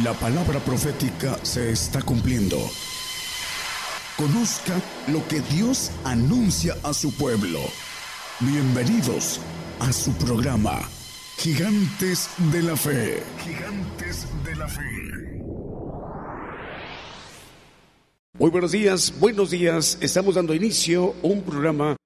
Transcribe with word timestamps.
La 0.00 0.14
palabra 0.14 0.58
profética 0.58 1.38
se 1.42 1.70
está 1.70 2.00
cumpliendo. 2.00 2.56
Conozca 4.16 4.80
lo 5.08 5.28
que 5.28 5.42
Dios 5.42 5.90
anuncia 6.02 6.74
a 6.82 6.94
su 6.94 7.14
pueblo. 7.14 7.60
Bienvenidos 8.40 9.38
a 9.80 9.92
su 9.92 10.14
programa, 10.14 10.80
Gigantes 11.36 12.30
de 12.50 12.62
la 12.62 12.74
Fe. 12.74 13.22
Gigantes 13.44 14.26
de 14.42 14.56
la 14.56 14.66
Fe. 14.66 14.82
Muy 18.38 18.48
buenos 18.48 18.72
días, 18.72 19.12
buenos 19.20 19.50
días. 19.50 19.98
Estamos 20.00 20.36
dando 20.36 20.54
inicio 20.54 21.14
a 21.22 21.26
un 21.26 21.42
programa 21.42 21.96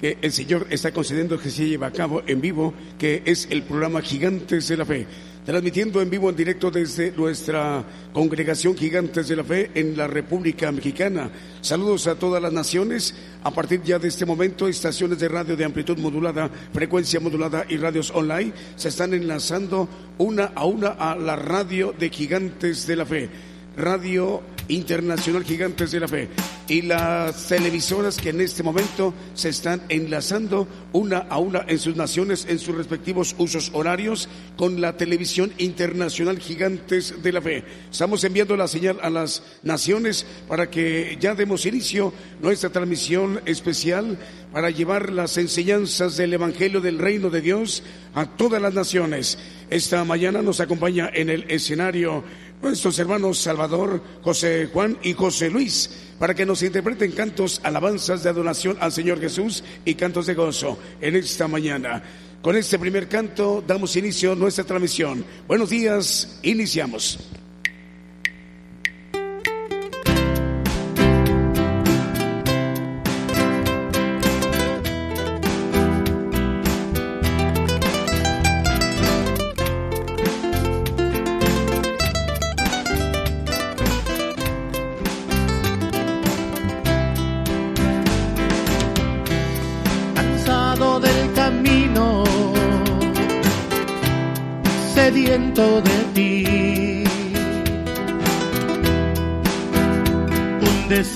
que 0.00 0.18
el 0.22 0.32
Señor 0.32 0.68
está 0.70 0.92
concediendo 0.92 1.40
que 1.40 1.50
se 1.50 1.66
lleva 1.66 1.88
a 1.88 1.92
cabo 1.92 2.22
en 2.28 2.40
vivo, 2.40 2.74
que 2.96 3.24
es 3.26 3.48
el 3.50 3.64
programa 3.64 4.02
Gigantes 4.02 4.68
de 4.68 4.76
la 4.76 4.84
Fe 4.84 5.08
transmitiendo 5.44 6.00
en 6.00 6.08
vivo 6.08 6.30
en 6.30 6.36
directo 6.36 6.70
desde 6.70 7.12
nuestra 7.12 7.84
congregación 8.12 8.76
Gigantes 8.76 9.28
de 9.28 9.36
la 9.36 9.44
Fe 9.44 9.70
en 9.74 9.96
la 9.96 10.06
República 10.06 10.72
Mexicana. 10.72 11.30
Saludos 11.60 12.06
a 12.06 12.14
todas 12.14 12.42
las 12.42 12.52
naciones. 12.52 13.14
A 13.42 13.50
partir 13.50 13.82
ya 13.82 13.98
de 13.98 14.08
este 14.08 14.24
momento, 14.24 14.66
estaciones 14.66 15.18
de 15.18 15.28
radio 15.28 15.56
de 15.56 15.64
amplitud 15.64 15.98
modulada, 15.98 16.50
frecuencia 16.72 17.20
modulada 17.20 17.66
y 17.68 17.76
radios 17.76 18.10
online 18.10 18.52
se 18.76 18.88
están 18.88 19.12
enlazando 19.12 19.88
una 20.18 20.52
a 20.54 20.64
una 20.64 20.88
a 20.88 21.14
la 21.14 21.36
radio 21.36 21.94
de 21.98 22.08
Gigantes 22.08 22.86
de 22.86 22.96
la 22.96 23.04
Fe. 23.04 23.28
Radio 23.76 24.53
Internacional 24.68 25.44
Gigantes 25.44 25.90
de 25.92 26.00
la 26.00 26.08
Fe 26.08 26.28
y 26.68 26.82
las 26.82 27.48
televisoras 27.48 28.16
que 28.16 28.30
en 28.30 28.40
este 28.40 28.62
momento 28.62 29.12
se 29.34 29.50
están 29.50 29.82
enlazando 29.88 30.66
una 30.92 31.18
a 31.18 31.38
una 31.38 31.64
en 31.68 31.78
sus 31.78 31.96
naciones, 31.96 32.46
en 32.48 32.58
sus 32.58 32.74
respectivos 32.74 33.34
usos 33.38 33.70
horarios, 33.74 34.28
con 34.56 34.80
la 34.80 34.96
televisión 34.96 35.52
internacional 35.58 36.38
Gigantes 36.38 37.22
de 37.22 37.32
la 37.32 37.42
Fe. 37.42 37.64
Estamos 37.90 38.24
enviando 38.24 38.56
la 38.56 38.68
señal 38.68 38.98
a 39.02 39.10
las 39.10 39.42
naciones 39.62 40.26
para 40.48 40.70
que 40.70 41.18
ya 41.20 41.34
demos 41.34 41.66
inicio 41.66 42.12
nuestra 42.40 42.70
transmisión 42.70 43.40
especial 43.46 44.18
para 44.52 44.70
llevar 44.70 45.10
las 45.10 45.36
enseñanzas 45.36 46.16
del 46.16 46.32
Evangelio 46.32 46.80
del 46.80 46.98
Reino 46.98 47.28
de 47.28 47.40
Dios 47.40 47.82
a 48.14 48.26
todas 48.26 48.62
las 48.62 48.72
naciones. 48.72 49.38
Esta 49.68 50.04
mañana 50.04 50.42
nos 50.42 50.60
acompaña 50.60 51.10
en 51.12 51.28
el 51.28 51.44
escenario 51.48 52.22
nuestros 52.64 52.98
hermanos 52.98 53.38
Salvador, 53.38 54.02
José 54.22 54.68
Juan 54.72 54.98
y 55.02 55.12
José 55.12 55.50
Luis, 55.50 55.90
para 56.18 56.34
que 56.34 56.46
nos 56.46 56.62
interpreten 56.62 57.12
cantos, 57.12 57.60
alabanzas 57.62 58.22
de 58.22 58.30
adoración 58.30 58.76
al 58.80 58.92
Señor 58.92 59.20
Jesús 59.20 59.62
y 59.84 59.94
cantos 59.94 60.26
de 60.26 60.34
gozo 60.34 60.78
en 61.00 61.16
esta 61.16 61.46
mañana. 61.46 62.02
Con 62.42 62.56
este 62.56 62.78
primer 62.78 63.08
canto 63.08 63.62
damos 63.66 63.96
inicio 63.96 64.32
a 64.32 64.36
nuestra 64.36 64.64
transmisión. 64.64 65.24
Buenos 65.46 65.70
días, 65.70 66.38
iniciamos. 66.42 67.18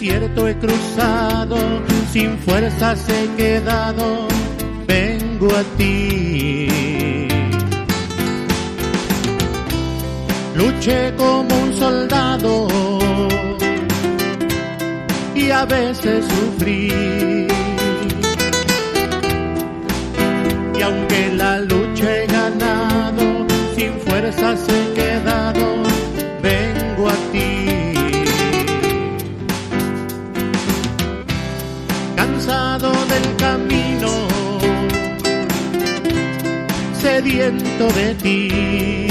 Desierto 0.08 0.48
he 0.48 0.56
cruzado, 0.56 1.56
sin 2.12 2.38
fuerzas 2.38 3.06
he 3.08 3.28
quedado, 3.36 4.26
vengo 4.86 5.48
a 5.54 5.62
ti. 5.76 6.68
Luché 10.54 11.14
como 11.16 11.54
un 11.62 11.74
soldado 11.74 12.68
y 15.34 15.50
a 15.50 15.64
veces 15.66 16.24
sufrí. 16.24 17.46
Y 20.78 20.82
aunque 20.82 21.32
la 21.36 21.60
lucha 21.60 22.16
he 22.16 22.26
ganado, 22.26 23.46
fuerzas 24.06 24.60
he 24.68 24.94
quedado, 24.94 24.97
sediento 37.18 37.84
de 38.00 38.14
ti. 38.22 39.08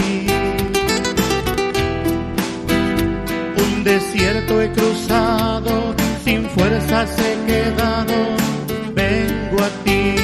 Un 3.65 3.83
desierto 3.83 4.61
he 4.61 4.71
cruzado, 4.71 5.93
sin 6.23 6.49
fuerzas 6.51 7.09
he 7.19 7.33
quedado, 7.51 8.15
vengo 8.95 9.57
a 9.67 9.69
ti. 9.83 10.15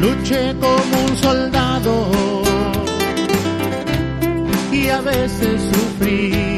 Luché 0.00 0.54
como 0.60 0.94
un 1.08 1.16
soldado 1.16 1.94
y 4.70 4.88
a 4.88 5.00
veces 5.00 5.60
sufrí. 5.72 6.51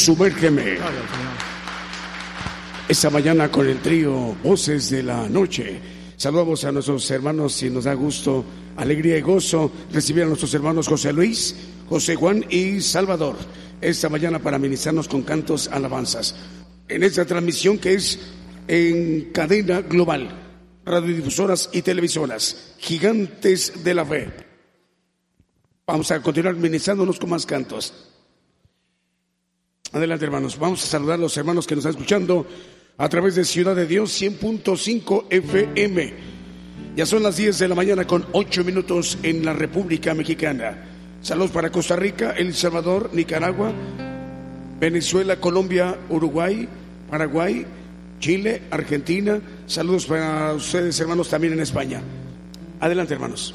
Sumérgeme. 0.00 0.78
Esta 2.88 3.10
mañana 3.10 3.50
con 3.50 3.68
el 3.68 3.80
trío 3.80 4.34
Voces 4.42 4.88
de 4.88 5.02
la 5.02 5.28
Noche. 5.28 5.78
Saludamos 6.16 6.64
a 6.64 6.72
nuestros 6.72 7.10
hermanos 7.10 7.62
y 7.62 7.68
nos 7.68 7.84
da 7.84 7.92
gusto, 7.92 8.42
alegría 8.76 9.18
y 9.18 9.20
gozo 9.20 9.70
recibir 9.92 10.22
a 10.22 10.26
nuestros 10.26 10.54
hermanos 10.54 10.88
José 10.88 11.12
Luis, 11.12 11.54
José 11.86 12.16
Juan 12.16 12.46
y 12.48 12.80
Salvador. 12.80 13.36
Esta 13.82 14.08
mañana 14.08 14.38
para 14.38 14.58
ministrarnos 14.58 15.06
con 15.06 15.20
cantos 15.20 15.68
alabanzas. 15.68 16.34
En 16.88 17.02
esta 17.02 17.26
transmisión 17.26 17.76
que 17.76 17.92
es 17.92 18.18
en 18.68 19.32
cadena 19.32 19.82
global, 19.82 20.30
radiodifusoras 20.86 21.68
y 21.74 21.82
televisoras, 21.82 22.74
gigantes 22.78 23.84
de 23.84 23.94
la 23.94 24.06
fe. 24.06 24.30
Vamos 25.86 26.10
a 26.10 26.22
continuar 26.22 26.54
ministrándonos 26.54 27.18
con 27.20 27.28
más 27.28 27.44
cantos. 27.44 28.09
Adelante, 29.92 30.24
hermanos. 30.24 30.56
Vamos 30.58 30.84
a 30.84 30.86
saludar 30.86 31.14
a 31.14 31.22
los 31.22 31.36
hermanos 31.36 31.66
que 31.66 31.74
nos 31.74 31.84
están 31.84 31.98
escuchando 31.98 32.46
a 32.96 33.08
través 33.08 33.34
de 33.34 33.44
Ciudad 33.44 33.74
de 33.74 33.86
Dios 33.86 34.22
100.5 34.22 35.24
FM. 35.30 36.14
Ya 36.94 37.06
son 37.06 37.24
las 37.24 37.36
10 37.36 37.58
de 37.58 37.68
la 37.68 37.74
mañana 37.74 38.06
con 38.06 38.24
8 38.32 38.62
minutos 38.62 39.18
en 39.24 39.44
la 39.44 39.52
República 39.52 40.14
Mexicana. 40.14 40.86
Saludos 41.22 41.50
para 41.50 41.70
Costa 41.70 41.96
Rica, 41.96 42.34
El 42.36 42.54
Salvador, 42.54 43.10
Nicaragua, 43.12 43.72
Venezuela, 44.78 45.40
Colombia, 45.40 45.98
Uruguay, 46.08 46.68
Paraguay, 47.10 47.66
Chile, 48.20 48.62
Argentina. 48.70 49.40
Saludos 49.66 50.06
para 50.06 50.52
ustedes, 50.52 51.00
hermanos, 51.00 51.28
también 51.28 51.54
en 51.54 51.60
España. 51.60 52.00
Adelante, 52.78 53.14
hermanos. 53.14 53.54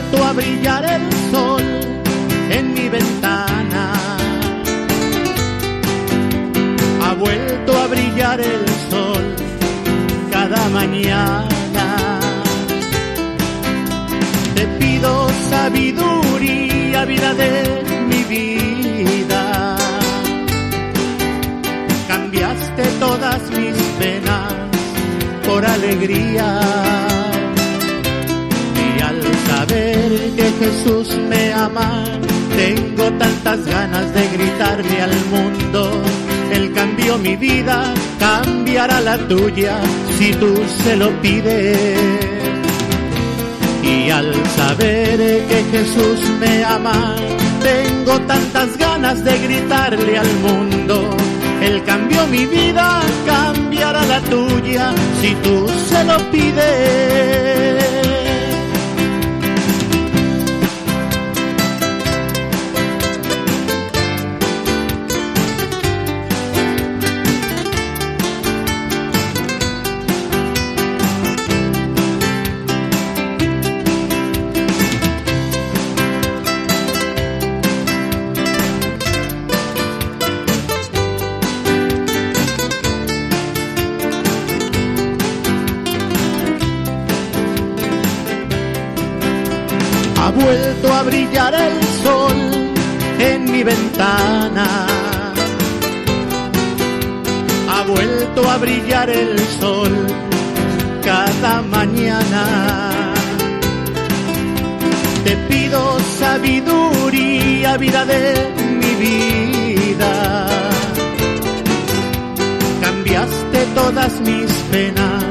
Vuelto 0.00 0.24
a 0.24 0.32
brillar 0.32 0.84
el 0.84 1.12
sol 1.30 1.62
en 2.50 2.74
mi 2.74 2.88
ventana. 2.88 3.92
Ha 7.02 7.14
vuelto 7.14 7.76
a 7.76 7.86
brillar 7.88 8.40
el 8.40 8.66
sol 8.90 9.24
cada 10.30 10.68
mañana. 10.70 12.18
Te 14.54 14.66
pido 14.78 15.28
sabiduría, 15.50 17.04
vida 17.04 17.34
de 17.34 17.82
mi 18.08 18.24
vida. 18.24 19.76
Cambiaste 22.08 22.84
todas 22.98 23.40
mis 23.50 23.76
penas 23.98 24.52
por 25.46 25.64
alegría. 25.64 27.09
Que 29.70 30.52
Jesús 30.58 31.16
me 31.28 31.52
ama, 31.52 32.04
tengo 32.56 33.04
tantas 33.18 33.64
ganas 33.66 34.12
de 34.12 34.28
gritarle 34.36 35.00
al 35.00 35.14
mundo. 35.30 35.92
Él 36.52 36.72
cambió 36.72 37.16
mi 37.18 37.36
vida, 37.36 37.94
cambiará 38.18 39.00
la 39.00 39.16
tuya 39.28 39.78
si 40.18 40.32
tú 40.32 40.52
se 40.82 40.96
lo 40.96 41.08
pides. 41.22 41.98
Y 43.84 44.10
al 44.10 44.34
saber 44.56 45.18
que 45.46 45.64
Jesús 45.70 46.18
me 46.40 46.64
ama, 46.64 47.14
tengo 47.62 48.18
tantas 48.22 48.76
ganas 48.76 49.22
de 49.24 49.38
gritarle 49.38 50.18
al 50.18 50.32
mundo. 50.46 51.16
Él 51.62 51.84
cambió 51.84 52.26
mi 52.26 52.44
vida, 52.44 53.00
cambiará 53.24 54.04
la 54.04 54.20
tuya 54.22 54.92
si 55.20 55.32
tú 55.36 55.66
se 55.88 56.04
lo 56.04 56.18
pides. 56.32 57.79
Brillar 91.30 91.54
el 91.54 91.82
sol 92.02 92.38
en 93.20 93.52
mi 93.52 93.62
ventana. 93.62 94.86
Ha 97.68 97.82
vuelto 97.86 98.50
a 98.50 98.56
brillar 98.58 99.08
el 99.10 99.38
sol 99.60 99.92
cada 101.04 101.62
mañana. 101.62 102.90
Te 105.24 105.36
pido 105.48 105.98
sabiduría, 106.18 107.76
vida 107.76 108.04
de 108.04 108.52
mi 108.80 108.94
vida. 109.06 110.46
Cambiaste 112.80 113.66
todas 113.76 114.20
mis 114.20 114.50
penas 114.72 115.22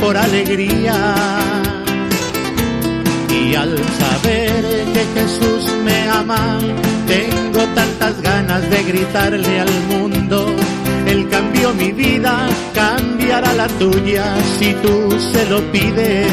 por 0.00 0.16
alegría. 0.16 1.53
Y 3.54 3.56
al 3.56 3.78
saber 3.78 4.64
que 4.92 5.04
Jesús 5.14 5.72
me 5.84 6.08
ama, 6.08 6.58
tengo 7.06 7.62
tantas 7.72 8.20
ganas 8.20 8.68
de 8.68 8.82
gritarle 8.82 9.60
al 9.60 9.72
mundo. 9.90 10.56
Él 11.06 11.28
cambió 11.28 11.72
mi 11.72 11.92
vida, 11.92 12.48
cambiará 12.74 13.52
la 13.52 13.68
tuya 13.68 14.24
si 14.58 14.72
tú 14.82 15.16
se 15.32 15.46
lo 15.46 15.60
pides. 15.70 16.26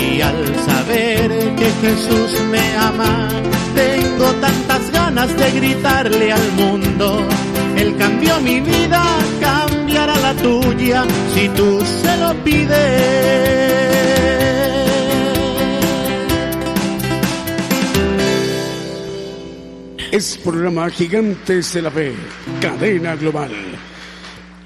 Y 0.00 0.22
al 0.22 0.46
saber 0.64 1.28
que 1.56 1.68
Jesús 1.82 2.40
me 2.50 2.74
ama, 2.76 3.28
tengo 3.74 4.32
tantas 4.40 4.90
ganas 4.92 5.36
de 5.36 5.50
gritarle 5.50 6.32
al 6.32 6.52
mundo. 6.52 7.28
Él 7.76 7.94
cambió 7.98 8.40
mi 8.40 8.60
vida, 8.60 9.04
cambiará 9.42 10.16
la 10.20 10.32
tuya 10.36 11.04
si 11.34 11.50
tú 11.50 11.82
se 12.02 12.16
lo 12.16 12.32
pides. 12.44 13.72
Es 20.12 20.36
programa 20.36 20.90
Gigantes 20.90 21.72
de 21.72 21.80
la 21.80 21.90
Fe, 21.90 22.12
cadena 22.60 23.16
global. 23.16 23.50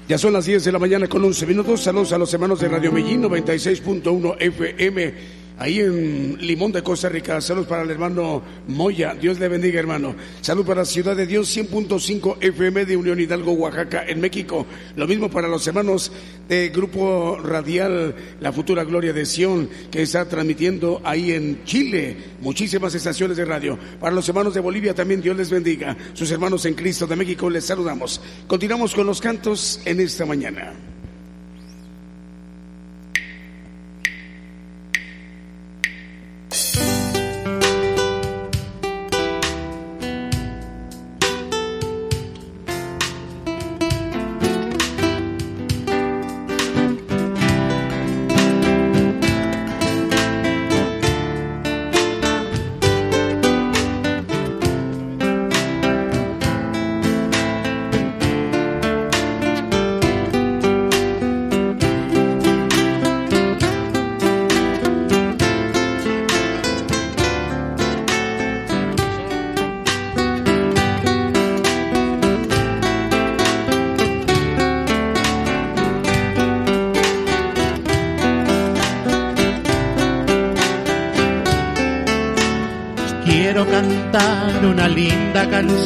Ya 0.05 0.17
son 0.17 0.33
las 0.33 0.45
10 0.45 0.65
de 0.65 0.71
la 0.73 0.77
mañana 0.77 1.07
con 1.07 1.23
11 1.23 1.45
minutos. 1.45 1.83
Saludos 1.83 2.11
a 2.11 2.17
los 2.17 2.33
hermanos 2.33 2.59
de 2.59 2.67
Radio 2.67 2.91
Medellín 2.91 3.23
96.1 3.23 4.35
FM 4.41 5.13
ahí 5.57 5.79
en 5.79 6.37
Limón 6.39 6.71
de 6.71 6.83
Costa 6.83 7.09
Rica. 7.09 7.41
Saludos 7.41 7.67
para 7.67 7.83
el 7.83 7.91
hermano 7.91 8.41
Moya. 8.67 9.13
Dios 9.13 9.39
le 9.39 9.47
bendiga, 9.47 9.79
hermano. 9.79 10.15
Salud 10.41 10.65
para 10.65 10.85
Ciudad 10.85 11.15
de 11.15 11.25
Dios 11.25 11.55
100.5 11.55 12.37
FM 12.41 12.85
de 12.85 12.97
Unión 12.97 13.19
Hidalgo, 13.19 13.53
Oaxaca, 13.53 14.05
en 14.07 14.21
México. 14.21 14.65
Lo 14.95 15.07
mismo 15.07 15.29
para 15.29 15.47
los 15.47 15.65
hermanos 15.67 16.11
de 16.47 16.69
Grupo 16.69 17.37
Radial 17.37 18.15
La 18.39 18.51
Futura 18.51 18.83
Gloria 18.83 19.13
de 19.13 19.25
Sion, 19.25 19.69
que 19.91 20.03
está 20.03 20.27
transmitiendo 20.27 21.01
ahí 21.03 21.31
en 21.31 21.63
Chile 21.65 22.17
muchísimas 22.41 22.93
estaciones 22.95 23.37
de 23.37 23.45
radio. 23.45 23.77
Para 23.99 24.15
los 24.15 24.27
hermanos 24.29 24.53
de 24.53 24.59
Bolivia 24.59 24.93
también 24.93 25.21
Dios 25.21 25.37
les 25.37 25.49
bendiga. 25.49 25.97
Sus 26.13 26.31
hermanos 26.31 26.65
en 26.65 26.75
Cristo 26.75 27.07
de 27.07 27.15
México 27.15 27.49
les 27.49 27.65
saludamos. 27.65 28.21
Continuamos 28.47 28.93
con 28.93 29.07
los 29.07 29.21
cantos 29.21 29.81
en 29.85 29.99
esta 29.99 30.25
mañana. 30.25 30.73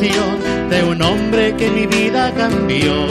De 0.02 0.84
un 0.84 1.00
hombre 1.00 1.56
que 1.58 1.70
mi 1.70 1.86
vida 1.86 2.34
cambió. 2.34 3.06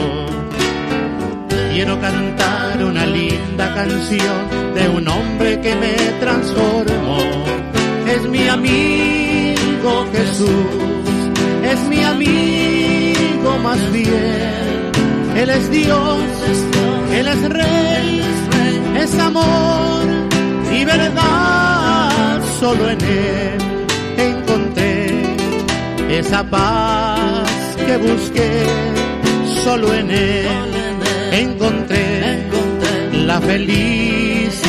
Quiero 1.71 1.97
cantar 2.01 2.83
una 2.83 3.05
linda 3.05 3.73
canción 3.73 4.73
de 4.75 4.89
un 4.89 5.07
hombre 5.07 5.61
que 5.61 5.73
me 5.73 5.93
transformó. 6.19 7.17
Es 8.07 8.27
mi 8.27 8.45
amigo 8.45 10.05
Jesús, 10.11 10.49
es 11.63 11.79
mi 11.87 12.03
amigo 12.03 13.57
más 13.63 13.79
fiel. 13.93 14.91
Él 15.37 15.49
es 15.49 15.71
Dios, 15.71 16.19
Él 17.13 17.27
es 17.29 17.49
Rey, 17.49 18.21
es 18.97 19.17
amor 19.17 20.03
y 20.73 20.83
verdad. 20.83 22.41
Solo 22.59 22.89
en 22.89 23.01
Él 23.01 23.60
esa 26.19 26.43
paz 26.43 27.49
que 27.85 27.97
busqué, 27.97 28.65
solo 29.63 29.93
en 29.93 30.11
él 30.11 30.47
encontré 31.31 32.43
la 33.25 33.39
felicidad. 33.41 34.61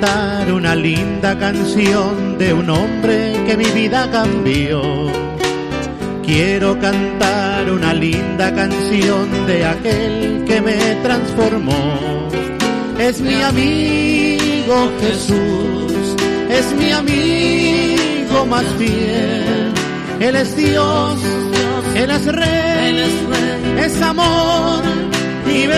Cantar 0.00 0.50
una 0.52 0.74
linda 0.74 1.38
canción 1.38 2.38
de 2.38 2.54
un 2.54 2.70
hombre 2.70 3.44
que 3.46 3.56
mi 3.56 3.66
vida 3.66 4.10
cambió. 4.10 4.80
Quiero 6.24 6.78
cantar 6.80 7.70
una 7.70 7.92
linda 7.92 8.54
canción 8.54 9.46
de 9.46 9.66
aquel 9.66 10.44
que 10.46 10.60
me 10.62 10.94
transformó. 11.02 12.28
Es 12.98 13.20
mi 13.20 13.42
amigo 13.42 14.90
Jesús, 15.00 16.16
es 16.48 16.72
mi 16.78 16.92
amigo 16.92 18.46
más 18.46 18.64
fiel. 18.78 19.72
Él 20.18 20.36
es 20.36 20.56
Dios, 20.56 21.18
Él 21.94 22.10
es 22.10 22.26
Rey, 22.26 23.04
es 23.78 24.00
amor 24.00 24.99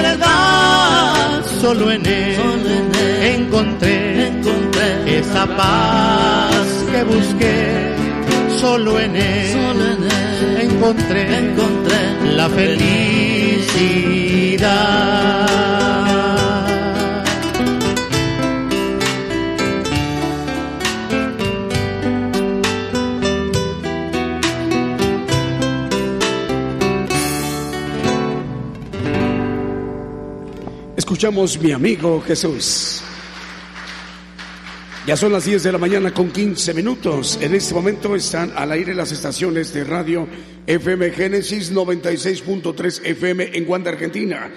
verdad. 0.00 1.44
Solo 1.60 1.90
en 1.90 2.04
Él 2.06 2.72
encontré, 3.22 4.28
encontré 4.28 5.18
esa 5.18 5.46
paz 5.46 6.66
que 6.90 7.02
busqué. 7.04 7.92
Solo 8.60 8.98
en 8.98 9.16
él, 9.16 9.56
encontré, 10.62 11.22
encontré 11.36 11.98
la 12.36 12.48
felicidad. 12.48 13.02
Escuchamos 31.22 31.60
mi 31.60 31.70
amigo 31.70 32.20
Jesús. 32.20 33.00
Ya 35.06 35.16
son 35.16 35.30
las 35.30 35.44
10 35.44 35.62
de 35.62 35.70
la 35.70 35.78
mañana 35.78 36.12
con 36.12 36.32
15 36.32 36.74
minutos. 36.74 37.38
En 37.40 37.54
este 37.54 37.74
momento 37.74 38.16
están 38.16 38.52
al 38.56 38.72
aire 38.72 38.92
las 38.92 39.12
estaciones 39.12 39.72
de 39.72 39.84
radio 39.84 40.26
FM 40.66 41.12
Génesis 41.12 41.72
96.3 41.72 43.02
FM 43.04 43.56
en 43.56 43.64
Guanda, 43.64 43.92
Argentina. 43.92 44.50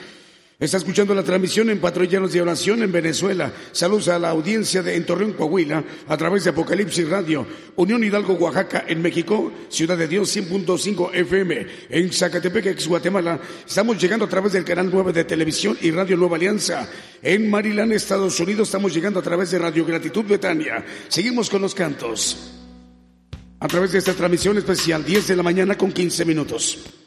Está 0.57 0.77
escuchando 0.77 1.13
la 1.13 1.23
transmisión 1.23 1.69
en 1.69 1.81
Patrulleros 1.81 2.31
de 2.31 2.41
Oración 2.41 2.81
en 2.81 2.89
Venezuela. 2.89 3.51
Saludos 3.73 4.07
a 4.07 4.17
la 4.17 4.29
audiencia 4.29 4.81
de 4.81 4.95
en 4.95 5.05
Torreón, 5.05 5.33
Coahuila, 5.33 5.83
a 6.07 6.15
través 6.15 6.45
de 6.45 6.51
Apocalipsis 6.51 7.09
Radio. 7.09 7.45
Unión 7.75 8.01
Hidalgo, 8.05 8.35
Oaxaca, 8.35 8.85
en 8.87 9.01
México. 9.01 9.51
Ciudad 9.67 9.97
de 9.97 10.07
Dios, 10.07 10.33
100.5 10.33 11.13
FM. 11.13 11.67
En 11.89 12.09
Zacatepec, 12.09 12.67
ex 12.67 12.87
Guatemala. 12.87 13.37
Estamos 13.67 14.01
llegando 14.01 14.23
a 14.23 14.29
través 14.29 14.53
del 14.53 14.63
canal 14.63 14.89
9 14.89 15.11
de 15.11 15.25
televisión 15.25 15.77
y 15.81 15.91
Radio 15.91 16.15
Nueva 16.15 16.37
Alianza. 16.37 16.89
En 17.21 17.49
Maryland, 17.49 17.91
Estados 17.91 18.39
Unidos, 18.39 18.69
estamos 18.69 18.93
llegando 18.93 19.19
a 19.19 19.23
través 19.23 19.51
de 19.51 19.59
Radio 19.59 19.85
Gratitud 19.85 20.23
Betania. 20.23 20.85
Seguimos 21.09 21.49
con 21.49 21.61
los 21.61 21.75
cantos. 21.75 22.53
A 23.59 23.67
través 23.67 23.91
de 23.91 23.97
esta 23.97 24.13
transmisión 24.13 24.57
especial, 24.57 25.03
10 25.03 25.27
de 25.27 25.35
la 25.35 25.43
mañana 25.43 25.77
con 25.77 25.91
15 25.91 26.23
minutos. 26.23 27.04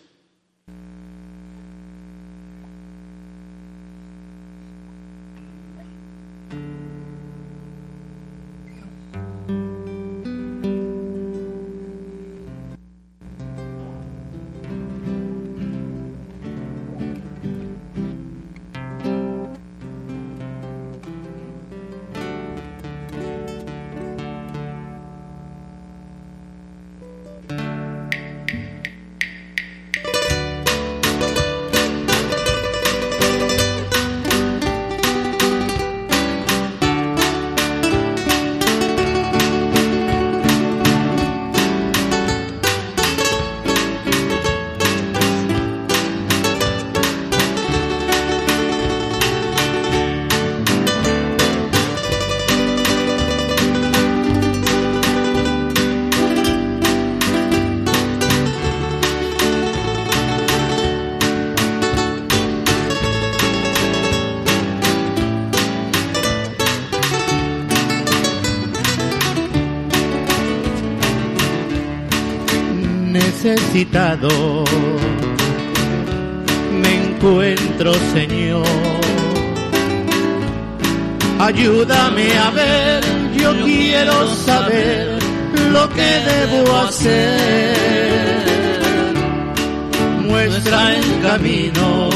Me 76.82 76.94
encuentro, 76.94 77.92
Señor. 78.14 78.64
Ayúdame 81.38 82.36
a 82.38 82.50
ver, 82.50 83.02
yo 83.36 83.52
quiero 83.64 84.26
saber 84.46 85.18
lo 85.72 85.88
que 85.90 86.20
debo 86.30 86.76
hacer. 86.76 87.76
Muestra 90.26 90.94
el 90.96 91.20
camino 91.22 92.10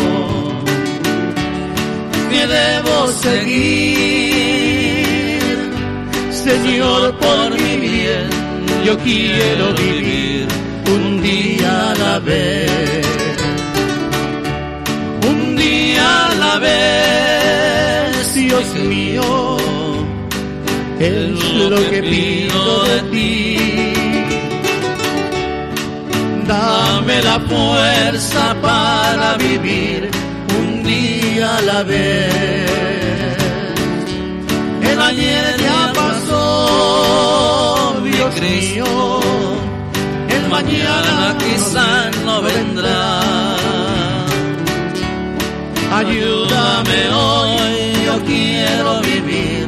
que 2.31 2.47
debo 2.47 3.07
seguir. 3.09 4.33
Señor, 6.31 7.15
por 7.19 7.51
mi 7.61 7.77
bien, 7.77 8.29
yo 8.85 8.99
quiero 8.99 9.73
vivir 9.75 10.49
un 10.87 11.23
día 11.23 11.91
a 11.91 11.95
la 11.95 12.19
vez. 12.19 13.07
Un 15.31 15.57
día 15.57 16.27
a 16.27 16.35
la 16.35 16.59
vez, 16.59 18.35
Dios 18.35 18.75
mío, 18.75 19.57
es 20.99 21.45
lo 21.71 21.91
que 21.91 22.03
pido 22.03 22.85
de 22.85 23.01
ti. 23.13 23.93
Dame 26.47 27.23
la 27.23 27.41
fuerza 27.41 28.55
para 28.61 29.37
vivir 29.37 30.11
un 30.59 30.83
día 30.83 31.57
a 31.57 31.63
la 31.63 31.83
vez. 31.83 32.83
El 34.83 35.01
ayer 35.01 35.57
ya 35.59 35.93
pasó, 35.95 36.41
Dios 38.05 38.35
mío, 38.41 39.22
mañana 40.65 41.37
quizás 41.39 42.17
no 42.25 42.43
vendrá. 42.43 43.23
Ayúdame 45.95 47.01
hoy, 47.11 47.93
yo 48.07 48.25
quiero 48.25 49.01
vivir 49.03 49.62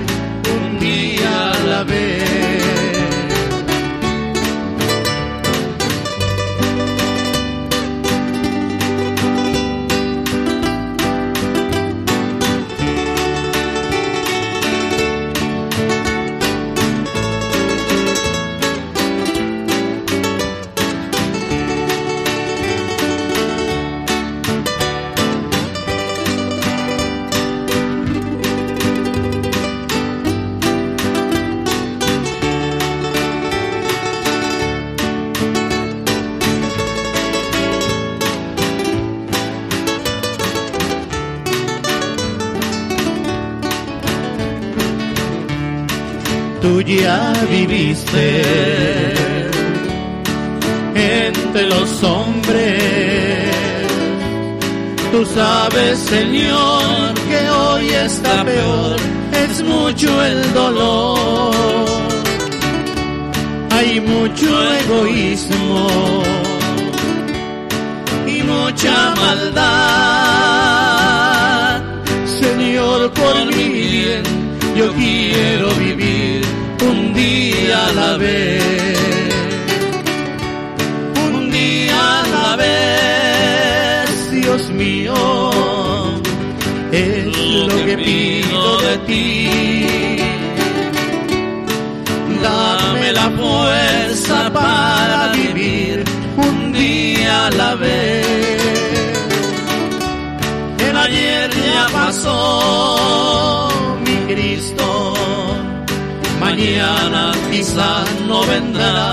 ya 46.86 47.32
viviste 47.50 48.42
entre 50.94 51.66
los 51.68 52.02
hombres. 52.02 53.54
Tú 55.10 55.24
sabes, 55.26 55.98
Señor, 55.98 57.14
que 57.28 57.50
hoy 57.50 57.88
está 57.88 58.44
peor, 58.44 58.96
es 59.32 59.62
mucho 59.62 60.24
el 60.24 60.52
dolor. 60.52 61.54
Hay 63.70 64.00
mucho 64.00 64.74
egoísmo 64.80 65.88
y 68.26 68.42
mucha 68.42 69.14
maldad. 69.16 69.64
Señor, 72.26 73.10
por 73.12 73.46
mi 73.46 73.68
bien, 73.68 74.22
yo 74.76 74.92
quiero 74.94 75.70
vivir 75.74 76.23
día 77.24 77.86
a 77.88 77.92
la 77.92 78.16
vez. 78.16 79.34
Un 81.26 81.50
día 81.50 82.00
a 82.20 82.22
la 82.36 82.56
vez, 82.64 84.30
Dios 84.30 84.62
mío, 84.70 85.14
es 86.92 87.26
lo 87.68 87.76
que 87.86 87.96
pido 88.06 88.62
de 88.86 88.94
ti. 89.08 89.28
Dame 92.46 93.08
la 93.20 93.28
fuerza 93.40 94.38
para 94.60 95.32
vivir 95.32 96.04
un 96.48 96.72
día 96.72 97.46
a 97.46 97.50
la 97.50 97.74
vez. 97.74 98.26
El 100.88 100.96
ayer 101.06 101.50
ya 101.72 101.86
pasó, 101.98 103.68
mi 104.04 104.16
Cristo 104.34 104.93
mañana 106.54 107.32
quizás 107.50 108.08
no 108.28 108.44
vendrá. 108.46 109.12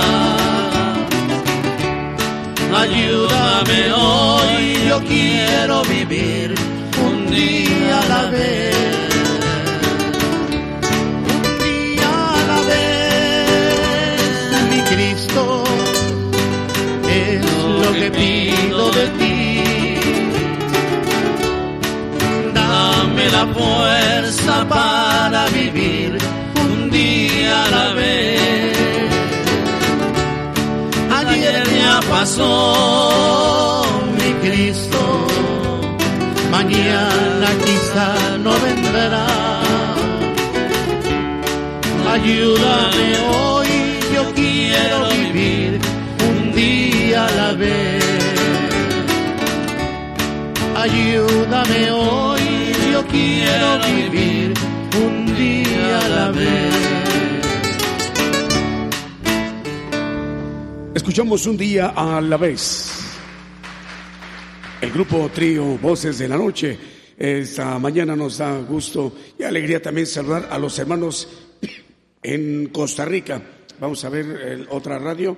Ayúdame 2.81 3.91
hoy, 3.93 4.87
yo 4.87 4.99
quiero 5.01 5.81
vivir 5.83 6.50
pasó 32.41 33.83
mi 34.17 34.33
Cristo, 34.47 34.99
mañana 36.51 37.47
quizá 37.65 38.37
no 38.39 38.51
vendrá. 38.59 39.27
Ayúdame 42.11 43.09
hoy, 43.33 43.67
yo 44.13 44.23
quiero 44.33 45.09
vivir 45.09 45.79
un 46.29 46.51
día 46.53 47.25
a 47.25 47.31
la 47.31 47.53
vez. 47.53 48.03
Ayúdame 50.75 51.91
hoy, 51.91 52.73
yo 52.91 53.05
quiero 53.07 53.79
vivir 53.85 54.53
un 55.05 55.25
día 55.37 55.99
a 56.05 56.09
la 56.09 56.31
vez. 56.31 56.90
Escuchamos 61.11 61.45
un 61.45 61.57
día 61.57 61.87
a 61.87 62.21
la 62.21 62.37
vez. 62.37 62.89
El 64.79 64.91
grupo 64.91 65.29
Trío 65.35 65.77
Voces 65.77 66.19
de 66.19 66.29
la 66.29 66.37
Noche. 66.37 66.79
Esta 67.17 67.77
mañana 67.79 68.15
nos 68.15 68.37
da 68.37 68.57
gusto 68.59 69.13
y 69.37 69.43
alegría 69.43 69.81
también 69.81 70.07
saludar 70.07 70.47
a 70.49 70.57
los 70.57 70.79
hermanos 70.79 71.27
en 72.23 72.67
Costa 72.67 73.03
Rica. 73.03 73.41
Vamos 73.77 74.05
a 74.05 74.09
ver 74.09 74.25
el, 74.25 74.67
otra 74.69 74.99
radio. 74.99 75.35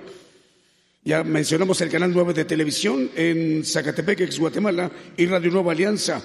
Ya 1.02 1.24
mencionamos 1.24 1.80
el 1.80 1.90
canal 1.90 2.12
9 2.14 2.34
de 2.34 2.44
televisión 2.44 3.10
en 3.16 3.64
Zacatepec, 3.64 4.20
ex 4.20 4.38
Guatemala, 4.38 4.88
y 5.16 5.26
Radio 5.26 5.50
Nueva 5.50 5.72
Alianza. 5.72 6.22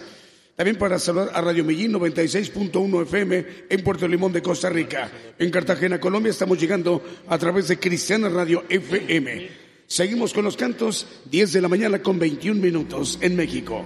También 0.60 0.78
para 0.78 1.00
saludar 1.00 1.32
a 1.34 1.39
Radio 1.39 1.63
Medellín 1.63 1.93
96.1 1.93 3.04
FM 3.04 3.45
en 3.69 3.82
Puerto 3.82 4.06
Limón 4.06 4.34
de 4.34 4.41
Costa 4.41 4.67
Rica. 4.69 5.10
En 5.39 5.50
Cartagena, 5.52 6.02
Colombia, 6.02 6.32
estamos 6.32 6.60
llegando 6.60 7.02
a 7.30 7.38
través 7.38 7.69
de 7.69 7.80
Cristiana 7.80 8.28
Radio 8.28 8.65
FM. 8.67 9.48
Seguimos 9.88 10.34
con 10.34 10.43
los 10.43 10.58
cantos, 10.58 11.08
10 11.32 11.54
de 11.54 11.62
la 11.62 11.69
mañana 11.69 12.00
con 12.00 12.19
21 12.19 12.62
minutos 12.62 13.19
en 13.22 13.38
México. 13.38 13.86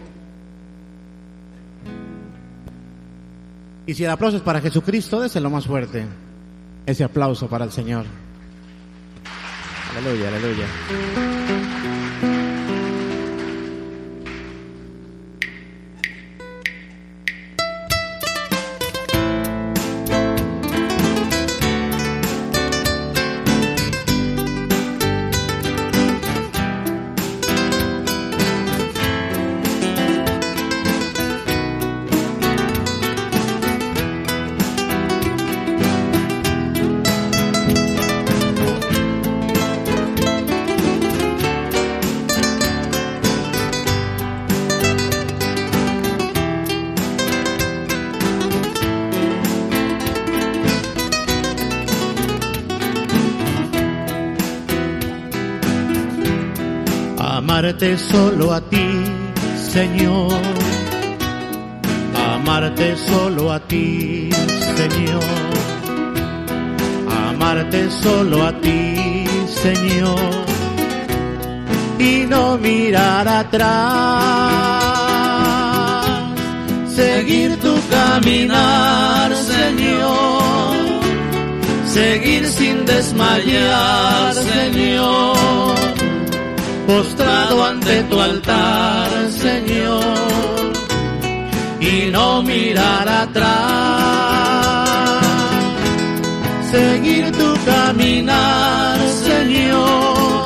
Y 3.85 3.93
si 3.93 4.03
el 4.03 4.09
aplauso 4.09 4.37
es 4.37 4.43
para 4.43 4.59
Jesucristo, 4.59 5.21
déselo 5.21 5.51
más 5.51 5.67
fuerte. 5.67 6.05
Ese 6.87 7.03
aplauso 7.03 7.47
para 7.47 7.65
el 7.65 7.71
Señor. 7.71 8.05
Aleluya, 9.95 10.27
aleluya. 10.29 11.42
Amarte 57.73 57.97
solo 57.97 58.53
a 58.53 58.61
ti, 58.61 58.87
Señor. 59.57 60.31
Amarte 62.35 62.95
solo 62.95 63.51
a 63.51 63.59
ti, 63.59 64.29
Señor. 64.77 65.23
Amarte 67.29 67.89
solo 67.89 68.45
a 68.45 68.51
ti, 68.61 69.25
Señor. 69.47 70.45
Y 71.97 72.27
no 72.29 72.59
mirar 72.59 73.27
atrás. 73.27 73.63
Seguir 76.89 77.59
tu 77.59 77.73
caminar, 77.89 79.35
Señor. 79.35 80.75
Seguir 81.87 82.45
sin 82.45 82.85
desmayar, 82.85 84.35
Señor 84.35 85.72
postrado 86.87 87.65
ante 87.65 88.03
tu 88.03 88.19
altar, 88.19 89.09
Señor, 89.29 90.03
y 91.79 92.09
no 92.11 92.41
mirar 92.43 93.07
atrás. 93.07 94.73
Seguir 96.71 97.31
tu 97.31 97.53
caminar, 97.65 98.99
Señor, 99.29 100.43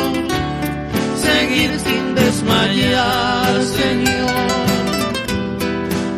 seguir 1.15 1.79
sin 1.79 2.15
desmayar, 2.15 3.63
Señor, 3.63 4.31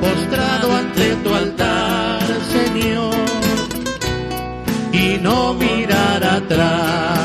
postrado 0.02 0.76
ante 0.76 1.16
tu 1.24 1.34
altar, 1.34 2.22
Señor, 2.52 3.16
y 4.92 5.18
no 5.22 5.54
mirar 5.54 6.24
atrás. 6.24 7.19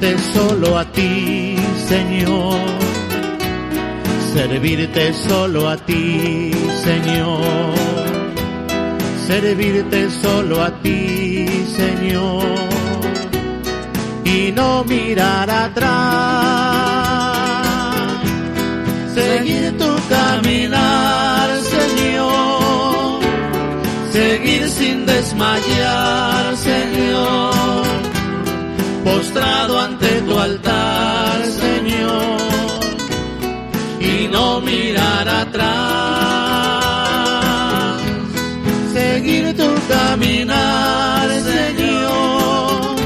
Servirte 0.00 0.18
solo 0.32 0.78
a 0.78 0.84
ti, 0.84 1.56
Señor. 1.88 2.60
Servirte 4.32 5.12
solo 5.12 5.68
a 5.68 5.76
ti, 5.76 6.52
Señor. 6.84 7.74
Servirte 9.26 10.10
solo 10.10 10.62
a 10.62 10.70
ti, 10.82 11.46
Señor. 11.76 12.44
Y 14.24 14.52
no 14.52 14.84
mirar 14.84 15.50
atrás. 15.50 15.88
Seguir 19.14 19.76
tu 19.78 19.96
caminar, 20.08 21.48
Señor. 21.74 23.20
Seguir 24.12 24.68
sin 24.68 25.06
desmayar, 25.06 26.56
Señor 26.56 27.57
postrado 29.18 29.80
ante 29.80 30.20
tu 30.22 30.38
altar, 30.38 31.44
Señor, 31.44 32.38
y 33.98 34.28
no 34.28 34.60
mirar 34.60 35.28
atrás. 35.28 35.66
Seguir 38.92 39.56
tu 39.56 39.68
caminar, 39.94 41.28
Señor, 41.52 42.96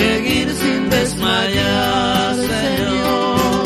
seguir 0.00 0.48
sin 0.60 0.90
desmayar, 0.90 2.34
Señor, 2.54 3.62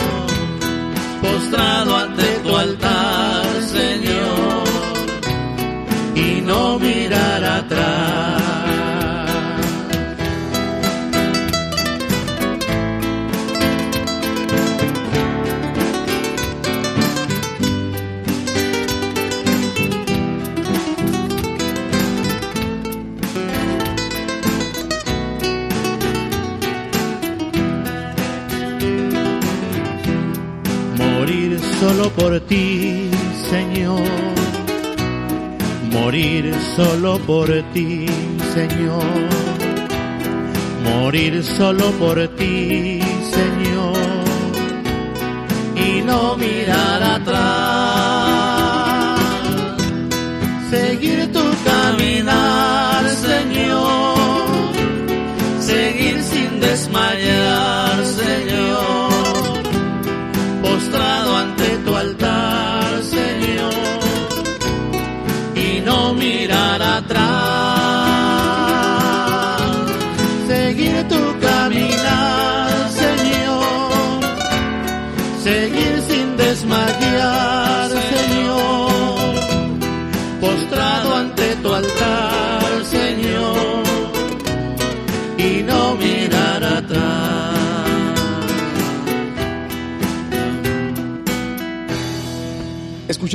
postrado 1.23 1.97
ante 1.97 2.27
tu 2.45 2.55
altar, 2.55 3.47
Señor, 3.77 4.65
y 6.15 6.43
no 6.43 6.79
mirar 6.79 7.43
atrás. 7.45 8.46
Por 32.11 32.41
ti, 32.41 33.11
Señor. 33.51 34.03
Morir 35.93 36.55
solo 36.77 37.19
por 37.21 37.49
ti, 37.73 38.07
Señor. 38.55 39.03
Morir 40.85 41.43
solo 41.43 41.91
por 41.93 42.26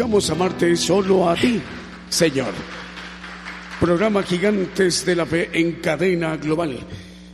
Escuchamos 0.01 0.29
amarte 0.31 0.75
solo 0.77 1.29
a 1.29 1.35
ti, 1.35 1.61
Señor. 2.09 2.51
Programa 3.79 4.23
Gigantes 4.23 5.05
de 5.05 5.15
la 5.15 5.27
Fe 5.27 5.51
en 5.53 5.73
cadena 5.73 6.37
global. 6.37 6.79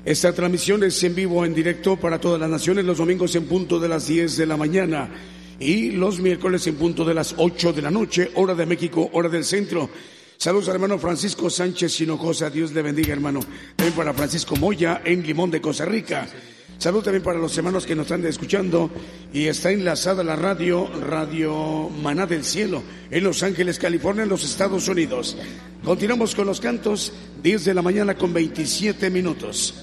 Esta 0.04 0.34
transmisión 0.34 0.84
es 0.84 1.02
en 1.06 1.16
vivo, 1.16 1.46
en 1.46 1.54
directo 1.54 1.96
para 1.96 2.20
todas 2.20 2.42
las 2.42 2.50
naciones, 2.50 2.84
los 2.84 2.98
domingos 2.98 3.34
en 3.36 3.46
punto 3.46 3.80
de 3.80 3.88
las 3.88 4.08
10 4.08 4.36
de 4.36 4.46
la 4.46 4.58
mañana 4.58 5.10
y 5.58 5.92
los 5.92 6.20
miércoles 6.20 6.68
en 6.68 6.76
punto 6.76 7.06
de 7.06 7.14
las 7.14 7.36
8 7.38 7.72
de 7.72 7.84
la 7.84 7.90
noche, 7.90 8.32
hora 8.36 8.54
de 8.54 8.66
México, 8.66 9.10
hora 9.14 9.30
del 9.30 9.46
centro. 9.46 9.90
Saludos 10.36 10.68
al 10.68 10.76
hermano 10.76 11.00
Francisco 11.00 11.50
Sánchez 11.50 12.02
Hinojosa, 12.02 12.50
Dios 12.50 12.74
le 12.74 12.82
bendiga 12.82 13.14
hermano. 13.14 13.40
También 13.78 13.96
para 13.96 14.14
Francisco 14.14 14.58
Moya 14.58 15.04
en 15.06 15.26
Limón 15.26 15.52
de 15.52 15.62
Costa 15.62 15.86
Rica. 15.86 16.28
Salud 16.78 17.02
también 17.02 17.24
para 17.24 17.40
los 17.40 17.58
hermanos 17.58 17.88
que 17.88 17.96
nos 17.96 18.06
están 18.06 18.24
escuchando 18.26 18.92
y 19.34 19.48
está 19.48 19.72
enlazada 19.72 20.24
la 20.24 20.36
radio, 20.36 20.88
Radio 21.02 21.90
Maná 21.90 22.28
del 22.28 22.44
Cielo, 22.44 22.84
en 23.10 23.24
Los 23.24 23.42
Ángeles, 23.42 23.80
California, 23.80 24.24
en 24.24 24.30
los 24.30 24.44
Estados 24.44 24.88
Unidos. 24.88 25.38
Continuamos 25.84 26.36
con 26.36 26.46
los 26.46 26.62
cantos, 26.62 27.14
10 27.42 27.66
de 27.66 27.74
la 27.74 27.82
mañana 27.82 28.16
con 28.16 28.32
27 28.32 29.10
minutos. 29.10 29.74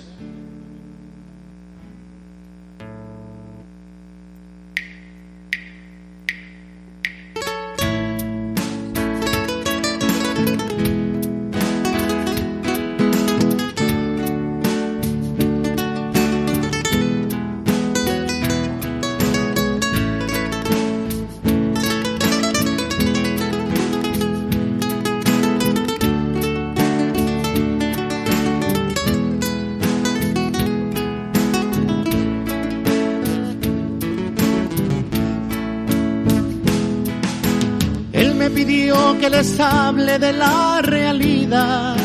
Que 39.20 39.30
les 39.30 39.58
hable 39.60 40.18
de 40.18 40.32
la 40.32 40.80
realidad. 40.82 41.96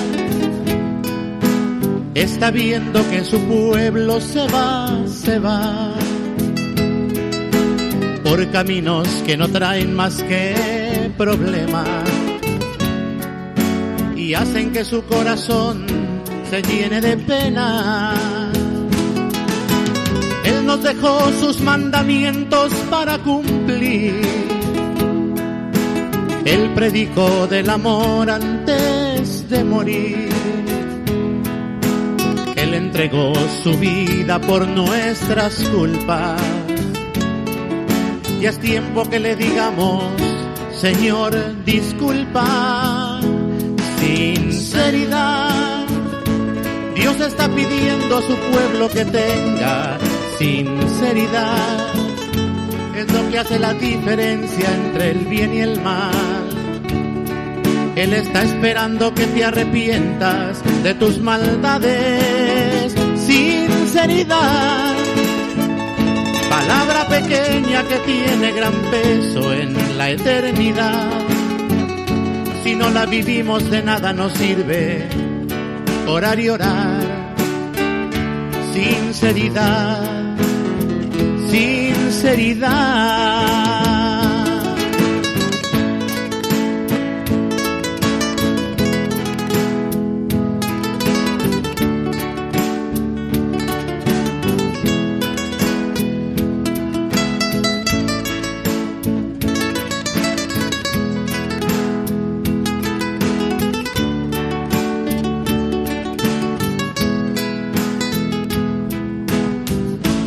Está 2.13 2.51
viendo 2.51 3.07
que 3.09 3.23
su 3.23 3.39
pueblo 3.41 4.19
se 4.19 4.47
va, 4.47 4.89
se 5.07 5.39
va 5.39 5.93
por 8.23 8.51
caminos 8.51 9.07
que 9.25 9.35
no 9.37 9.47
traen 9.47 9.95
más 9.95 10.21
que 10.23 11.11
problemas 11.17 11.87
y 14.15 14.35
hacen 14.35 14.71
que 14.71 14.85
su 14.85 15.03
corazón 15.05 15.87
se 16.49 16.61
llene 16.61 17.01
de 17.01 17.17
pena. 17.17 18.13
Él 20.45 20.65
nos 20.65 20.83
dejó 20.83 21.31
sus 21.39 21.59
mandamientos 21.61 22.71
para 22.91 23.17
cumplir. 23.17 24.48
Él 26.53 26.71
predicó 26.75 27.47
del 27.47 27.69
amor 27.69 28.29
antes 28.29 29.49
de 29.49 29.63
morir. 29.63 30.29
Él 32.55 32.73
entregó 32.73 33.33
su 33.63 33.77
vida 33.77 34.39
por 34.39 34.67
nuestras 34.67 35.55
culpas 35.69 36.41
ya 38.39 38.51
es 38.51 38.59
tiempo 38.59 39.03
que 39.03 39.19
le 39.19 39.35
digamos, 39.35 40.03
Señor, 40.71 41.35
disculpa, 41.65 43.19
sinceridad. 43.99 45.85
Dios 46.95 47.19
está 47.19 47.49
pidiendo 47.49 48.17
a 48.17 48.21
su 48.21 48.35
pueblo 48.35 48.89
que 48.89 49.03
tenga 49.03 49.97
sinceridad. 50.37 52.08
Es 52.99 53.11
lo 53.13 53.29
que 53.29 53.39
hace 53.39 53.57
la 53.59 53.73
diferencia 53.73 54.67
entre 54.75 55.11
el 55.11 55.25
bien 55.25 55.53
y 55.53 55.59
el 55.61 55.81
mal. 55.81 56.11
Él 57.95 58.13
está 58.13 58.43
esperando 58.43 59.13
que 59.13 59.25
te 59.27 59.43
arrepientas 59.43 60.61
de 60.83 60.93
tus 60.93 61.19
maldades. 61.19 62.93
Sinceridad 63.15 64.95
palabra 66.49 67.07
pequeña 67.07 67.83
que 67.83 67.97
tiene 67.99 68.51
gran 68.51 68.73
peso 68.91 69.53
en 69.53 69.97
la 69.97 70.09
eternidad. 70.09 71.09
Si 72.63 72.75
no 72.75 72.89
la 72.89 73.05
vivimos 73.05 73.69
de 73.69 73.81
nada 73.81 74.11
nos 74.13 74.33
sirve 74.33 75.07
orar 76.07 76.39
y 76.39 76.49
orar. 76.49 77.33
Sinceridad, 78.73 80.03
sinceridad. 82.29 83.98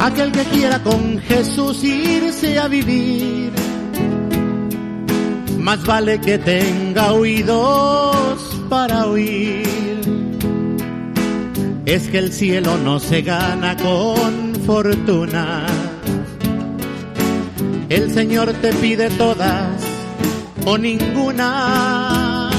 Aquel 0.02 0.32
que 0.32 0.44
quiera 0.44 0.82
con 0.82 1.18
Jesús 1.20 1.84
irse 1.84 2.58
a 2.58 2.66
vivir. 2.66 3.52
Más 5.58 5.84
vale 5.84 6.20
que 6.20 6.38
tenga 6.38 7.12
oídos 7.12 8.36
para 8.68 9.06
oír. 9.06 10.00
Es 11.84 12.08
que 12.08 12.18
el 12.18 12.32
cielo 12.32 12.76
no 12.78 12.98
se 12.98 13.22
gana 13.22 13.76
con 13.76 14.54
fortuna. 14.66 15.66
El 17.88 18.12
Señor 18.12 18.52
te 18.54 18.72
pide 18.74 19.08
todas 19.10 19.70
o 20.64 20.76
ninguna. 20.78 22.50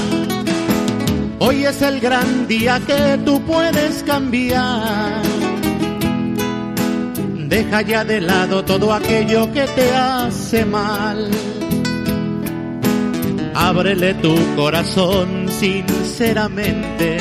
Hoy 1.40 1.66
es 1.66 1.82
el 1.82 2.00
gran 2.00 2.48
día 2.48 2.80
que 2.86 3.18
tú 3.24 3.38
puedes 3.42 4.02
cambiar 4.04 5.33
Deja 7.54 7.82
ya 7.82 8.04
de 8.04 8.20
lado 8.20 8.64
todo 8.64 8.92
aquello 8.92 9.52
que 9.52 9.64
te 9.76 9.94
hace 9.94 10.64
mal. 10.64 11.30
Ábrele 13.54 14.14
tu 14.14 14.34
corazón 14.56 15.46
sinceramente 15.48 17.18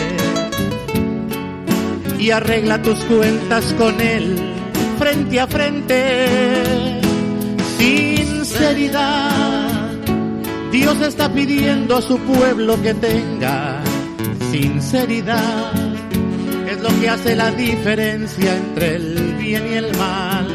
y 2.17 2.31
arregla 2.31 2.81
tus 2.81 2.97
cuentas 3.03 3.75
con 3.77 4.01
él 4.01 4.35
frente 4.97 5.39
a 5.39 5.45
frente. 5.45 6.25
Sinceridad. 7.77 9.29
Dios 10.71 10.99
está 11.01 11.31
pidiendo 11.31 11.97
a 11.97 12.01
su 12.01 12.17
pueblo 12.17 12.81
que 12.81 12.95
tenga 12.95 13.83
sinceridad. 14.51 15.73
Es 16.67 16.81
lo 16.81 16.89
que 16.99 17.07
hace 17.07 17.35
la 17.35 17.51
diferencia 17.51 18.55
entre 18.55 18.95
el 18.95 19.12
y 19.59 19.73
el 19.73 19.95
mal. 19.97 20.47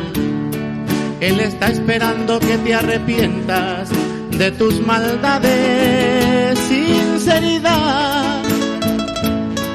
Él 1.21 1.39
está 1.41 1.69
esperando 1.69 2.41
que 2.41 2.59
te 2.59 2.75
arrepientas 2.75 3.89
de 4.37 4.51
tus 4.53 4.81
maldades. 4.85 6.59
Sinceridad, 6.69 8.43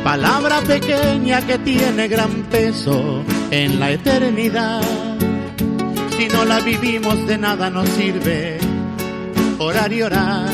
palabra 0.04 0.60
pequeña 0.62 1.42
que 1.42 1.58
tiene 1.60 2.08
gran 2.10 2.44
peso 2.44 3.24
en 3.52 3.80
la 3.80 3.92
eternidad. 3.92 4.82
Si 6.18 6.28
no 6.28 6.44
la 6.46 6.60
vivimos 6.60 7.26
de 7.26 7.38
nada 7.38 7.70
nos 7.70 7.88
sirve 7.90 8.58
orar 9.58 9.94
y 9.94 10.02
orar. 10.02 10.50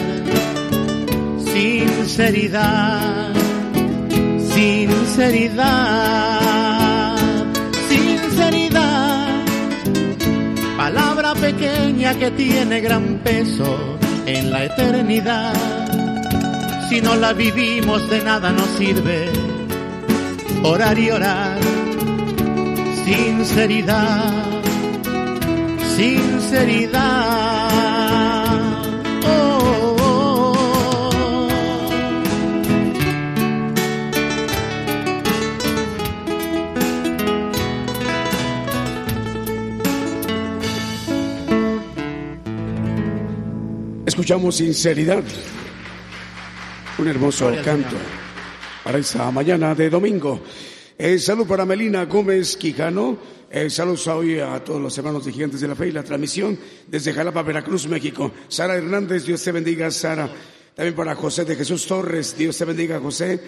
Sinceridad, 1.54 3.34
sinceridad 4.54 6.49
pequeña 11.60 12.14
que 12.18 12.32
tiene 12.32 12.80
gran 12.80 13.20
peso 13.24 13.98
en 14.26 14.52
la 14.52 14.66
eternidad. 14.66 15.54
Si 16.88 17.02
no 17.02 17.16
la 17.16 17.34
vivimos 17.34 18.10
de 18.10 18.24
nada 18.24 18.52
nos 18.52 18.70
sirve 18.78 19.30
orar 20.64 20.98
y 20.98 21.12
orar. 21.12 21.58
Sinceridad, 23.06 24.34
sinceridad. 25.98 27.29
Escuchamos 44.30 44.58
sinceridad. 44.58 45.24
Un 47.00 47.08
hermoso 47.08 47.52
canto 47.66 47.96
para 48.84 49.00
esta 49.00 49.32
mañana 49.32 49.74
de 49.74 49.90
domingo. 49.90 50.40
Eh, 51.00 51.18
salud 51.18 51.48
para 51.48 51.66
Melina 51.66 52.06
Gómez 52.06 52.56
Quijano. 52.56 53.18
Eh, 53.50 53.72
saludos 53.72 54.06
hoy 54.06 54.38
a 54.38 54.64
todos 54.64 54.80
los 54.80 54.96
hermanos 55.00 55.26
de 55.26 55.32
Gigantes 55.32 55.62
de 55.62 55.68
la 55.68 55.74
Fe 55.74 55.88
y 55.88 55.92
la 55.92 56.04
transmisión 56.04 56.60
desde 56.86 57.12
Jalapa, 57.12 57.42
Veracruz, 57.42 57.88
México. 57.88 58.32
Sara 58.48 58.76
Hernández, 58.76 59.26
Dios 59.26 59.44
te 59.44 59.52
bendiga, 59.52 59.90
Sara. 59.90 60.30
También 60.76 60.96
para 60.96 61.16
José 61.16 61.44
de 61.44 61.56
Jesús 61.56 61.88
Torres, 61.88 62.38
Dios 62.38 62.56
te 62.56 62.66
bendiga, 62.66 63.00
José. 63.00 63.42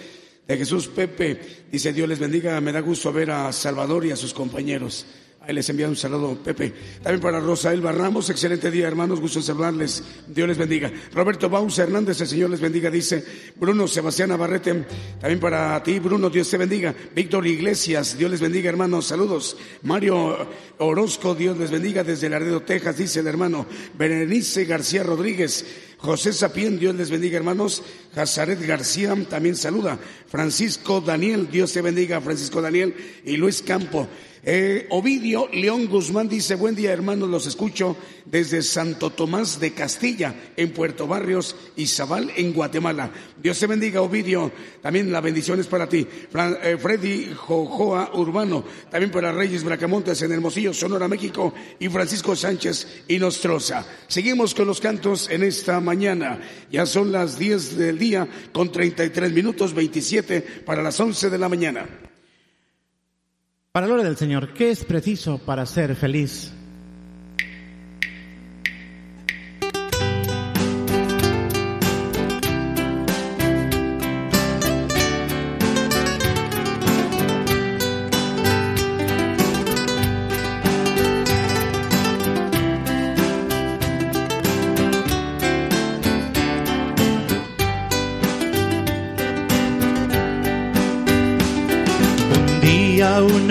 De 0.48 0.56
Jesús 0.56 0.88
Pepe, 0.88 1.68
dice 1.70 1.92
Dios 1.92 2.08
les 2.08 2.18
bendiga, 2.18 2.60
me 2.60 2.72
da 2.72 2.80
gusto 2.80 3.12
ver 3.12 3.30
a 3.30 3.52
Salvador 3.52 4.04
y 4.04 4.10
a 4.10 4.16
sus 4.16 4.34
compañeros. 4.34 5.06
Ahí 5.44 5.54
les 5.54 5.68
envía 5.68 5.88
un 5.88 5.96
saludo, 5.96 6.36
Pepe. 6.36 6.72
También 7.02 7.20
para 7.20 7.40
Rosa 7.40 7.72
Elba 7.72 7.90
Ramos, 7.90 8.30
excelente 8.30 8.70
día, 8.70 8.86
hermanos, 8.86 9.20
gusto 9.20 9.40
en 9.40 9.44
saludarles. 9.44 10.04
Dios 10.28 10.46
les 10.46 10.56
bendiga. 10.56 10.92
Roberto 11.12 11.50
Baus 11.50 11.76
Hernández, 11.80 12.20
el 12.20 12.28
Señor 12.28 12.50
les 12.50 12.60
bendiga, 12.60 12.90
dice 12.90 13.24
Bruno 13.56 13.88
Sebastián 13.88 14.28
Navarrete. 14.28 14.84
También 15.20 15.40
para 15.40 15.82
ti, 15.82 15.98
Bruno, 15.98 16.30
Dios 16.30 16.48
te 16.48 16.58
bendiga. 16.58 16.94
Víctor 17.12 17.44
Iglesias, 17.44 18.16
Dios 18.16 18.30
les 18.30 18.40
bendiga, 18.40 18.68
hermanos, 18.68 19.06
saludos. 19.06 19.56
Mario 19.82 20.46
Orozco, 20.78 21.34
Dios 21.34 21.58
les 21.58 21.72
bendiga 21.72 22.04
desde 22.04 22.28
Laredo, 22.28 22.62
Texas, 22.62 22.98
dice 22.98 23.18
el 23.18 23.26
hermano. 23.26 23.66
Berenice 23.98 24.64
García 24.64 25.02
Rodríguez. 25.02 25.66
José 25.96 26.32
Sapien, 26.32 26.78
Dios 26.78 26.94
les 26.94 27.10
bendiga, 27.10 27.36
hermanos. 27.36 27.82
Jazaret 28.14 28.60
García 28.64 29.16
también 29.28 29.56
saluda. 29.56 29.98
Francisco 30.28 31.00
Daniel, 31.00 31.48
Dios 31.50 31.72
te 31.72 31.82
bendiga, 31.82 32.20
Francisco 32.20 32.60
Daniel 32.60 32.94
y 33.24 33.36
Luis 33.36 33.62
Campo. 33.62 34.08
Eh, 34.44 34.88
Ovidio 34.90 35.48
León 35.52 35.86
Guzmán 35.86 36.28
dice, 36.28 36.56
buen 36.56 36.74
día 36.74 36.92
hermanos, 36.92 37.28
los 37.28 37.46
escucho 37.46 37.96
desde 38.24 38.62
Santo 38.62 39.10
Tomás 39.10 39.60
de 39.60 39.72
Castilla, 39.72 40.34
en 40.56 40.72
Puerto 40.72 41.06
Barrios 41.06 41.54
y 41.76 41.86
Zabal, 41.86 42.32
en 42.34 42.52
Guatemala. 42.52 43.12
Dios 43.40 43.60
te 43.60 43.68
bendiga, 43.68 44.02
Ovidio. 44.02 44.50
También 44.80 45.12
la 45.12 45.20
bendición 45.20 45.60
es 45.60 45.68
para 45.68 45.88
ti. 45.88 46.08
Eh, 46.64 46.76
Freddy 46.76 47.32
Jojoa 47.36 48.10
Urbano, 48.14 48.64
también 48.90 49.12
para 49.12 49.30
Reyes 49.30 49.62
Bracamontes 49.62 50.20
en 50.22 50.32
Hermosillo, 50.32 50.74
Sonora, 50.74 51.06
México, 51.06 51.54
y 51.78 51.88
Francisco 51.88 52.34
Sánchez 52.34 53.04
y 53.06 53.18
Nostroza. 53.18 53.86
Seguimos 54.08 54.56
con 54.56 54.66
los 54.66 54.80
cantos 54.80 55.30
en 55.30 55.44
esta 55.44 55.78
mañana. 55.78 56.40
Ya 56.68 56.84
son 56.84 57.12
las 57.12 57.38
10 57.38 57.76
del 57.76 57.96
día 57.96 58.26
con 58.52 58.72
33 58.72 59.32
minutos 59.32 59.72
27 59.72 60.40
para 60.66 60.82
las 60.82 60.98
11 60.98 61.30
de 61.30 61.38
la 61.38 61.48
mañana. 61.48 62.01
Para 63.74 63.86
la 63.86 63.94
gloria 63.94 64.08
del 64.10 64.18
Señor, 64.18 64.52
¿qué 64.52 64.70
es 64.70 64.84
preciso 64.84 65.38
para 65.38 65.64
ser 65.64 65.96
feliz? 65.96 66.52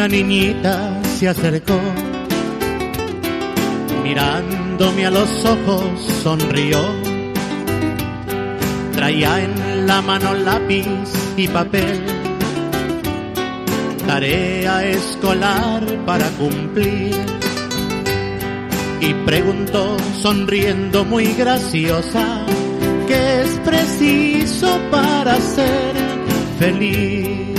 Una 0.01 0.07
niñita 0.07 0.99
se 1.19 1.27
acercó, 1.27 1.79
mirándome 4.03 5.05
a 5.05 5.11
los 5.11 5.29
ojos 5.45 5.83
sonrió. 6.23 6.79
Traía 8.93 9.43
en 9.43 9.85
la 9.85 10.01
mano 10.01 10.33
lápiz 10.33 10.87
y 11.37 11.47
papel, 11.47 12.01
tarea 14.07 14.87
escolar 14.87 15.85
para 16.07 16.27
cumplir. 16.31 17.15
Y 19.01 19.13
preguntó 19.23 19.97
sonriendo 20.19 21.05
muy 21.05 21.25
graciosa, 21.33 22.43
¿qué 23.07 23.41
es 23.43 23.49
preciso 23.59 24.79
para 24.89 25.39
ser 25.39 25.93
feliz? 26.57 27.50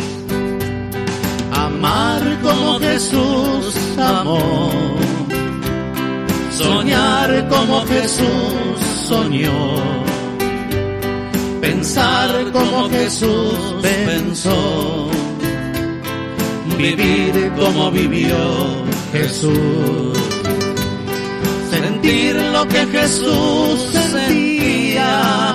Amar 1.83 2.23
como 2.43 2.79
Jesús 2.79 3.75
amó, 3.99 4.71
soñar 6.53 7.49
como 7.49 7.85
Jesús 7.87 8.79
soñó, 9.09 9.83
pensar 11.61 12.31
como 12.53 12.89
Jesús 12.89 13.59
pensó, 13.83 15.11
vivir 16.79 17.53
como 17.59 17.91
vivió 17.91 18.37
Jesús, 19.13 20.19
sentir 21.69 22.37
lo 22.53 22.69
que 22.69 22.87
Jesús 22.87 23.81
sentía, 24.13 25.53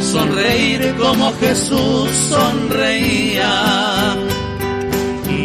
sonreír 0.00 0.94
como 0.98 1.30
Jesús 1.40 2.08
sonreía 2.30 4.29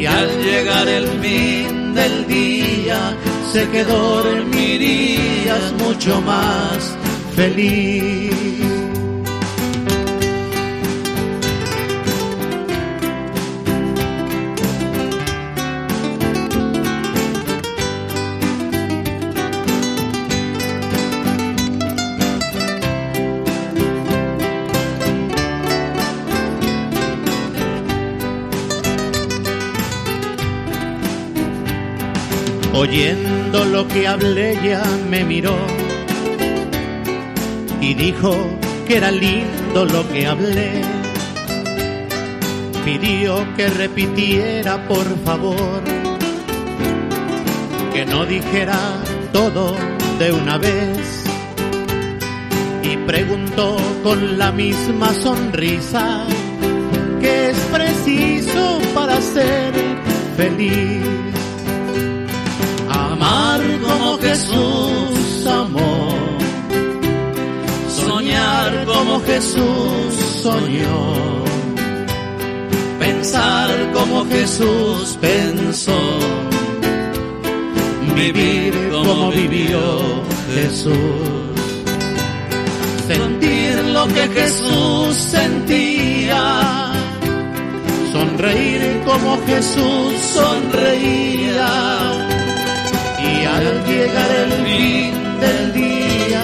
y 0.06 0.08
al 0.08 0.30
llegar 0.44 0.88
el 0.88 1.08
fin 1.20 1.96
del 1.96 2.28
día 2.28 3.18
sé 3.52 3.68
que 3.70 3.84
dormirías 3.84 5.74
mucho 5.80 6.22
más 6.22 6.96
feliz. 7.36 8.45
Oyendo 32.76 33.64
lo 33.64 33.88
que 33.88 34.06
hablé 34.06 34.60
ya 34.62 34.84
me 35.10 35.24
miró 35.24 35.56
y 37.80 37.94
dijo 37.94 38.36
que 38.86 38.98
era 38.98 39.12
lindo 39.12 39.86
lo 39.86 40.06
que 40.10 40.28
hablé. 40.28 40.82
Pidió 42.84 43.46
que 43.56 43.70
repitiera 43.70 44.86
por 44.90 45.06
favor, 45.24 45.84
que 47.94 48.06
no 48.06 48.26
dijera 48.26 48.78
todo 49.32 49.76
de 50.20 50.32
una 50.34 50.58
vez. 50.58 51.24
Y 52.84 52.98
preguntó 53.08 53.78
con 54.04 54.38
la 54.38 54.52
misma 54.52 55.14
sonrisa, 55.14 56.26
¿qué 57.22 57.52
es 57.52 57.58
preciso 57.72 58.80
para 58.94 59.22
ser 59.22 59.74
feliz? 60.36 61.25
Amar 63.26 63.62
como 63.82 64.18
Jesús 64.20 65.48
amó, 65.48 66.10
soñar 67.90 68.86
como 68.86 69.20
Jesús 69.22 70.14
soñó, 70.44 71.14
pensar 73.00 73.70
como 73.94 74.26
Jesús 74.26 75.18
pensó, 75.22 76.00
vivir 78.16 78.74
como 78.92 79.32
vivió 79.32 79.82
Jesús, 80.54 81.56
sentir 83.08 83.76
lo 83.86 84.08
que 84.08 84.28
Jesús 84.40 85.16
sentía. 85.16 86.92
Sonreír 88.14 89.04
como 89.06 89.38
Jesús 89.46 90.14
sonreía 90.34 92.25
y 93.36 93.46
al 93.46 93.86
llegar 93.86 94.32
el 94.44 94.52
fin 94.66 95.40
del 95.40 95.74
día 95.74 96.42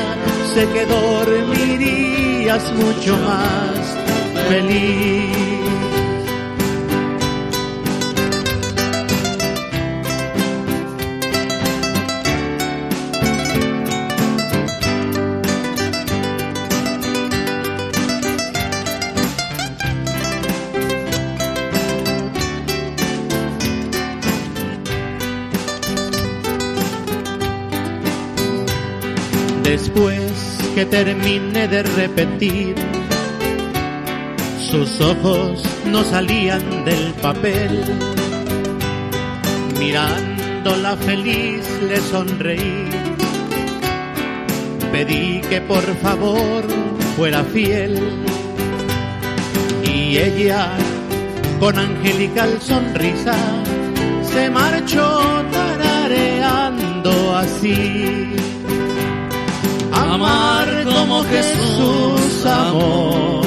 sé 0.54 0.68
que 0.74 0.86
dormirías 0.86 2.64
mucho 2.74 3.18
más 3.18 3.98
feliz. 4.50 5.61
Que 30.92 31.06
termine 31.06 31.68
de 31.68 31.84
repetir, 31.84 32.76
sus 34.60 35.00
ojos 35.02 35.64
no 35.86 36.04
salían 36.04 36.86
del 36.86 37.14
papel. 37.22 37.84
Mirándola 39.80 40.96
feliz 40.98 41.66
le 41.88 41.98
sonreí. 41.98 42.89
Pedí 44.92 45.42
que 45.50 45.62
por 45.62 45.84
favor 45.98 46.64
fuera 47.16 47.44
fiel. 47.46 47.98
Y 49.84 50.18
ella, 50.18 50.74
con 51.60 51.78
angelical 51.78 52.62
sonrisa, 52.62 53.36
se 54.24 54.50
marchó 54.50 55.20
tarareando 55.52 57.36
así 57.38 58.32
amar 60.14 60.68
como 60.84 61.24
Jesús 61.24 62.45
amó, 62.45 63.41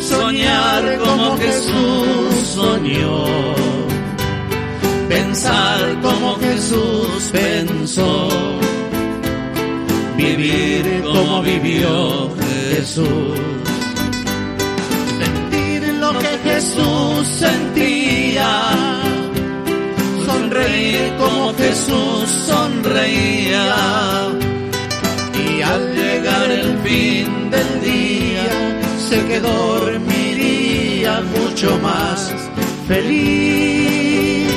soñar 0.00 0.98
como 0.98 1.36
Jesús 1.36 2.34
soñó, 2.54 3.24
pensar 5.08 5.78
como 6.00 6.36
Jesús 6.36 7.30
pensó, 7.32 8.28
vivir 10.16 11.02
como 11.02 11.42
vivió 11.42 12.30
Jesús. 12.70 13.38
Sentir 15.20 15.94
lo 16.00 16.18
que 16.18 16.38
Jesús 16.48 17.26
sentía. 17.26 18.52
Sonreír 20.24 21.12
como 21.18 21.52
Jesús 21.54 22.28
sonreía. 22.46 24.39
Fin 26.84 27.50
del 27.50 27.80
día, 27.82 28.46
sé 29.08 29.24
que 29.26 29.40
dormiría 29.40 31.22
mucho 31.36 31.78
más 31.78 32.32
feliz. 32.88 34.48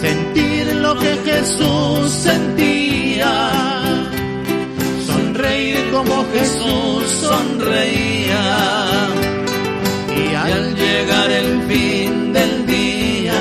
Sentir 0.00 0.74
lo 0.76 0.98
que 0.98 1.16
Jesús 1.24 2.10
sentía 2.10 3.60
como 5.90 6.24
Jesús 6.32 7.04
sonreía. 7.20 9.08
Y 10.16 10.34
al 10.34 10.74
llegar 10.74 11.30
el 11.30 11.62
fin 11.62 12.32
del 12.32 12.66
día, 12.66 13.40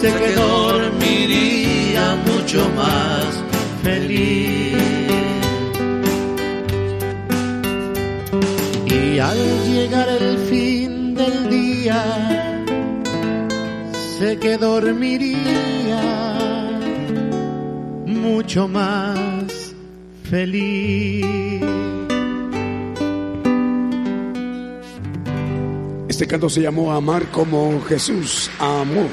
sé 0.00 0.12
que 0.12 0.32
dormiría 0.34 2.16
mucho 2.26 2.68
más 2.76 3.26
feliz. 3.82 4.49
Que 14.38 14.56
dormiría 14.56 16.02
mucho 18.06 18.68
más 18.68 19.74
feliz. 20.24 21.24
Este 26.08 26.26
canto 26.26 26.48
se 26.48 26.60
llamó 26.60 26.92
Amar 26.92 27.24
como 27.30 27.80
Jesús 27.82 28.50
amó. 28.58 29.08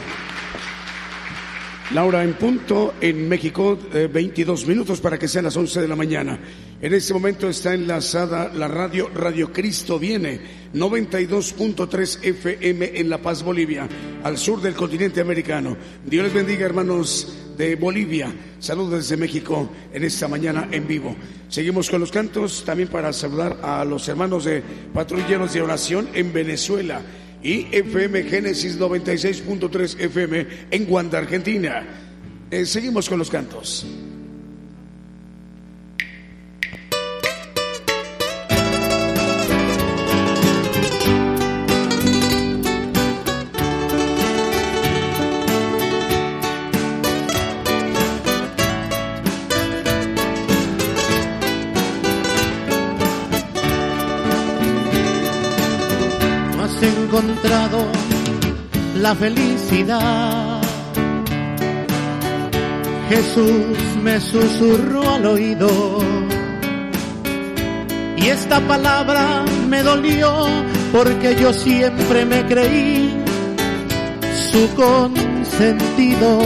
Laura 1.93 2.21
en 2.21 2.33
punto 2.33 2.95
en 2.99 3.29
México, 3.29 3.79
22 4.11 4.63
eh, 4.63 4.67
minutos 4.67 4.99
para 4.99 5.17
que 5.17 5.29
sean 5.29 5.45
las 5.45 5.55
11 5.55 5.79
de 5.79 5.87
la 5.87 5.95
mañana. 5.95 6.37
En 6.81 6.93
este 6.93 7.13
momento 7.13 7.47
está 7.47 7.73
enlazada 7.73 8.51
la 8.53 8.67
radio 8.67 9.09
Radio 9.15 9.53
Cristo 9.53 9.97
Viene, 9.97 10.41
92.3 10.73 12.25
FM 12.25 12.91
en 12.99 13.09
La 13.09 13.19
Paz, 13.19 13.41
Bolivia, 13.41 13.87
al 14.21 14.37
sur 14.37 14.61
del 14.61 14.75
continente 14.75 15.21
americano. 15.21 15.77
Dios 16.05 16.25
les 16.25 16.33
bendiga, 16.33 16.65
hermanos 16.65 17.53
de 17.57 17.77
Bolivia. 17.77 18.33
Saludos 18.59 19.09
desde 19.09 19.15
México 19.15 19.69
en 19.93 20.03
esta 20.03 20.27
mañana 20.27 20.67
en 20.69 20.87
vivo. 20.87 21.15
Seguimos 21.47 21.89
con 21.89 22.01
los 22.01 22.11
cantos 22.11 22.65
también 22.65 22.89
para 22.89 23.13
saludar 23.13 23.59
a 23.63 23.85
los 23.85 24.05
hermanos 24.09 24.43
de 24.43 24.61
Patrulleros 24.93 25.53
de 25.53 25.61
Oración 25.61 26.09
en 26.13 26.33
Venezuela 26.33 27.01
y 27.43 27.67
FM 27.71 28.23
Génesis 28.23 28.79
96.3 28.79 29.99
FM 29.99 30.47
en 30.71 30.85
Guanda, 30.85 31.19
Argentina. 31.19 31.85
Eh, 32.49 32.65
seguimos 32.65 33.09
con 33.09 33.19
los 33.19 33.29
cantos. 33.29 33.85
La 59.07 59.15
felicidad. 59.15 60.61
Jesús 63.07 63.77
me 64.03 64.19
susurró 64.19 65.01
al 65.15 65.25
oído 65.25 65.69
y 68.17 68.25
esta 68.25 68.59
palabra 68.67 69.45
me 69.69 69.81
dolió 69.81 70.47
porque 70.91 71.37
yo 71.39 71.53
siempre 71.53 72.25
me 72.25 72.45
creí 72.47 73.15
su 74.51 74.67
consentido. 74.75 76.39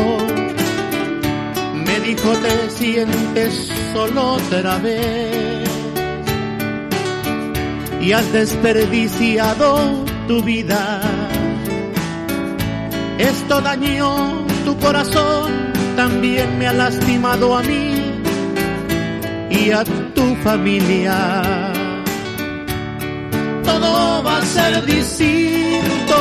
Me 1.87 1.99
dijo 2.01 2.29
te 2.43 2.69
sientes 2.69 3.71
solo 3.91 4.33
otra 4.33 4.77
vez 4.77 5.67
y 7.99 8.11
has 8.11 8.31
desperdiciado 8.31 10.05
tu 10.27 10.43
vida. 10.43 11.20
Esto 13.17 13.61
dañó 13.61 14.45
tu 14.65 14.77
corazón, 14.77 15.51
también 15.95 16.57
me 16.57 16.67
ha 16.67 16.73
lastimado 16.73 17.57
a 17.57 17.61
mí 17.61 18.21
y 19.49 19.71
a 19.71 19.83
tu 20.15 20.35
familia. 20.43 21.31
Todo 23.63 24.23
va 24.23 24.37
a 24.37 24.45
ser 24.45 24.85
distinto, 24.85 26.19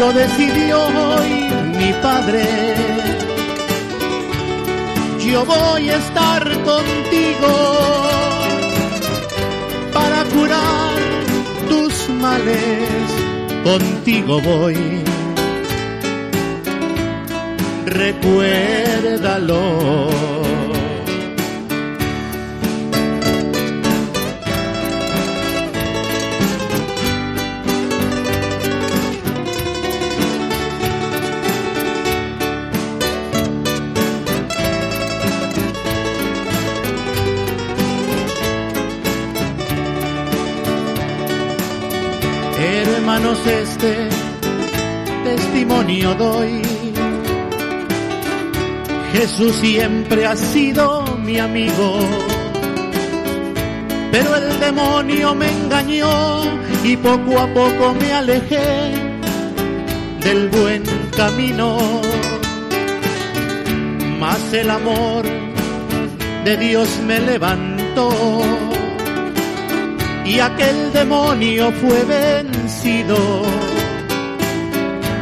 lo 0.00 0.12
decidió 0.12 0.78
hoy 0.82 1.32
mi 1.78 1.92
padre. 2.02 2.44
Yo 5.20 5.44
voy 5.44 5.88
a 5.90 5.96
estar 5.96 6.42
contigo 6.62 7.52
para 9.92 10.24
curar 10.24 11.04
males, 12.24 13.23
contigo 13.64 14.40
voy. 14.40 14.76
Recuérdalo. 17.86 19.64
Este 43.22 44.08
testimonio 45.22 46.14
doy. 46.14 46.62
Jesús 49.12 49.54
siempre 49.56 50.26
ha 50.26 50.34
sido 50.34 51.04
mi 51.18 51.38
amigo, 51.38 51.98
pero 54.10 54.34
el 54.34 54.58
demonio 54.58 55.32
me 55.36 55.48
engañó 55.48 56.42
y 56.82 56.96
poco 56.96 57.38
a 57.38 57.46
poco 57.54 57.94
me 58.00 58.12
alejé 58.12 58.92
del 60.20 60.48
buen 60.48 60.82
camino. 61.16 62.00
Mas 64.18 64.52
el 64.52 64.70
amor 64.70 65.24
de 66.44 66.56
Dios 66.56 66.88
me 67.06 67.20
levantó 67.20 68.10
y 70.24 70.40
aquel 70.40 70.92
demonio 70.92 71.70
fue 71.72 72.02
vencido. 72.04 72.53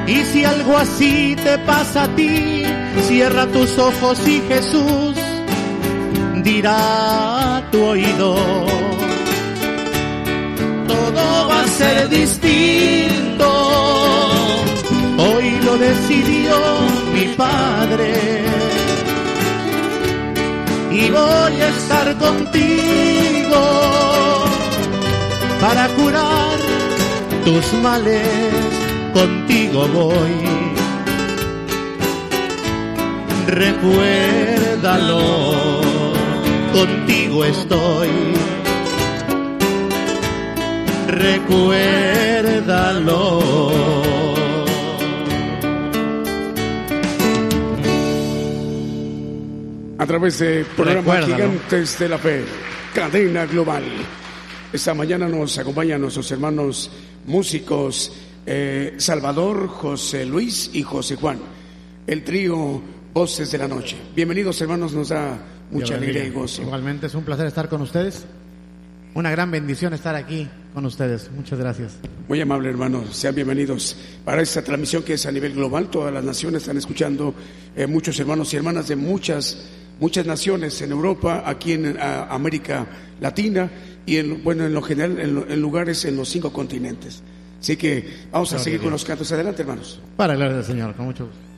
Y 0.07 0.25
si 0.33 0.45
algo 0.45 0.77
así 0.77 1.37
te 1.37 1.59
pasa 1.59 2.05
a 2.05 2.09
ti, 2.17 2.65
cierra 3.07 3.47
tus 3.47 3.79
ojos 3.79 4.19
y 4.27 4.41
Jesús 4.49 5.15
dirá 6.43 7.63
tu 7.71 7.83
oído. 7.83 8.35
Todo 10.89 11.49
va 11.49 11.63
a 11.63 11.69
ser 11.69 12.09
distinto. 12.09 13.49
Hoy 15.19 15.61
lo 15.65 15.79
decidió 15.79 16.57
mi 17.15 17.27
Padre. 17.37 18.45
Y 20.91 21.11
voy 21.11 21.61
a 21.61 21.69
estar 21.69 22.19
contigo 22.19 23.63
para 25.61 25.89
curar 25.89 26.62
tus 27.45 27.73
males, 27.83 28.27
contigo 29.13 29.87
voy. 29.89 30.33
Recuérdalo, 33.47 35.21
contigo 36.73 37.45
estoy. 37.45 38.09
Recuérdalo. 41.09 42.03
a 50.03 50.07
través 50.07 50.39
de 50.41 50.65
programa 50.77 51.23
Gigantes 51.23 51.97
de 51.97 52.09
la 52.09 52.19
Fe, 52.19 52.45
cadena 52.93 53.47
global. 53.47 53.85
Esta 54.73 54.95
mañana 54.95 55.29
nos 55.29 55.57
acompañan 55.59 56.01
nuestros 56.01 56.29
hermanos 56.33 56.91
músicos 57.27 58.13
eh, 58.47 58.95
Salvador, 58.99 59.69
José 59.69 60.25
Luis 60.25 60.71
y 60.73 60.83
José 60.83 61.17
Juan, 61.17 61.39
el 62.07 62.25
trío 62.25 62.83
Voces 63.15 63.53
de 63.53 63.59
la 63.59 63.69
Noche. 63.69 63.97
Bienvenidos 64.17 64.61
hermanos, 64.61 64.93
nos 64.93 65.11
da 65.11 65.39
mucha 65.71 65.95
alegría 65.95 66.25
y 66.25 66.31
gozo. 66.31 66.63
Igualmente 66.63 67.07
es 67.07 67.15
un 67.15 67.25
placer 67.25 67.47
estar 67.47 67.69
con 67.69 67.83
ustedes. 67.83 68.25
Una 69.15 69.31
gran 69.31 69.51
bendición 69.51 69.93
estar 69.93 70.15
aquí 70.15 70.49
con 70.73 70.87
ustedes. 70.87 71.31
Muchas 71.31 71.59
gracias. 71.59 71.99
Muy 72.29 72.41
amable 72.41 72.71
hermano, 72.71 73.05
sean 73.13 73.35
bienvenidos 73.35 73.97
para 74.25 74.41
esta 74.41 74.63
transmisión 74.63 75.03
que 75.03 75.15
es 75.15 75.27
a 75.27 75.33
nivel 75.33 75.53
global. 75.53 75.89
Todas 75.89 76.13
las 76.13 76.25
naciones 76.25 76.63
están 76.63 76.79
escuchando, 76.79 77.35
eh, 77.77 77.87
muchos 77.87 78.19
hermanos 78.19 78.53
y 78.53 78.57
hermanas 78.57 78.89
de 78.89 78.97
muchas, 78.97 79.69
muchas 80.01 80.27
naciones 80.27 80.81
en 80.83 80.93
Europa, 80.93 81.43
aquí 81.47 81.73
en 81.73 81.97
América 82.01 82.87
Latina 83.21 83.71
y 84.07 84.17
en, 84.17 84.43
bueno, 84.43 84.67
en 84.67 84.75
lo 84.75 84.83
general 84.83 85.19
en, 85.21 85.61
lugares 85.61 86.05
en 86.05 86.17
los 86.17 86.29
cinco 86.29 86.53
continentes. 86.53 87.23
Así 87.61 87.77
que 87.77 88.25
vamos 88.33 88.53
a 88.53 88.59
seguir 88.59 88.81
con 88.81 88.91
los 88.91 89.05
cantos. 89.05 89.31
Adelante, 89.31 89.63
hermanos. 89.63 90.01
Para 90.17 90.37
del 90.37 90.65
Señor, 90.65 90.95
con 90.95 91.07
mucho 91.07 91.27
gusto. 91.27 91.52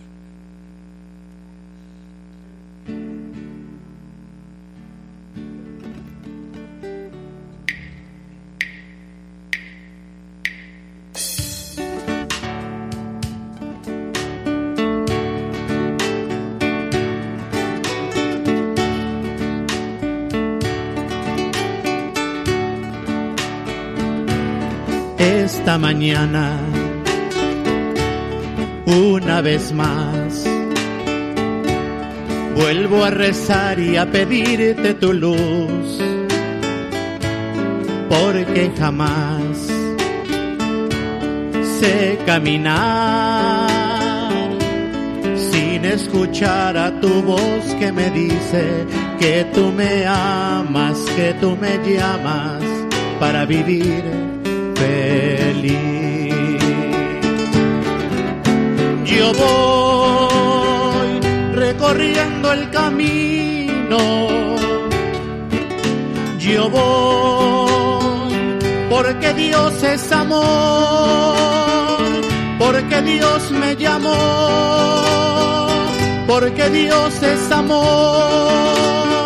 Esta 25.45 25.77
mañana 25.77 26.59
una 28.87 29.43
vez 29.43 29.73
más. 29.73 30.47
Vuelvo 32.57 33.05
a 33.05 33.11
rezar 33.11 33.79
y 33.79 33.97
a 33.97 34.11
pedirte 34.11 34.95
tu 34.95 35.13
luz, 35.13 36.01
porque 38.09 38.73
jamás 38.79 39.69
sé 41.79 42.19
caminar 42.25 43.69
sin 45.37 45.85
escuchar 45.85 46.79
a 46.79 47.01
tu 47.01 47.23
voz 47.23 47.65
que 47.79 47.93
me 47.93 48.09
dice 48.11 48.87
que 49.19 49.45
tú 49.53 49.71
me 49.73 50.07
amas, 50.07 50.99
que 51.17 51.35
tú 51.35 51.55
me 51.61 51.79
llamas 51.87 52.63
para 53.21 53.45
vivir 53.45 54.44
yo 59.25 59.33
voy 59.33 61.21
recorriendo 61.55 62.53
el 62.53 62.71
camino. 62.71 63.99
Yo 66.39 66.69
voy 66.69 68.35
porque 68.91 69.33
Dios 69.35 69.83
es 69.83 70.13
amor, 70.13 70.45
porque 72.59 73.03
Dios 73.03 73.51
me 73.51 73.77
llamó, 73.77 74.15
porque 76.27 76.69
Dios 76.71 77.23
es 77.23 77.51
amor. 77.51 79.24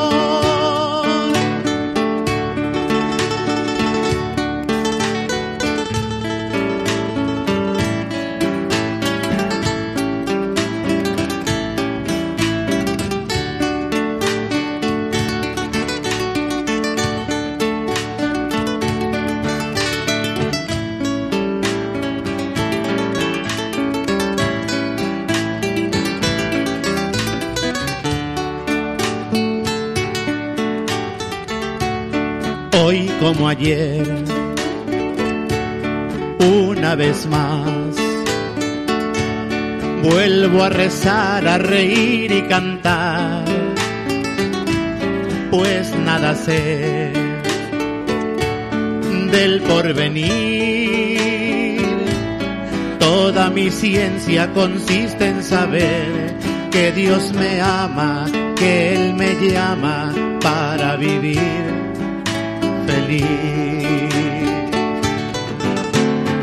Como 33.21 33.49
ayer, 33.49 34.07
una 36.41 36.95
vez 36.95 37.27
más. 37.27 37.97
Vuelvo 40.03 40.63
a 40.63 40.69
rezar, 40.69 41.47
a 41.47 41.59
reír 41.59 42.31
y 42.31 42.43
cantar, 42.43 43.45
pues 45.51 45.93
nada 46.05 46.35
sé 46.35 47.13
del 49.33 49.61
porvenir. 49.63 51.19
Toda 52.99 53.51
mi 53.51 53.71
ciencia 53.71 54.53
consiste 54.53 55.27
en 55.27 55.43
saber 55.43 56.37
que 56.71 56.93
Dios 56.93 57.33
me 57.33 57.61
ama, 57.61 58.27
que 58.57 58.95
Él 58.95 59.15
me 59.15 59.35
llama 59.35 60.15
para 60.41 60.97
vivir 60.97 61.78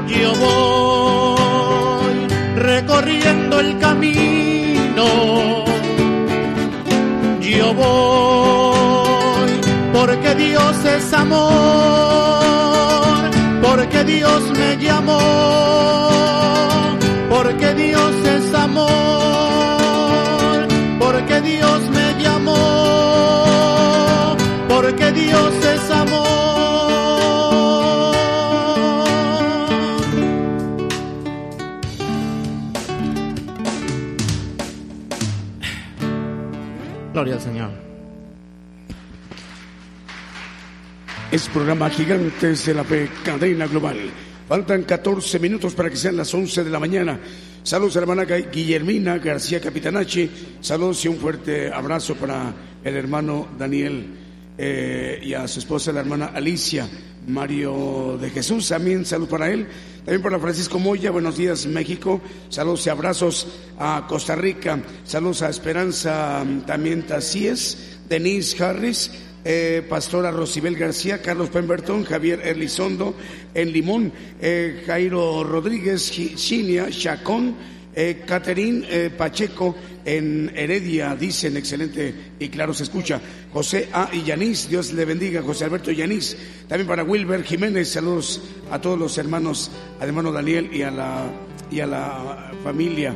yo 0.07 0.33
voy 0.35 2.13
recorriendo 2.55 3.59
el 3.59 3.79
camino. 3.79 5.05
Yo 7.41 7.73
voy 7.73 9.49
porque 9.93 10.35
Dios 10.35 10.85
es 10.85 11.13
amor, 11.13 11.47
porque 13.61 14.03
Dios 14.03 14.43
me 14.51 14.77
llamó, 14.77 15.19
porque 17.29 17.73
Dios 17.73 18.15
es 18.37 18.53
amor, 18.53 18.87
porque 20.99 21.41
Dios 21.41 21.81
me 21.89 22.15
llamó, 22.21 22.55
porque 24.67 25.11
Dios 25.11 25.53
es 25.73 25.89
amor. 25.89 26.24
Gloria 37.25 37.41
al 37.43 37.53
Señor. 37.53 37.71
Es 41.31 41.49
programa 41.49 41.89
Gigantes 41.89 42.67
de 42.67 42.73
la 42.75 42.83
Fe, 42.83 43.09
cadena 43.23 43.65
global. 43.65 43.97
Faltan 44.47 44.83
14 44.83 45.39
minutos 45.39 45.73
para 45.73 45.89
que 45.89 45.95
sean 45.95 46.17
las 46.17 46.31
11 46.31 46.63
de 46.63 46.69
la 46.69 46.79
mañana. 46.79 47.19
Saludos 47.63 47.97
a 47.97 48.01
la 48.01 48.03
hermana 48.03 48.25
Guillermina 48.25 49.17
García 49.17 49.59
Capitanachi. 49.59 50.29
Saludos 50.61 51.03
y 51.05 51.07
un 51.07 51.17
fuerte 51.17 51.73
abrazo 51.73 52.13
para 52.13 52.53
el 52.83 52.95
hermano 52.95 53.47
Daniel 53.57 54.05
eh, 54.55 55.19
y 55.23 55.33
a 55.33 55.47
su 55.47 55.57
esposa, 55.57 55.91
la 55.91 56.01
hermana 56.01 56.27
Alicia. 56.27 56.87
Mario 57.27 58.17
de 58.19 58.29
Jesús, 58.29 58.69
también 58.69 59.05
salud 59.05 59.27
para 59.27 59.51
él. 59.51 59.67
También 60.05 60.21
para 60.21 60.39
Francisco 60.39 60.77
Moya, 60.77 61.11
buenos 61.11 61.37
días 61.37 61.65
México. 61.65 62.21
Saludos 62.49 62.85
y 62.85 62.89
abrazos 62.89 63.47
a 63.79 64.05
Costa 64.07 64.35
Rica. 64.35 64.79
Saludos 65.03 65.41
a 65.41 65.49
Esperanza 65.49 66.43
mm, 66.45 66.61
también 66.61 67.07
Tacíes, 67.07 67.97
Denise 68.07 68.63
Harris, 68.63 69.11
eh, 69.43 69.85
Pastora 69.89 70.31
Rosibel 70.31 70.75
García, 70.75 71.21
Carlos 71.21 71.49
Pemberton, 71.49 72.03
Javier 72.03 72.41
Elizondo 72.45 73.15
en 73.53 73.71
Limón, 73.71 74.11
eh, 74.39 74.83
Jairo 74.85 75.43
Rodríguez, 75.43 76.11
Chinia, 76.11 76.89
Chacón, 76.89 77.55
eh, 77.95 78.25
eh, 78.27 79.09
Pacheco 79.17 79.75
en 80.05 80.51
Heredia, 80.55 81.15
dicen, 81.15 81.57
excelente 81.57 82.13
y 82.39 82.49
claro 82.49 82.73
se 82.73 82.83
escucha. 82.83 83.19
José 83.51 83.89
A. 83.91 84.13
Yanis, 84.13 84.69
Dios 84.69 84.93
le 84.93 85.03
bendiga, 85.03 85.41
José 85.41 85.65
Alberto 85.65 85.91
Yanis. 85.91 86.37
También 86.67 86.87
para 86.87 87.03
Wilber 87.03 87.43
Jiménez, 87.43 87.89
saludos 87.89 88.41
a 88.71 88.79
todos 88.79 88.97
los 88.97 89.17
hermanos, 89.17 89.71
al 89.99 90.07
hermano 90.07 90.31
Daniel 90.31 90.69
y 90.71 90.83
a 90.83 90.91
la, 90.91 91.25
y 91.71 91.79
a 91.79 91.87
la 91.87 92.51
familia. 92.63 93.15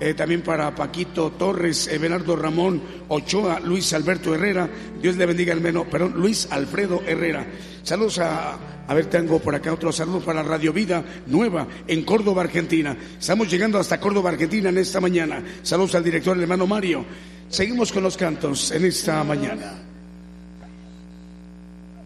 Eh, 0.00 0.14
también 0.14 0.42
para 0.42 0.72
Paquito 0.76 1.32
Torres, 1.32 1.90
Bernardo 2.00 2.36
Ramón 2.36 2.80
Ochoa, 3.08 3.58
Luis 3.58 3.92
Alberto 3.92 4.32
Herrera, 4.32 4.70
Dios 5.02 5.16
le 5.16 5.26
bendiga 5.26 5.52
al 5.52 5.60
menos, 5.60 5.88
perdón, 5.88 6.14
Luis 6.16 6.46
Alfredo 6.52 7.02
Herrera. 7.04 7.44
Saludos 7.88 8.18
a, 8.18 8.58
a 8.86 8.92
ver, 8.92 9.06
tengo 9.06 9.38
por 9.38 9.54
acá 9.54 9.72
otro 9.72 9.90
saludo 9.92 10.20
para 10.20 10.42
Radio 10.42 10.74
Vida 10.74 11.02
Nueva 11.26 11.66
en 11.86 12.04
Córdoba, 12.04 12.42
Argentina. 12.42 12.94
Estamos 13.18 13.50
llegando 13.50 13.78
hasta 13.78 13.98
Córdoba, 13.98 14.28
Argentina 14.28 14.68
en 14.68 14.76
esta 14.76 15.00
mañana. 15.00 15.42
Saludos 15.62 15.94
al 15.94 16.04
director, 16.04 16.36
el 16.36 16.42
hermano 16.42 16.66
Mario. 16.66 17.06
Seguimos 17.48 17.90
con 17.90 18.02
los 18.02 18.18
cantos 18.18 18.72
en 18.72 18.84
esta 18.84 19.24
mañana. 19.24 19.72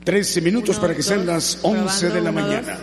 Trece 0.05 0.41
minutos 0.41 0.79
para 0.79 0.95
que 0.95 1.03
sean 1.03 1.27
las 1.27 1.59
once 1.63 2.11
de 2.11 2.21
la 2.21 2.31
mañana. 2.31 2.79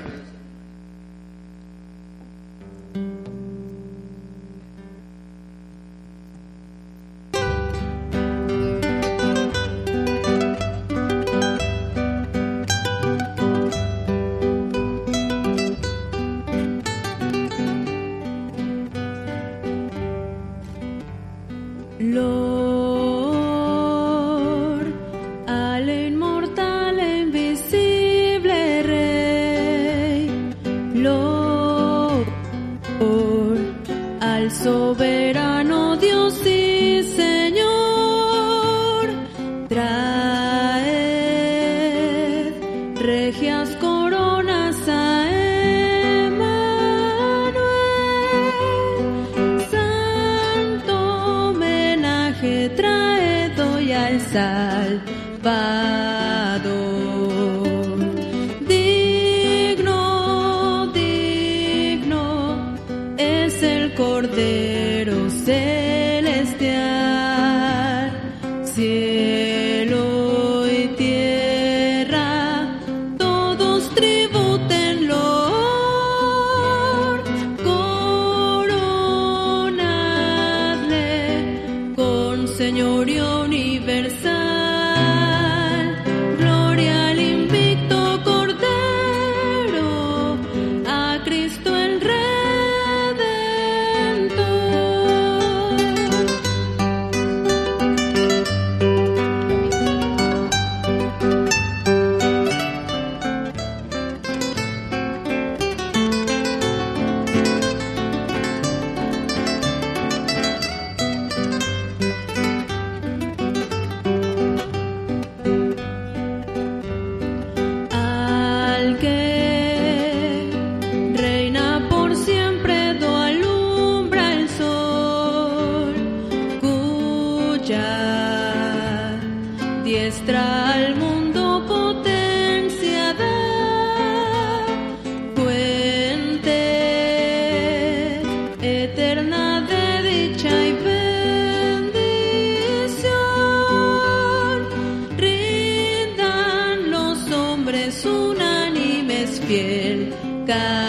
Señorio 149.49 150.88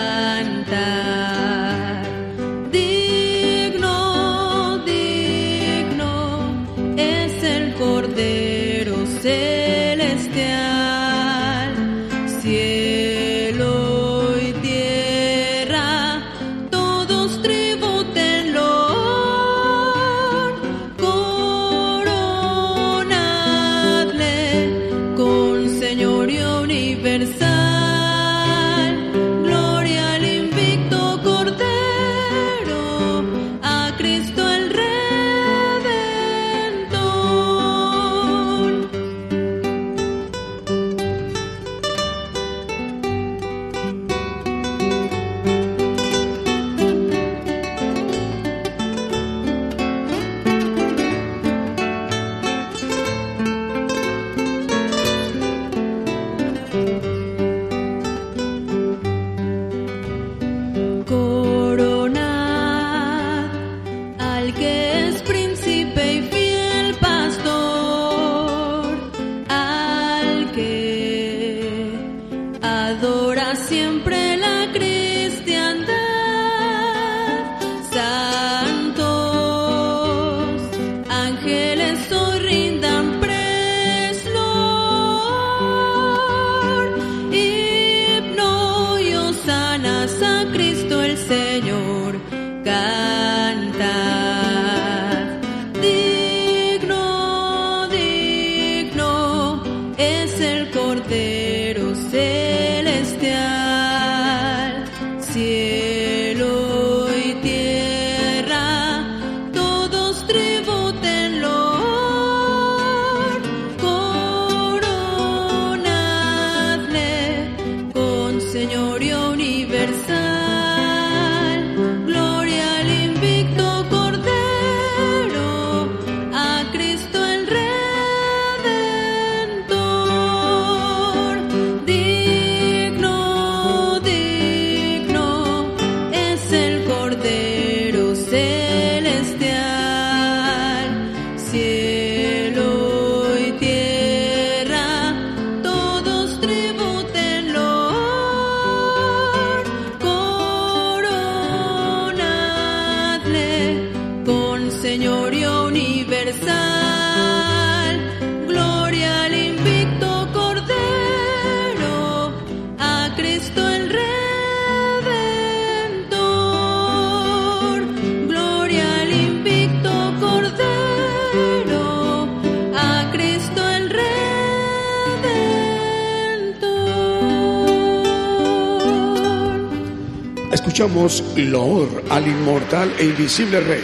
escuchamos 181.11 181.37
Loor 181.37 182.05
al 182.09 182.27
inmortal 182.27 182.95
e 182.99 183.05
invisible 183.05 183.61
Rey, 183.61 183.83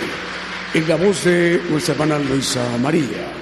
en 0.74 0.88
la 0.88 0.96
voz 0.96 1.24
de 1.24 1.60
nuestra 1.68 1.94
hermana 1.94 2.18
Luisa 2.18 2.62
María. 2.80 3.32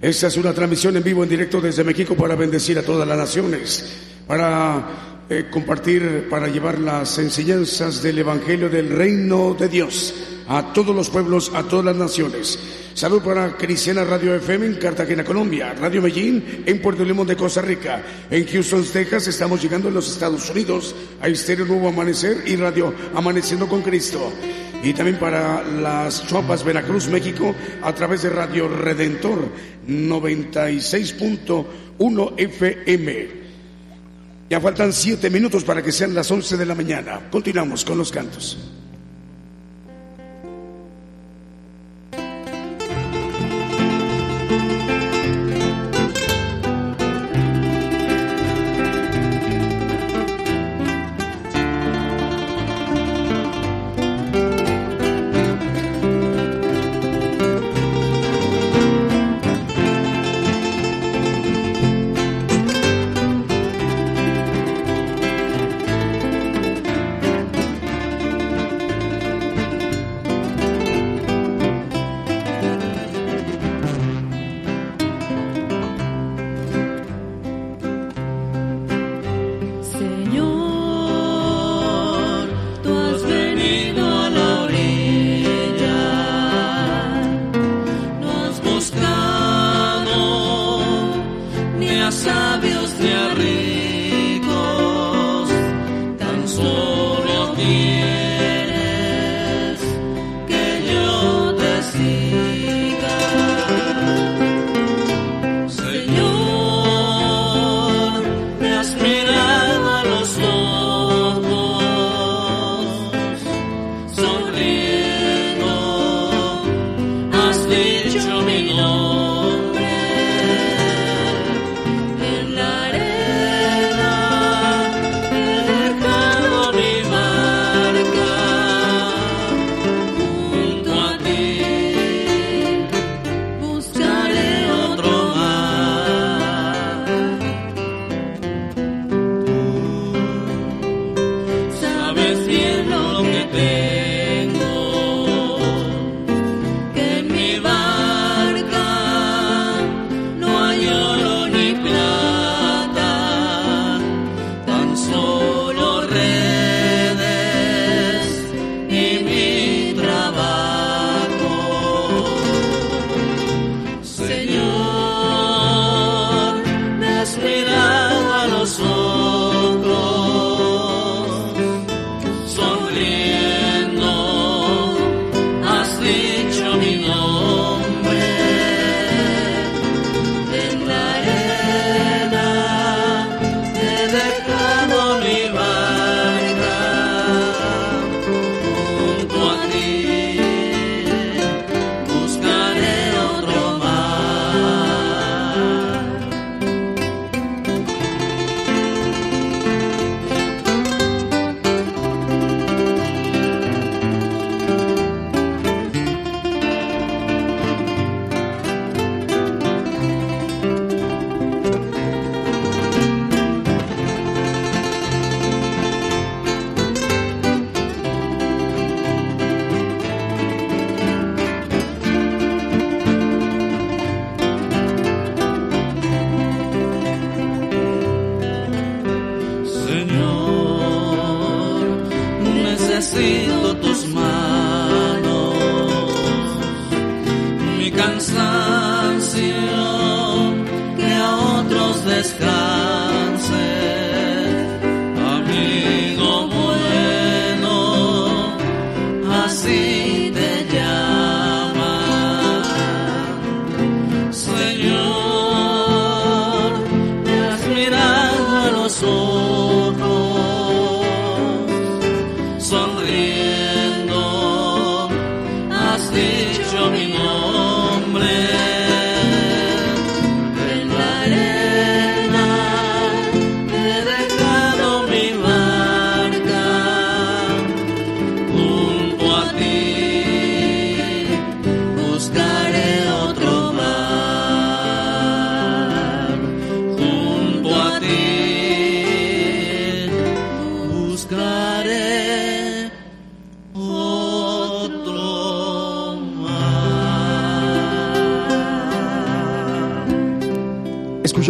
Esta 0.00 0.26
es 0.26 0.36
una 0.36 0.52
transmisión 0.52 0.96
en 0.96 1.02
vivo, 1.02 1.22
en 1.22 1.30
directo 1.30 1.60
desde 1.60 1.84
México 1.84 2.14
para 2.14 2.34
bendecir 2.34 2.78
a 2.78 2.82
todas 2.82 3.08
las 3.08 3.16
naciones, 3.16 3.96
para 4.26 5.24
eh, 5.30 5.46
compartir, 5.50 6.26
para 6.28 6.48
llevar 6.48 6.78
las 6.78 7.18
enseñanzas 7.18 8.02
del 8.02 8.18
Evangelio 8.18 8.68
del 8.68 8.90
Reino 8.90 9.54
de 9.58 9.68
Dios 9.68 10.14
a 10.46 10.74
todos 10.74 10.94
los 10.94 11.08
pueblos, 11.08 11.50
a 11.54 11.62
todas 11.62 11.86
las 11.86 11.96
naciones. 11.96 12.58
Salud 12.94 13.22
para 13.22 13.56
Cristiana 13.56 14.04
Radio 14.04 14.36
FM 14.36 14.66
en 14.66 14.74
Cartagena, 14.76 15.24
Colombia, 15.24 15.74
Radio 15.74 16.00
Medellín 16.00 16.62
en 16.64 16.80
Puerto 16.80 17.04
Limón 17.04 17.26
de 17.26 17.34
Costa 17.34 17.60
Rica, 17.60 18.00
en 18.30 18.46
Houston, 18.46 18.84
Texas, 18.84 19.26
estamos 19.26 19.60
llegando 19.60 19.88
a 19.88 19.90
los 19.90 20.08
Estados 20.08 20.48
Unidos, 20.48 20.94
a 21.20 21.26
Estéreo 21.26 21.66
Nuevo 21.66 21.88
Amanecer 21.88 22.44
y 22.46 22.54
Radio 22.54 22.94
Amaneciendo 23.12 23.66
con 23.66 23.82
Cristo. 23.82 24.32
Y 24.84 24.92
también 24.92 25.18
para 25.18 25.64
las 25.64 26.24
Chuapas, 26.28 26.62
Veracruz, 26.62 27.08
México, 27.08 27.52
a 27.82 27.92
través 27.92 28.22
de 28.22 28.30
Radio 28.30 28.68
Redentor 28.68 29.48
96.1 29.88 32.34
FM. 32.36 33.28
Ya 34.50 34.60
faltan 34.60 34.92
siete 34.92 35.30
minutos 35.30 35.64
para 35.64 35.82
que 35.82 35.90
sean 35.90 36.14
las 36.14 36.30
once 36.30 36.56
de 36.56 36.64
la 36.64 36.76
mañana. 36.76 37.28
Continuamos 37.28 37.84
con 37.84 37.98
los 37.98 38.12
cantos. 38.12 38.56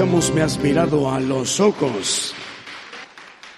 Me 0.05 0.42
has 0.42 0.59
mirado 0.59 1.11
a 1.11 1.18
los 1.18 1.61
ojos. 1.61 2.34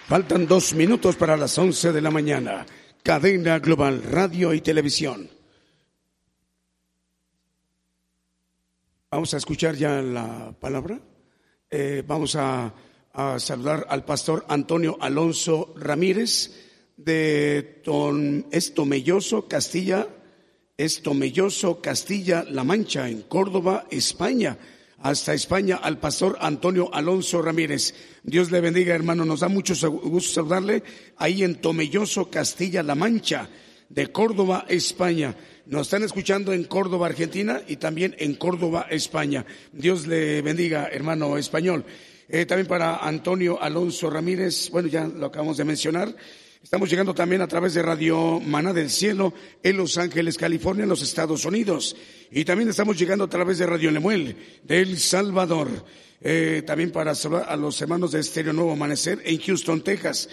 Faltan 0.07 0.47
dos 0.47 0.75
minutos 0.75 1.17
para 1.17 1.37
las 1.37 1.59
once 1.59 1.91
de 1.91 2.01
la 2.01 2.13
mañana. 2.13 2.65
Cadena 3.03 3.59
Global 3.59 4.01
Radio 4.05 4.55
y 4.55 4.61
Televisión. 4.61 5.29
Vamos 9.11 9.35
a 9.35 9.39
escuchar 9.39 9.75
ya 9.75 10.01
la 10.01 10.55
palabra. 10.61 11.01
Eh, 11.69 12.05
vamos 12.07 12.37
a, 12.37 12.73
saludar 13.39 13.85
al 13.89 14.05
pastor 14.05 14.47
Antonio 14.49 14.99
Alonso 15.01 15.75
Ramírez 15.77 16.53
de 16.97 17.83
Estomelloso, 18.53 19.49
Castilla, 19.49 20.07
Estomelloso, 20.77 21.81
Castilla, 21.83 22.45
La 22.49 22.63
Mancha, 22.63 23.09
en 23.09 23.23
Córdoba, 23.23 23.87
España 23.91 24.57
hasta 25.09 25.35
España 25.35 25.77
al 25.77 25.99
pastor 25.99 26.37
Antonio 26.41 26.93
Alonso 26.93 27.41
Ramírez. 27.41 27.95
Dios 28.25 28.51
le 28.51 28.61
bendiga, 28.61 28.93
hermano. 28.93 29.25
Nos 29.25 29.41
da 29.41 29.49
mucho 29.49 29.75
gusto 29.91 30.35
saludarle 30.35 30.83
ahí 31.17 31.45
en 31.45 31.61
Tomelloso, 31.61 32.29
Castilla-La 32.29 32.97
Mancha, 32.97 33.49
de 33.89 34.11
Córdoba, 34.11 34.67
España. 34.69 35.37
Nos 35.67 35.83
están 35.83 36.03
escuchando 36.03 36.53
en 36.53 36.65
Córdoba, 36.65 37.07
Argentina 37.07 37.63
y 37.69 37.77
también 37.77 38.17
en 38.19 38.35
Córdoba, 38.35 38.87
España. 38.91 39.47
Dios 39.73 40.09
le 40.09 40.43
bendiga, 40.43 40.89
hermano 40.91 41.39
español. 41.39 41.85
Eh, 42.29 42.45
también 42.45 42.67
para 42.67 42.97
Antonio 42.97 43.63
Alonso 43.63 44.11
Ramírez, 44.11 44.71
bueno, 44.71 44.89
ya 44.89 45.07
lo 45.07 45.27
acabamos 45.27 45.57
de 45.57 45.65
mencionar. 45.65 46.17
Estamos 46.63 46.91
llegando 46.91 47.15
también 47.15 47.43
a 47.43 47.47
través 47.47 47.75
de 47.75 47.83
Radio 47.83 48.41
Maná 48.41 48.73
del 48.73 48.91
Cielo 48.91 49.33
en 49.63 49.77
Los 49.77 49.99
Ángeles, 49.99 50.37
California, 50.37 50.83
en 50.83 50.89
los 50.89 51.03
Estados 51.03 51.45
Unidos. 51.45 51.97
Y 52.31 52.45
también 52.45 52.69
estamos 52.69 52.99
llegando 52.99 53.25
a 53.25 53.29
través 53.29 53.59
de 53.59 53.67
Radio 53.67 53.91
Lemuel 53.91 54.37
de 54.65 54.81
El 54.81 54.99
Salvador. 54.99 55.69
Eh, 56.21 56.63
también 56.67 56.91
para 56.91 57.15
saludar 57.15 57.47
a 57.49 57.57
los 57.57 57.81
hermanos 57.81 58.13
de 58.13 58.21
Estéreo 58.21 58.53
Nuevo 58.53 58.73
Amanecer 58.73 59.21
en 59.25 59.39
Houston, 59.39 59.83
Texas. 59.83 60.29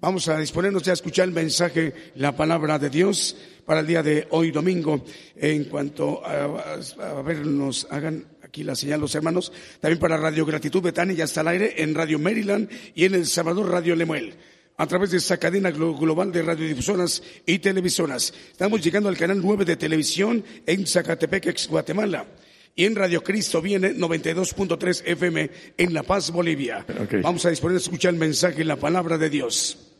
Vamos 0.00 0.28
a 0.28 0.38
disponernos 0.38 0.82
ya 0.82 0.92
a 0.92 0.94
escuchar 0.94 1.28
el 1.28 1.34
mensaje, 1.34 1.94
la 2.16 2.36
palabra 2.36 2.78
de 2.78 2.90
Dios 2.90 3.36
para 3.64 3.80
el 3.80 3.86
día 3.86 4.02
de 4.02 4.26
hoy 4.30 4.50
domingo. 4.50 5.04
En 5.36 5.64
cuanto 5.64 6.24
a, 6.26 6.78
a 7.00 7.22
ver, 7.22 7.46
nos 7.46 7.86
hagan 7.90 8.26
aquí 8.42 8.64
la 8.64 8.74
señal 8.74 9.00
los 9.00 9.14
hermanos. 9.14 9.52
También 9.80 10.00
para 10.00 10.16
Radio 10.16 10.44
Gratitud 10.44 10.82
Betania 10.82 11.14
ya 11.14 11.24
está 11.24 11.42
al 11.42 11.48
aire 11.48 11.74
en 11.78 11.94
Radio 11.94 12.18
Maryland 12.18 12.68
y 12.94 13.04
en 13.04 13.14
El 13.14 13.26
Salvador 13.26 13.70
Radio 13.70 13.94
Lemuel 13.94 14.34
a 14.76 14.86
través 14.86 15.10
de 15.10 15.18
esta 15.18 15.38
cadena 15.38 15.70
global 15.70 16.32
de 16.32 16.42
radiodifusoras 16.42 17.22
y 17.46 17.58
televisoras. 17.58 18.32
Estamos 18.50 18.82
llegando 18.82 19.08
al 19.08 19.16
canal 19.16 19.40
9 19.42 19.64
de 19.64 19.76
televisión 19.76 20.44
en 20.66 20.86
Zacatepec, 20.86 21.46
ex 21.46 21.68
Guatemala. 21.68 22.26
Y 22.74 22.84
en 22.84 22.94
Radio 22.94 23.24
Cristo 23.24 23.62
viene 23.62 23.94
92.3 23.94 25.02
FM 25.06 25.50
en 25.78 25.94
La 25.94 26.02
Paz, 26.02 26.30
Bolivia. 26.30 26.84
Vamos 27.22 27.46
a 27.46 27.50
disponer 27.50 27.76
a 27.76 27.80
escuchar 27.80 28.12
el 28.12 28.20
mensaje 28.20 28.60
y 28.60 28.64
la 28.64 28.76
palabra 28.76 29.16
de 29.16 29.30
Dios. 29.30 29.94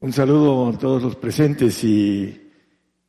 Un 0.00 0.12
saludo 0.12 0.68
a 0.68 0.78
todos 0.78 1.02
los 1.02 1.14
presentes 1.14 1.84
y 1.84 2.50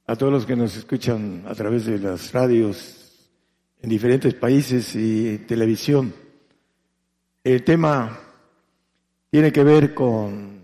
a 0.05 0.15
todos 0.15 0.31
los 0.31 0.45
que 0.45 0.55
nos 0.55 0.77
escuchan 0.77 1.43
a 1.47 1.55
través 1.55 1.85
de 1.85 1.97
las 1.97 2.31
radios 2.31 2.97
en 3.81 3.89
diferentes 3.89 4.35
países 4.35 4.95
y 4.95 5.39
televisión. 5.39 6.13
El 7.43 7.63
tema 7.63 8.19
tiene 9.31 9.51
que 9.51 9.63
ver 9.63 9.93
con 9.95 10.56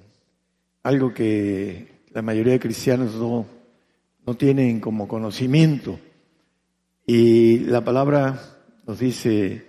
algo 0.84 1.14
que 1.14 2.04
la 2.12 2.22
mayoría 2.22 2.54
de 2.54 2.60
cristianos 2.60 3.16
no, 3.16 3.46
no 4.26 4.36
tienen 4.36 4.80
como 4.80 5.08
conocimiento. 5.08 6.00
Y 7.06 7.60
la 7.60 7.84
palabra 7.84 8.60
nos 8.86 9.00
dice 9.00 9.68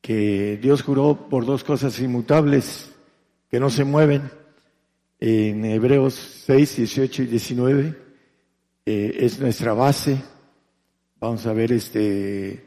que 0.00 0.58
Dios 0.60 0.82
juró 0.82 1.28
por 1.28 1.46
dos 1.46 1.62
cosas 1.62 1.98
inmutables 2.00 2.90
que 3.50 3.60
no 3.60 3.70
se 3.70 3.84
mueven. 3.84 4.30
En 5.20 5.64
Hebreos 5.64 6.14
6, 6.46 6.76
18 6.78 7.22
y 7.22 7.26
19 7.26 7.96
eh, 8.86 9.16
es 9.20 9.38
nuestra 9.38 9.72
base. 9.74 10.20
Vamos 11.20 11.46
a 11.46 11.52
ver 11.52 11.72
este 11.72 12.66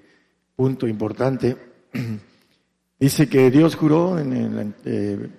punto 0.55 0.87
importante. 0.87 1.57
Dice 2.99 3.27
que 3.27 3.51
Dios 3.51 3.75
juró 3.75 4.17
en 4.17 4.33
el, 4.33 4.73
eh, 4.85 5.29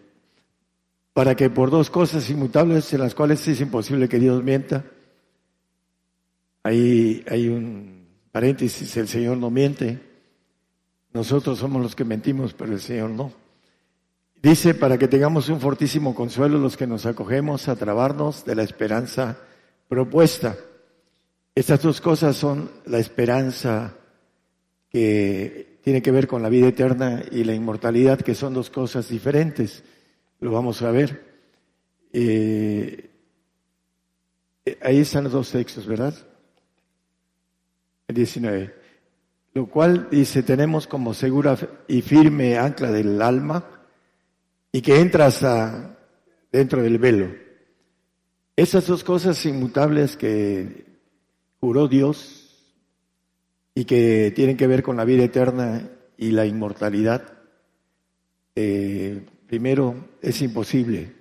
para 1.16 1.34
que 1.34 1.48
por 1.48 1.70
dos 1.70 1.88
cosas 1.88 2.28
inmutables 2.28 2.92
en 2.92 3.00
las 3.00 3.14
cuales 3.14 3.48
es 3.48 3.62
imposible 3.62 4.06
que 4.06 4.18
Dios 4.18 4.44
mienta, 4.44 4.84
ahí 6.62 7.24
hay 7.26 7.48
un 7.48 8.06
paréntesis, 8.30 8.94
el 8.98 9.08
Señor 9.08 9.38
no 9.38 9.48
miente, 9.48 9.98
nosotros 11.14 11.58
somos 11.58 11.80
los 11.80 11.96
que 11.96 12.04
mentimos, 12.04 12.52
pero 12.52 12.74
el 12.74 12.82
Señor 12.82 13.08
no. 13.08 13.32
Dice, 14.42 14.74
para 14.74 14.98
que 14.98 15.08
tengamos 15.08 15.48
un 15.48 15.58
fortísimo 15.58 16.14
consuelo 16.14 16.58
los 16.58 16.76
que 16.76 16.86
nos 16.86 17.06
acogemos 17.06 17.66
a 17.68 17.76
trabarnos 17.76 18.44
de 18.44 18.54
la 18.54 18.62
esperanza 18.62 19.38
propuesta. 19.88 20.54
Estas 21.54 21.80
dos 21.80 22.02
cosas 22.02 22.36
son 22.36 22.70
la 22.84 22.98
esperanza 22.98 23.94
que 24.90 25.78
tiene 25.82 26.02
que 26.02 26.10
ver 26.10 26.26
con 26.26 26.42
la 26.42 26.50
vida 26.50 26.68
eterna 26.68 27.22
y 27.32 27.44
la 27.44 27.54
inmortalidad, 27.54 28.20
que 28.20 28.34
son 28.34 28.52
dos 28.52 28.68
cosas 28.68 29.08
diferentes 29.08 29.82
lo 30.40 30.50
vamos 30.50 30.82
a 30.82 30.90
ver. 30.90 31.24
Eh, 32.12 33.10
ahí 34.82 34.98
están 34.98 35.24
los 35.24 35.32
dos 35.32 35.50
textos, 35.50 35.86
¿verdad? 35.86 36.14
El 38.08 38.14
19. 38.14 38.74
Lo 39.54 39.66
cual 39.66 40.08
dice, 40.10 40.42
tenemos 40.42 40.86
como 40.86 41.14
segura 41.14 41.56
y 41.88 42.02
firme 42.02 42.58
ancla 42.58 42.90
del 42.90 43.20
alma 43.22 43.64
y 44.70 44.82
que 44.82 45.00
entra 45.00 45.26
hasta 45.26 45.98
dentro 46.52 46.82
del 46.82 46.98
velo. 46.98 47.34
Esas 48.54 48.86
dos 48.86 49.04
cosas 49.04 49.44
inmutables 49.46 50.16
que 50.16 50.86
juró 51.60 51.88
Dios 51.88 52.46
y 53.74 53.84
que 53.84 54.32
tienen 54.34 54.56
que 54.56 54.66
ver 54.66 54.82
con 54.82 54.96
la 54.96 55.04
vida 55.04 55.24
eterna 55.24 55.90
y 56.16 56.30
la 56.30 56.46
inmortalidad, 56.46 57.34
eh, 58.54 59.26
Primero, 59.46 59.94
es 60.20 60.42
imposible 60.42 61.12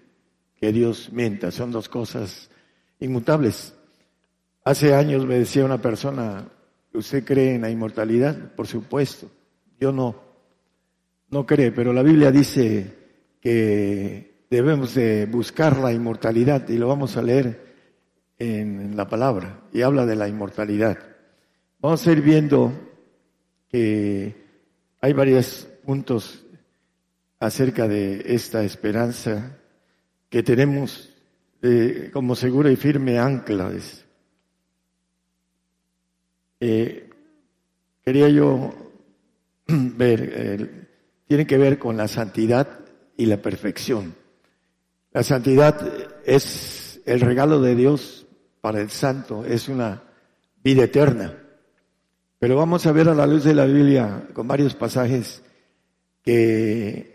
que 0.60 0.72
Dios 0.72 1.12
mienta, 1.12 1.52
son 1.52 1.72
dos 1.72 1.90
cosas 1.90 2.50
inmutables. 3.00 3.74
Hace 4.64 4.96
años 4.96 5.26
me 5.26 5.38
decía 5.38 5.64
una 5.64 5.82
persona, 5.82 6.48
¿usted 6.94 7.24
cree 7.24 7.56
en 7.56 7.62
la 7.62 7.70
inmortalidad? 7.70 8.56
Por 8.56 8.66
supuesto, 8.66 9.30
yo 9.80 9.92
no, 9.92 10.16
no 11.30 11.46
cree, 11.46 11.72
pero 11.72 11.94
la 11.94 12.02
Biblia 12.02 12.32
dice 12.32 12.94
que 13.42 14.46
debemos 14.50 14.96
de 14.96 15.28
buscar 15.28 15.78
la 15.78 15.94
inmortalidad 15.94 16.68
y 16.70 16.78
lo 16.78 16.88
vamos 16.88 17.18
a 17.18 17.22
leer 17.22 17.66
en 18.40 18.96
la 18.96 19.08
palabra 19.08 19.62
y 19.72 19.82
habla 19.82 20.06
de 20.06 20.16
la 20.16 20.28
inmortalidad. 20.28 20.98
Vamos 21.80 22.06
a 22.08 22.12
ir 22.12 22.22
viendo 22.22 22.74
que 23.70 24.36
hay 25.02 25.14
varios 25.14 25.68
puntos 25.86 26.45
acerca 27.40 27.88
de 27.88 28.24
esta 28.34 28.64
esperanza 28.64 29.58
que 30.30 30.44
tenemos 30.44 31.10
como 32.14 32.36
segura 32.36 32.72
y 32.72 32.76
firme 32.76 33.18
ancla. 33.18 33.72
Eh, 36.60 37.10
quería 38.04 38.30
yo 38.30 38.74
ver, 39.68 40.88
tiene 41.28 41.48
que 41.48 41.58
ver 41.58 41.80
con 41.80 41.98
la 41.98 42.08
santidad 42.08 42.80
y 43.18 43.26
la 43.26 43.42
perfección. 43.42 44.16
La 45.12 45.24
santidad 45.24 46.22
es 46.26 47.02
el 47.06 47.22
regalo 47.22 47.62
de 47.62 47.76
Dios 47.76 48.28
para 48.62 48.82
el 48.82 48.90
santo, 48.90 49.46
es 49.46 49.70
una 49.70 50.04
vida 50.64 50.84
eterna. 50.84 51.38
Pero 52.38 52.58
vamos 52.58 52.86
a 52.86 52.92
ver 52.92 53.10
a 53.10 53.16
la 53.16 53.26
luz 53.26 53.44
de 53.44 53.54
la 53.54 53.66
Biblia 53.66 54.28
con 54.34 54.48
varios 54.48 54.76
pasajes 54.76 55.42
que 56.22 57.15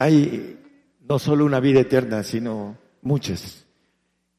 hay 0.00 0.58
no 1.06 1.18
solo 1.18 1.44
una 1.44 1.60
vida 1.60 1.80
eterna, 1.80 2.22
sino 2.22 2.78
muchas. 3.02 3.66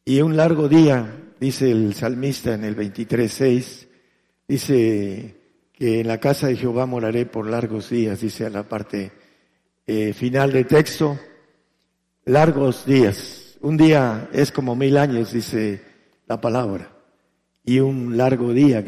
Y 0.03 0.20
un 0.22 0.36
largo 0.36 0.68
día, 0.68 1.07
dice 1.39 1.70
el 1.70 1.93
salmista 1.93 2.55
en 2.55 2.64
el 2.64 2.76
23.6, 2.76 3.88
dice 4.47 5.36
que 5.72 5.99
en 5.99 6.07
la 6.07 6.20
casa 6.20 6.47
de 6.47 6.57
Jehová 6.57 6.88
moraré 6.88 7.28
por 7.28 7.47
largos 7.47 7.91
días, 7.91 8.22
dice 8.22 8.47
a 8.47 8.49
la 8.49 8.64
parte 8.64 9.12
eh, 9.86 10.14
final 10.14 10.51
del 10.51 10.66
texto, 10.66 11.20
largos 12.26 12.84
días. 12.84 13.57
Un 13.62 13.78
día 13.78 14.30
es 14.34 14.51
como 14.51 14.76
mil 14.76 14.97
años, 14.97 15.32
dice 15.32 15.80
la 16.26 16.41
palabra. 16.41 16.91
Y 17.64 17.82
un 17.82 18.18
largo 18.18 18.51
día, 18.51 18.84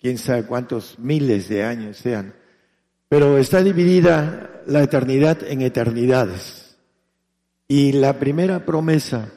quién 0.00 0.18
sabe 0.18 0.44
cuántos 0.44 1.00
miles 1.00 1.48
de 1.48 1.64
años 1.64 1.96
sean. 1.96 2.32
Pero 3.12 3.36
está 3.36 3.62
dividida 3.62 4.62
la 4.64 4.82
eternidad 4.82 5.42
en 5.42 5.60
eternidades. 5.60 6.78
Y 7.68 7.92
la 7.92 8.18
primera 8.18 8.64
promesa 8.64 9.28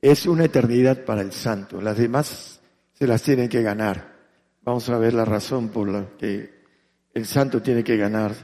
es 0.00 0.24
una 0.24 0.46
eternidad 0.46 1.04
para 1.04 1.20
el 1.20 1.32
santo. 1.32 1.82
Las 1.82 1.98
demás 1.98 2.62
se 2.94 3.06
las 3.06 3.22
tienen 3.22 3.50
que 3.50 3.60
ganar. 3.60 4.16
Vamos 4.62 4.88
a 4.88 4.96
ver 4.96 5.12
la 5.12 5.26
razón 5.26 5.68
por 5.68 5.86
la 5.86 6.16
que 6.16 6.64
el 7.12 7.26
santo 7.26 7.60
tiene 7.60 7.84
que 7.84 7.98
ganar 7.98 8.34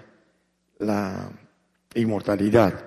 la 0.79 1.31
inmortalidad. 1.95 2.85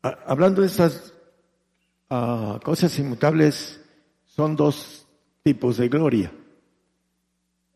Hablando 0.00 0.62
de 0.62 0.68
estas 0.68 1.12
ah, 2.08 2.58
cosas 2.64 2.98
inmutables, 2.98 3.82
son 4.24 4.56
dos 4.56 5.06
tipos 5.42 5.76
de 5.76 5.90
gloria. 5.90 6.32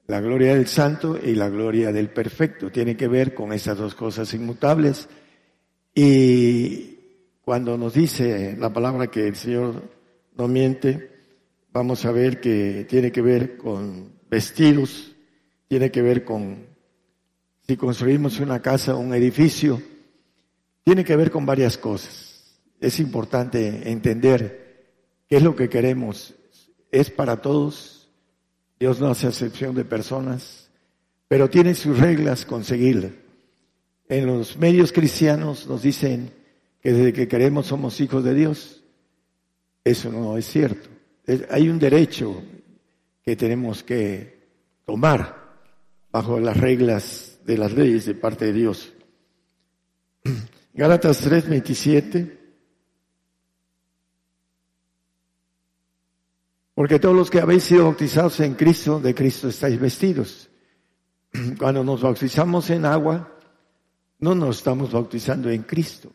La 0.07 0.21
gloria 0.21 0.55
del 0.55 0.67
santo 0.67 1.19
y 1.23 1.35
la 1.35 1.49
gloria 1.49 1.93
del 1.93 2.11
perfecto. 2.11 2.71
Tiene 2.71 2.97
que 2.97 3.09
ver 3.09 3.35
con 3.35 3.53
esas 3.53 3.79
dos 3.79 3.95
cosas 3.95 4.33
inmutables. 4.35 5.09
Y 5.95 6.99
cuando 7.43 7.79
nos 7.79 7.95
dice 7.95 8.57
la 8.59 8.73
palabra 8.73 9.07
que 9.07 9.29
el 9.29 9.37
Señor 9.37 9.83
no 10.37 10.49
miente, 10.49 11.11
vamos 11.73 12.05
a 12.05 12.13
ver 12.13 12.41
que 12.41 12.87
tiene 12.89 13.13
que 13.13 13.23
ver 13.23 13.57
con 13.57 14.13
vestidos, 14.31 15.15
tiene 15.69 15.91
que 15.91 16.03
ver 16.03 16.25
con 16.25 16.67
si 17.67 17.77
construimos 17.77 18.41
una 18.41 18.61
casa, 18.61 18.95
un 18.95 19.15
edificio, 19.15 19.81
tiene 20.85 21.03
que 21.03 21.17
ver 21.17 21.31
con 21.31 21.47
varias 21.47 21.79
cosas. 21.79 22.61
Es 22.79 23.01
importante 23.01 23.91
entender 23.91 24.93
qué 25.29 25.37
es 25.37 25.43
lo 25.43 25.57
que 25.57 25.71
queremos. 25.71 26.35
Es 26.91 27.11
para 27.11 27.41
todos. 27.41 27.94
Dios 28.79 29.01
no 29.01 29.09
hace 29.09 29.29
excepción 29.29 29.75
de 29.75 29.85
personas, 29.85 30.69
pero 31.29 31.49
tiene 31.49 31.75
sus 31.75 31.99
reglas 31.99 32.45
conseguirla. 32.45 33.11
En 34.09 34.27
los 34.27 34.57
medios 34.59 34.93
cristianos 34.93 35.67
nos 35.67 35.83
dicen 35.83 36.31
que 36.81 36.93
desde 36.93 37.13
que 37.13 37.29
queremos 37.29 37.67
somos 37.67 38.01
hijos 38.01 38.23
de 38.25 38.35
Dios. 38.35 38.83
Eso 39.83 40.11
no 40.11 40.37
es 40.37 40.47
cierto. 40.47 40.89
Hay 41.51 41.69
un 41.69 41.79
derecho 41.79 42.43
que 43.23 43.37
tenemos 43.37 43.83
que 43.83 44.49
tomar 44.85 45.45
bajo 46.13 46.39
las 46.39 46.57
reglas 46.57 47.39
de 47.45 47.59
las 47.59 47.73
leyes 47.73 48.05
de 48.05 48.15
parte 48.15 48.47
de 48.47 48.53
Dios. 48.53 48.93
Gálatas 50.75 51.27
3:27. 51.27 52.44
Porque 56.75 56.99
todos 56.99 57.15
los 57.15 57.31
que 57.31 57.41
habéis 57.41 57.65
sido 57.65 57.85
bautizados 57.85 58.41
en 58.41 58.55
Cristo, 58.55 58.99
de 58.99 59.15
Cristo 59.15 59.49
estáis 59.49 59.79
vestidos. 59.79 60.51
Cuando 61.59 61.85
nos 61.85 62.03
bautizamos 62.03 62.69
en 62.71 62.85
agua, 62.85 63.33
no 64.19 64.35
nos 64.35 64.59
estamos 64.59 64.91
bautizando 64.93 65.51
en 65.51 65.63
Cristo. 65.63 66.11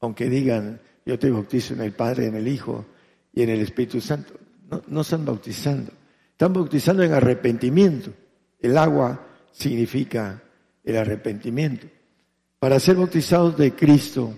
Aunque 0.00 0.30
digan, 0.30 0.80
yo 1.04 1.18
te 1.18 1.30
bautizo 1.30 1.74
en 1.74 1.82
el 1.82 1.92
Padre, 1.92 2.26
en 2.26 2.36
el 2.36 2.48
Hijo 2.48 2.86
y 3.32 3.42
en 3.42 3.50
el 3.50 3.60
Espíritu 3.60 4.00
Santo. 4.00 4.34
No, 4.70 4.82
no 4.86 5.00
están 5.02 5.24
bautizando. 5.24 5.92
Están 6.30 6.52
bautizando 6.52 7.02
en 7.02 7.12
arrepentimiento. 7.12 8.12
El 8.60 8.78
agua 8.78 9.26
significa 9.52 10.42
el 10.84 10.96
arrepentimiento. 10.96 11.86
Para 12.58 12.80
ser 12.80 12.96
bautizados 12.96 13.56
de 13.58 13.72
Cristo 13.74 14.34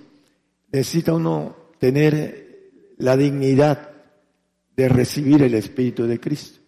necesita 0.72 1.14
uno 1.14 1.56
tener 1.78 2.94
la 2.98 3.16
dignidad 3.16 3.89
de 4.80 4.88
recibir 4.88 5.42
el 5.42 5.52
Espíritu 5.52 6.06
de 6.06 6.18
Cristo. 6.18 6.58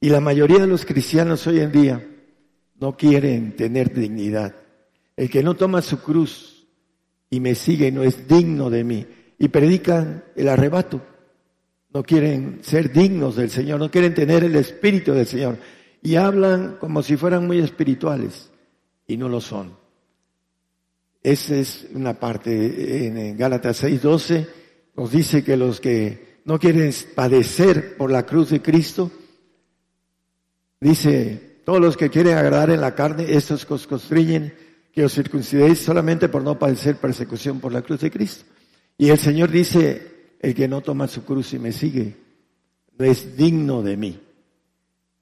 Y 0.00 0.10
la 0.10 0.20
mayoría 0.20 0.58
de 0.58 0.66
los 0.66 0.84
cristianos 0.84 1.46
hoy 1.46 1.60
en 1.60 1.72
día 1.72 2.06
no 2.78 2.94
quieren 2.94 3.56
tener 3.56 3.94
dignidad. 3.94 4.54
El 5.16 5.30
que 5.30 5.42
no 5.42 5.54
toma 5.54 5.80
su 5.80 6.02
cruz 6.02 6.66
y 7.30 7.40
me 7.40 7.54
sigue 7.54 7.90
no 7.90 8.02
es 8.02 8.28
digno 8.28 8.68
de 8.68 8.84
mí. 8.84 9.06
Y 9.38 9.48
predican 9.48 10.24
el 10.36 10.48
arrebato. 10.48 11.00
No 11.94 12.02
quieren 12.02 12.58
ser 12.62 12.92
dignos 12.92 13.36
del 13.36 13.48
Señor, 13.48 13.80
no 13.80 13.90
quieren 13.90 14.12
tener 14.12 14.44
el 14.44 14.56
Espíritu 14.56 15.12
del 15.12 15.26
Señor. 15.26 15.56
Y 16.02 16.16
hablan 16.16 16.76
como 16.78 17.02
si 17.02 17.16
fueran 17.16 17.46
muy 17.46 17.60
espirituales 17.60 18.50
y 19.06 19.16
no 19.16 19.30
lo 19.30 19.40
son. 19.40 19.74
Esa 21.22 21.56
es 21.56 21.86
una 21.94 22.12
parte 22.12 23.06
en 23.06 23.38
Gálatas 23.38 23.82
6:12 23.84 24.46
nos 24.96 25.10
dice 25.10 25.42
que 25.42 25.56
los 25.56 25.80
que 25.80 26.31
no 26.44 26.58
quieren 26.58 26.92
padecer 27.14 27.96
por 27.96 28.10
la 28.10 28.24
cruz 28.24 28.50
de 28.50 28.60
Cristo, 28.60 29.10
dice, 30.80 31.60
todos 31.64 31.80
los 31.80 31.96
que 31.96 32.10
quieren 32.10 32.36
agradar 32.36 32.70
en 32.70 32.80
la 32.80 32.94
carne, 32.94 33.26
estos 33.28 33.70
os 33.70 33.86
constriñen 33.86 34.54
que 34.92 35.04
os 35.04 35.14
circuncidéis 35.14 35.78
solamente 35.78 36.28
por 36.28 36.42
no 36.42 36.58
padecer 36.58 36.96
persecución 36.96 37.60
por 37.60 37.72
la 37.72 37.82
cruz 37.82 38.00
de 38.00 38.10
Cristo. 38.10 38.44
Y 38.98 39.10
el 39.10 39.18
Señor 39.18 39.50
dice, 39.50 40.36
el 40.40 40.54
que 40.54 40.68
no 40.68 40.80
toma 40.80 41.08
su 41.08 41.24
cruz 41.24 41.54
y 41.54 41.58
me 41.58 41.72
sigue, 41.72 42.16
no 42.98 43.04
es 43.04 43.36
digno 43.36 43.82
de 43.82 43.96
mí. 43.96 44.20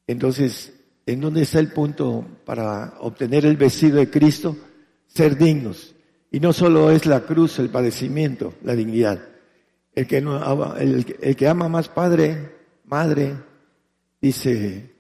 Entonces, 0.07 0.73
¿en 1.07 1.21
dónde 1.21 1.43
está 1.43 1.61
el 1.61 1.73
punto 1.73 2.27
para 2.45 2.95
obtener 3.01 3.47
el 3.47 3.57
vestido 3.57 3.99
de 3.99 4.11
Cristo? 4.11 4.57
ser 5.13 5.37
dignos. 5.37 5.95
Y 6.31 6.41
no 6.41 6.53
solo 6.53 6.91
es 6.91 7.07
la 7.07 7.21
cruz, 7.21 7.59
el 7.59 7.71
padecimiento, 7.71 8.55
la 8.63 8.75
dignidad. 8.75 9.21
El 9.95 10.07
que, 10.07 10.21
no, 10.21 10.77
el, 10.77 11.05
que 11.05 11.49
ama 11.49 11.69
más 11.69 11.89
padre, 11.89 12.55
madre, 12.85 13.35
dice 14.21 14.95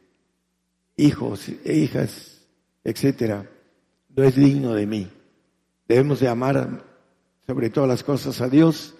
hijos 0.96 1.48
e 1.64 1.74
hijas, 1.74 2.42
etcétera, 2.82 3.48
no 4.08 4.24
es 4.24 4.34
digno 4.34 4.74
de 4.74 4.86
mí. 4.86 5.10
Debemos 5.86 6.20
de 6.20 6.28
amar 6.28 6.84
sobre 7.46 7.70
todas 7.70 7.88
las 7.88 8.02
cosas 8.02 8.40
a 8.40 8.48
Dios 8.48 8.94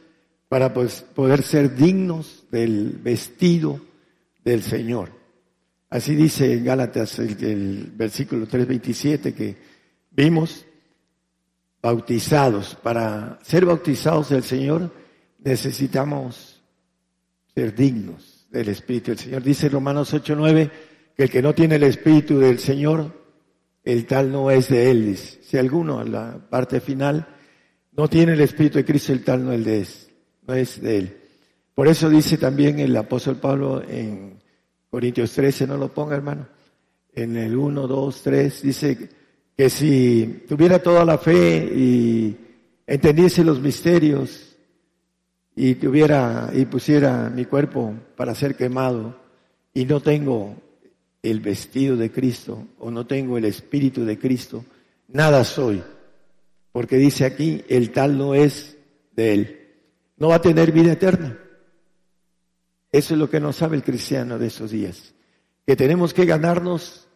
para 0.48 0.72
pues, 0.72 1.02
poder 1.14 1.42
ser 1.42 1.74
dignos 1.74 2.44
del 2.50 2.98
vestido 3.02 3.80
del 4.44 4.62
Señor. 4.62 5.10
Así 5.88 6.14
dice 6.14 6.52
en 6.52 6.64
Gálatas 6.64 7.18
el, 7.18 7.44
el 7.44 7.92
versículo 7.96 8.46
3.27 8.46 9.34
que 9.34 9.56
vimos, 10.10 10.64
bautizados. 11.82 12.76
Para 12.76 13.40
ser 13.42 13.66
bautizados 13.66 14.28
del 14.28 14.44
Señor 14.44 14.99
necesitamos 15.42 16.62
ser 17.54 17.74
dignos 17.74 18.46
del 18.50 18.68
Espíritu 18.68 19.10
del 19.10 19.18
Señor. 19.18 19.42
Dice 19.42 19.68
Romanos 19.68 20.12
8:9 20.12 20.70
que 21.16 21.24
el 21.24 21.30
que 21.30 21.42
no 21.42 21.54
tiene 21.54 21.76
el 21.76 21.82
Espíritu 21.82 22.38
del 22.38 22.58
Señor, 22.58 23.12
el 23.84 24.06
tal 24.06 24.30
no 24.30 24.50
es 24.50 24.68
de 24.68 24.90
él. 24.90 25.16
Si 25.16 25.56
alguno, 25.56 26.02
en 26.02 26.12
la 26.12 26.38
parte 26.48 26.80
final, 26.80 27.26
no 27.92 28.08
tiene 28.08 28.32
el 28.32 28.40
Espíritu 28.40 28.78
de 28.78 28.84
Cristo, 28.84 29.12
el 29.12 29.24
tal 29.24 29.44
no 29.44 29.52
es 29.52 29.64
de, 29.64 29.78
él, 29.80 29.86
no 30.46 30.54
es 30.54 30.80
de 30.80 30.98
él. 30.98 31.16
Por 31.74 31.88
eso 31.88 32.08
dice 32.08 32.38
también 32.38 32.78
el 32.78 32.96
apóstol 32.96 33.36
Pablo 33.36 33.82
en 33.86 34.40
Corintios 34.90 35.32
13, 35.32 35.66
no 35.66 35.76
lo 35.76 35.92
ponga 35.92 36.16
hermano, 36.16 36.48
en 37.12 37.36
el 37.36 37.56
1, 37.56 37.86
2, 37.86 38.22
3, 38.22 38.62
dice 38.62 39.08
que 39.56 39.70
si 39.70 40.44
tuviera 40.48 40.78
toda 40.80 41.04
la 41.04 41.18
fe 41.18 41.70
y 41.74 42.36
entendiese 42.86 43.44
los 43.44 43.60
misterios 43.60 44.49
y 45.54 45.74
tuviera 45.74 46.50
y 46.52 46.64
pusiera 46.64 47.30
mi 47.30 47.44
cuerpo 47.44 47.94
para 48.16 48.34
ser 48.34 48.56
quemado 48.56 49.16
y 49.74 49.84
no 49.84 50.00
tengo 50.00 50.56
el 51.22 51.40
vestido 51.40 51.96
de 51.96 52.10
Cristo 52.10 52.66
o 52.78 52.90
no 52.90 53.06
tengo 53.06 53.36
el 53.36 53.44
espíritu 53.44 54.04
de 54.04 54.18
Cristo, 54.18 54.64
nada 55.08 55.44
soy. 55.44 55.82
Porque 56.72 56.96
dice 56.96 57.24
aquí, 57.24 57.64
el 57.68 57.90
tal 57.90 58.16
no 58.16 58.34
es 58.34 58.76
de 59.12 59.32
él. 59.32 59.68
No 60.16 60.28
va 60.28 60.36
a 60.36 60.42
tener 60.42 60.72
vida 60.72 60.92
eterna. 60.92 61.38
Eso 62.92 63.14
es 63.14 63.20
lo 63.20 63.28
que 63.28 63.40
no 63.40 63.52
sabe 63.52 63.76
el 63.76 63.82
cristiano 63.82 64.38
de 64.38 64.46
esos 64.46 64.70
días. 64.70 65.14
Que 65.66 65.76
tenemos 65.76 66.14
que 66.14 66.26
ganarnos 66.26 67.08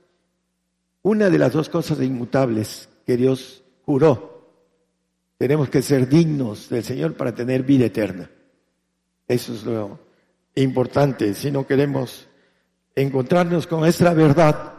una 1.02 1.30
de 1.30 1.38
las 1.38 1.52
dos 1.52 1.68
cosas 1.68 2.00
inmutables 2.00 2.88
que 3.06 3.16
Dios 3.16 3.62
juró. 3.84 4.33
Tenemos 5.44 5.68
que 5.68 5.82
ser 5.82 6.08
dignos 6.08 6.70
del 6.70 6.82
Señor 6.82 7.12
para 7.18 7.34
tener 7.34 7.64
vida 7.64 7.84
eterna. 7.84 8.30
Eso 9.28 9.52
es 9.52 9.64
lo 9.64 9.98
importante. 10.54 11.34
Si 11.34 11.50
no 11.50 11.66
queremos 11.66 12.26
encontrarnos 12.96 13.66
con 13.66 13.84
esta 13.84 14.14
verdad 14.14 14.72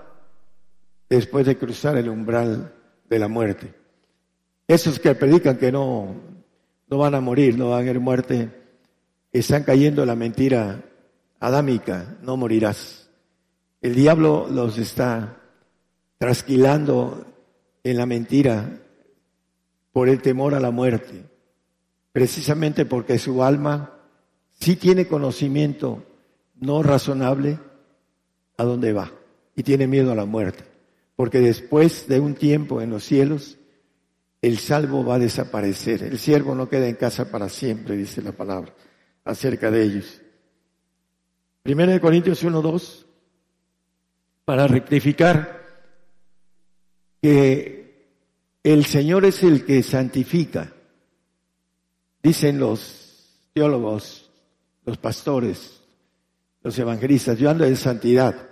después 1.08 1.46
de 1.46 1.56
cruzar 1.56 1.98
el 1.98 2.10
umbral 2.10 2.74
de 3.08 3.20
la 3.20 3.28
muerte. 3.28 3.76
Esos 4.68 4.98
que 4.98 5.14
predican 5.14 5.58
que 5.58 5.72
no, 5.72 6.16
no 6.88 6.98
van 6.98 7.14
a 7.14 7.22
morir, 7.22 7.60
no 7.60 7.70
van 7.70 7.78
a 7.78 7.82
haber 7.82 8.00
muerte, 8.00 8.50
están 9.32 9.66
cayendo 9.66 10.02
en 10.02 10.08
la 10.08 10.16
mentira 10.16 10.82
adámica, 11.40 12.18
no 12.24 12.38
morirás. 12.38 13.08
El 13.84 13.94
diablo 13.94 14.48
los 14.50 14.80
está 14.80 15.38
trasquilando 16.18 17.24
en 17.84 17.98
la 17.98 18.08
mentira 18.08 18.80
por 19.96 20.10
el 20.10 20.22
temor 20.22 20.54
a 20.56 20.60
la 20.60 20.72
muerte, 20.72 21.24
precisamente 22.12 22.86
porque 22.86 23.18
su 23.18 23.42
alma 23.42 23.98
sí 24.52 24.76
tiene 24.76 25.08
conocimiento 25.08 26.04
no 26.56 26.84
razonable 26.84 27.60
a 28.58 28.66
dónde 28.66 28.92
va 28.92 29.14
y 29.56 29.64
tiene 29.64 29.88
miedo 29.88 30.12
a 30.12 30.16
la 30.16 30.26
muerte, 30.26 30.66
porque 31.16 31.40
después 31.40 32.10
de 32.10 32.20
un 32.20 32.36
tiempo 32.36 32.82
en 32.82 32.90
los 32.90 33.06
cielos, 33.06 33.58
el 34.42 34.58
salvo 34.58 35.06
va 35.06 35.16
a 35.16 35.20
desaparecer, 35.20 36.04
el 36.04 36.20
siervo 36.20 36.56
no 36.56 36.68
queda 36.68 36.90
en 36.90 36.96
casa 36.96 37.32
para 37.32 37.48
siempre, 37.48 37.96
dice 37.96 38.22
la 38.22 38.34
palabra 38.34 38.74
acerca 39.24 39.72
de 39.72 39.82
ellos. 39.82 40.22
Primera 41.64 41.94
de 41.94 42.02
Corintios 42.02 42.44
1.2, 42.44 43.06
para 44.44 44.68
rectificar 44.68 45.64
que 47.22 47.85
el 48.66 48.84
Señor 48.86 49.26
es 49.26 49.44
el 49.44 49.64
que 49.64 49.84
santifica. 49.84 50.74
Dicen 52.24 52.58
los 52.58 53.44
teólogos, 53.54 54.32
los 54.84 54.98
pastores, 54.98 55.82
los 56.64 56.78
evangelistas, 56.80 57.38
yo 57.38 57.52
ando 57.52 57.64
en 57.64 57.76
santidad 57.76 58.50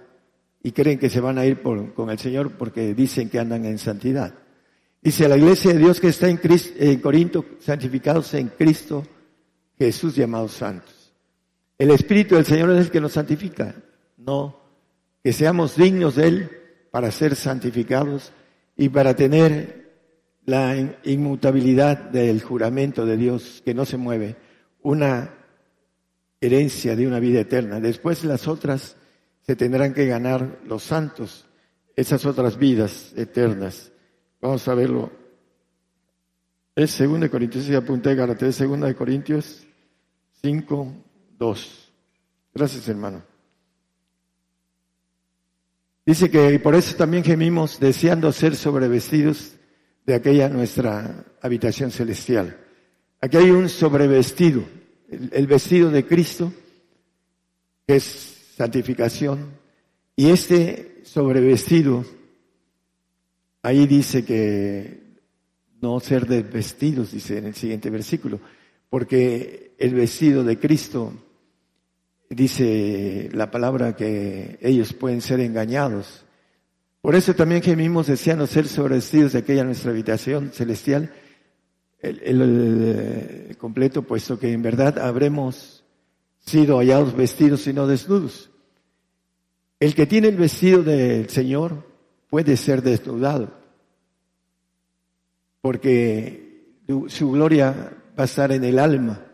y 0.61 0.71
creen 0.71 0.99
que 0.99 1.09
se 1.09 1.19
van 1.19 1.39
a 1.39 1.47
ir 1.47 1.63
con 1.63 2.11
el 2.11 2.19
Señor 2.19 2.51
porque 2.51 2.93
dicen 2.93 3.27
que 3.27 3.39
andan 3.39 3.65
en 3.65 3.79
santidad. 3.79 4.35
Dice 5.01 5.27
la 5.27 5.35
iglesia 5.35 5.73
de 5.73 5.79
Dios 5.79 5.99
que 5.99 6.09
está 6.09 6.29
en, 6.29 6.39
en 6.43 6.99
Corinto, 6.99 7.43
santificados 7.59 8.35
en 8.35 8.49
Cristo 8.49 9.03
Jesús 9.79 10.15
llamados 10.15 10.51
santos. 10.51 11.11
El 11.75 11.89
Espíritu 11.89 12.35
del 12.35 12.45
Señor 12.45 12.69
es 12.69 12.85
el 12.85 12.91
que 12.91 13.01
nos 13.01 13.13
santifica, 13.13 13.73
no 14.17 14.61
que 15.23 15.33
seamos 15.33 15.75
dignos 15.75 16.17
de 16.17 16.27
Él 16.27 16.51
para 16.91 17.09
ser 17.09 17.35
santificados 17.35 18.31
y 18.77 18.89
para 18.89 19.15
tener 19.15 19.82
la 20.45 20.97
inmutabilidad 21.03 21.97
del 21.97 22.41
juramento 22.41 23.05
de 23.05 23.17
Dios 23.17 23.61
que 23.63 23.73
no 23.73 23.85
se 23.85 23.97
mueve, 23.97 24.35
una 24.81 25.33
herencia 26.41 26.95
de 26.95 27.07
una 27.07 27.19
vida 27.19 27.39
eterna. 27.39 27.79
Después 27.79 28.23
las 28.25 28.47
otras 28.47 28.97
se 29.41 29.55
tendrán 29.55 29.93
que 29.93 30.05
ganar 30.05 30.59
los 30.65 30.83
santos, 30.83 31.47
esas 31.95 32.25
otras 32.25 32.57
vidas 32.57 33.13
eternas. 33.15 33.91
Vamos 34.41 34.67
a 34.67 34.75
verlo. 34.75 35.11
Es 36.75 36.97
2 36.97 37.29
Corintios, 37.29 37.69
y 37.69 37.75
apunté 37.75 38.15
Galatea, 38.15 38.49
2 38.49 38.93
Corintios 38.95 39.65
5, 40.41 40.93
2. 41.37 41.93
Gracias, 42.53 42.89
hermano. 42.89 43.23
Dice 46.05 46.29
que 46.29 46.59
por 46.59 46.75
eso 46.75 46.97
también 46.97 47.23
gemimos 47.23 47.79
deseando 47.79 48.31
ser 48.33 48.57
sobrevestidos 48.57 49.55
de 50.05 50.15
aquella 50.15 50.49
nuestra 50.49 51.25
habitación 51.41 51.91
celestial. 51.91 52.57
Aquí 53.21 53.37
hay 53.37 53.51
un 53.51 53.69
sobrevestido, 53.69 54.63
el, 55.09 55.47
vestido 55.47 55.89
de 55.89 56.05
Cristo, 56.05 56.51
que 57.87 57.95
es 57.95 58.53
santificación, 58.57 59.51
y 60.15 60.29
este 60.29 61.01
sobrevestido, 61.03 62.05
ahí 63.61 63.87
dice 63.87 64.25
que 64.25 65.01
no 65.81 65.99
ser 65.99 66.27
desvestidos, 66.27 67.11
dice 67.11 67.37
en 67.37 67.45
el 67.45 67.55
siguiente 67.55 67.89
versículo, 67.89 68.39
porque 68.89 69.73
el 69.77 69.93
vestido 69.93 70.43
de 70.43 70.59
Cristo 70.59 71.13
dice 72.29 73.29
la 73.33 73.51
palabra 73.51 73.95
que 73.95 74.57
ellos 74.61 74.93
pueden 74.93 75.21
ser 75.21 75.39
engañados. 75.39 76.22
Por 77.03 77.15
eso 77.15 77.35
también 77.35 77.61
gemimos 77.61 78.07
deseando 78.07 78.47
ser 78.47 78.65
sobrevestidos 78.65 79.33
de 79.33 79.39
aquella 79.39 79.65
nuestra 79.65 79.91
habitación 79.91 80.51
celestial, 80.53 81.11
el, 81.99 82.21
el, 82.21 83.57
completo, 83.57 84.03
puesto 84.03 84.39
que 84.39 84.53
en 84.53 84.61
verdad 84.61 84.97
habremos 84.99 85.83
sido 86.39 86.77
hallados 86.77 87.13
vestidos 87.13 87.67
y 87.67 87.73
no 87.73 87.87
desnudos. 87.87 88.51
El 89.81 89.95
que 89.95 90.05
tiene 90.05 90.29
el 90.29 90.37
vestido 90.37 90.81
del 90.81 91.27
Señor 91.27 91.85
puede 92.29 92.55
ser 92.55 92.81
desnudado, 92.81 93.53
porque 95.59 96.79
su 97.07 97.31
gloria 97.31 97.97
va 98.17 98.23
a 98.23 98.27
estar 98.27 98.49
en 98.53 98.63
el 98.63 98.79
alma, 98.79 99.25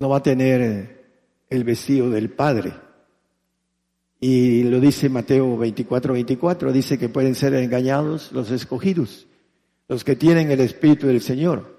no 0.00 0.08
va 0.08 0.16
a 0.16 0.22
tener 0.24 1.06
el 1.48 1.62
vestido 1.62 2.10
del 2.10 2.30
Padre. 2.30 2.85
Y 4.20 4.62
lo 4.64 4.80
dice 4.80 5.08
Mateo 5.08 5.56
24, 5.56 6.14
24, 6.14 6.72
dice 6.72 6.98
que 6.98 7.08
pueden 7.08 7.34
ser 7.34 7.54
engañados 7.54 8.32
los 8.32 8.50
escogidos, 8.50 9.26
los 9.88 10.04
que 10.04 10.16
tienen 10.16 10.50
el 10.50 10.60
Espíritu 10.60 11.06
del 11.06 11.20
Señor. 11.20 11.76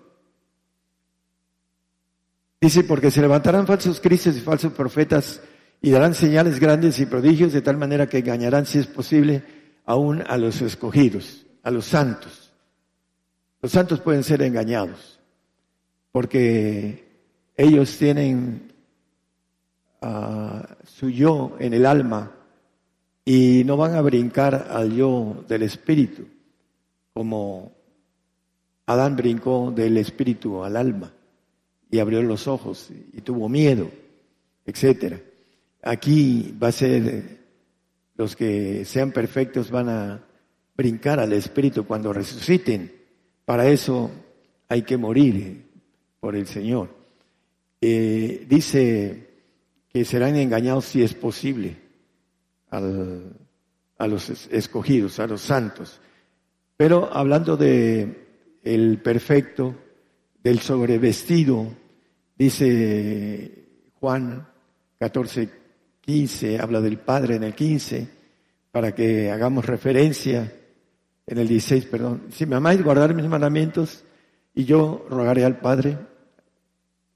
Dice, 2.62 2.84
porque 2.84 3.12
se 3.12 3.22
levantarán 3.22 3.68
falsos 3.68 4.00
cristos 4.00 4.36
y 4.36 4.42
falsos 4.42 4.74
profetas 4.74 5.42
y 5.82 5.92
darán 5.92 6.16
señales 6.16 6.60
grandes 6.60 7.00
y 7.00 7.06
prodigios 7.06 7.54
de 7.54 7.62
tal 7.62 7.78
manera 7.78 8.08
que 8.08 8.20
engañarán, 8.20 8.66
si 8.66 8.80
es 8.80 8.88
posible, 8.88 9.44
aún 9.86 10.24
a 10.26 10.38
los 10.38 10.62
escogidos, 10.62 11.46
a 11.64 11.72
los 11.72 11.86
santos. 11.86 12.52
Los 13.62 13.72
santos 13.72 14.00
pueden 14.02 14.24
ser 14.24 14.42
engañados 14.42 15.20
porque 16.12 17.08
ellos 17.56 17.98
tienen 17.98 18.74
su 20.86 21.10
yo 21.10 21.56
en 21.60 21.74
el 21.74 21.86
alma 21.86 22.32
y 23.26 23.64
no 23.66 23.78
van 23.78 23.96
a 23.96 24.02
brincar 24.02 24.68
al 24.70 24.96
yo 24.96 25.44
del 25.48 25.64
espíritu, 25.64 26.26
como 27.14 27.74
Adán 28.86 29.16
brincó 29.16 29.72
del 29.72 29.98
espíritu 29.98 30.64
al 30.64 30.78
alma 30.78 31.12
y 31.92 32.00
abrió 32.00 32.22
los 32.22 32.48
ojos 32.48 32.90
y 33.14 33.22
tuvo 33.22 33.50
miedo, 33.50 33.90
etcétera. 34.66 35.20
Aquí 35.84 36.56
va 36.62 36.70
a 36.70 36.72
ser 36.72 37.38
los 38.18 38.36
que 38.36 38.84
sean 38.84 39.12
perfectos 39.12 39.70
van 39.70 39.90
a 39.90 40.24
brincar 40.76 41.20
al 41.20 41.34
espíritu 41.34 41.86
cuando 41.86 42.12
resuciten. 42.12 42.92
Para 43.46 43.68
eso 43.68 44.10
hay 44.68 44.82
que 44.82 44.98
morir 44.98 45.66
por 46.20 46.36
el 46.36 46.48
Señor. 46.48 46.90
Eh, 47.80 48.46
dice 48.50 49.27
serán 50.06 50.36
engañados 50.36 50.86
si 50.86 51.04
es 51.04 51.14
posible 51.14 51.78
a 52.70 54.08
los 54.08 54.30
escogidos, 54.52 55.20
a 55.20 55.28
los 55.28 55.42
santos. 55.42 56.00
Pero 56.76 57.10
hablando 57.12 57.58
de 57.58 58.28
el 58.64 59.00
perfecto, 59.02 59.76
del 60.44 60.60
sobrevestido, 60.60 61.68
dice 62.38 63.66
Juan 64.00 64.48
14, 65.00 65.50
15, 66.02 66.60
habla 66.60 66.82
del 66.82 67.00
Padre 67.00 67.36
en 67.36 67.44
el 67.44 67.54
15, 67.56 68.08
para 68.72 68.94
que 68.94 69.32
hagamos 69.32 69.66
referencia 69.66 70.54
en 71.26 71.38
el 71.38 71.48
16, 71.48 71.86
perdón. 71.86 72.28
Si 72.32 72.46
me 72.46 72.56
amáis, 72.56 72.84
guardar 72.84 73.14
mis 73.14 73.28
mandamientos, 73.28 74.04
y 74.54 74.66
yo 74.66 75.06
rogaré 75.10 75.44
al 75.44 75.60
Padre 75.60 75.98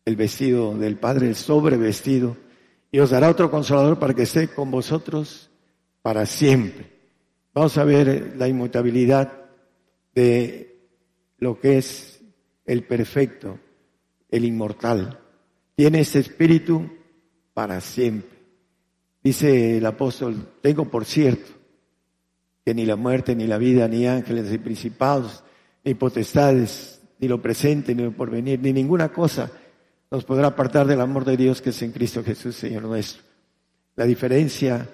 el 0.06 0.16
vestido 0.16 0.78
del 0.78 0.98
Padre, 0.98 1.28
el 1.28 1.36
sobrevestido, 1.36 2.36
y 2.92 3.00
os 3.00 3.10
dará 3.10 3.30
otro 3.30 3.50
consolador 3.50 3.98
para 3.98 4.14
que 4.14 4.24
esté 4.24 4.50
con 4.50 4.70
vosotros 4.70 5.50
para 6.02 6.26
siempre. 6.26 6.92
Vamos 7.54 7.78
a 7.78 7.86
ver 7.86 8.36
la 8.38 8.48
inmutabilidad 8.48 9.32
de 10.14 10.90
lo 11.38 11.60
que 11.60 11.78
es 11.78 12.22
el 12.66 12.84
perfecto, 12.84 13.60
el 14.30 14.46
inmortal. 14.46 15.20
Tiene 15.76 16.02
ese 16.02 16.20
espíritu 16.20 16.90
para 17.54 17.80
siempre. 17.80 18.30
Dice 19.24 19.78
el 19.78 19.86
apóstol, 19.86 20.54
tengo 20.62 20.90
por 20.90 21.06
cierto 21.06 21.52
que 22.66 22.74
ni 22.74 22.86
la 22.86 22.96
muerte, 22.96 23.36
ni 23.36 23.48
la 23.48 23.58
vida, 23.58 23.88
ni 23.88 24.06
ángeles, 24.06 24.52
ni 24.52 24.58
principados, 24.58 25.44
ni 25.84 25.94
potestades, 25.94 27.02
ni 27.20 27.28
lo 27.28 27.42
presente, 27.42 27.96
ni 27.96 28.04
lo 28.04 28.12
porvenir, 28.12 28.60
ni 28.60 28.74
ninguna 28.74 29.10
cosa 29.10 29.52
nos 30.12 30.26
podrá 30.26 30.48
apartar 30.48 30.86
del 30.86 31.02
amor 31.02 31.26
de 31.26 31.38
Dios 31.38 31.62
que 31.62 31.70
es 31.70 31.82
en 31.82 31.92
Cristo 31.92 32.24
Jesús, 32.24 32.56
Señor 32.56 32.84
nuestro. 32.84 33.24
La 33.96 34.06
diferencia 34.06 34.88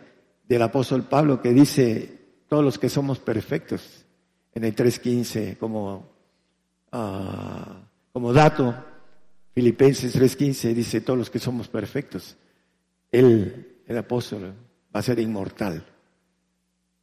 del 0.47 0.61
apóstol 0.61 1.03
Pablo 1.03 1.41
que 1.41 1.51
dice 1.51 2.17
todos 2.47 2.63
los 2.63 2.77
que 2.77 2.87
somos 2.87 3.19
perfectos 3.19 4.05
en 4.53 4.63
el 4.63 4.75
3.15 4.75 5.57
como, 5.57 6.07
uh, 6.93 8.13
como 8.13 8.31
dato, 8.31 8.75
Filipenses 9.53 10.15
3.15 10.15 10.73
dice 10.73 11.01
todos 11.01 11.17
los 11.17 11.29
que 11.29 11.39
somos 11.39 11.67
perfectos. 11.67 12.37
Él, 13.11 13.81
el 13.87 13.97
apóstol, 13.97 14.53
va 14.95 14.99
a 14.99 15.03
ser 15.03 15.19
inmortal. 15.19 15.83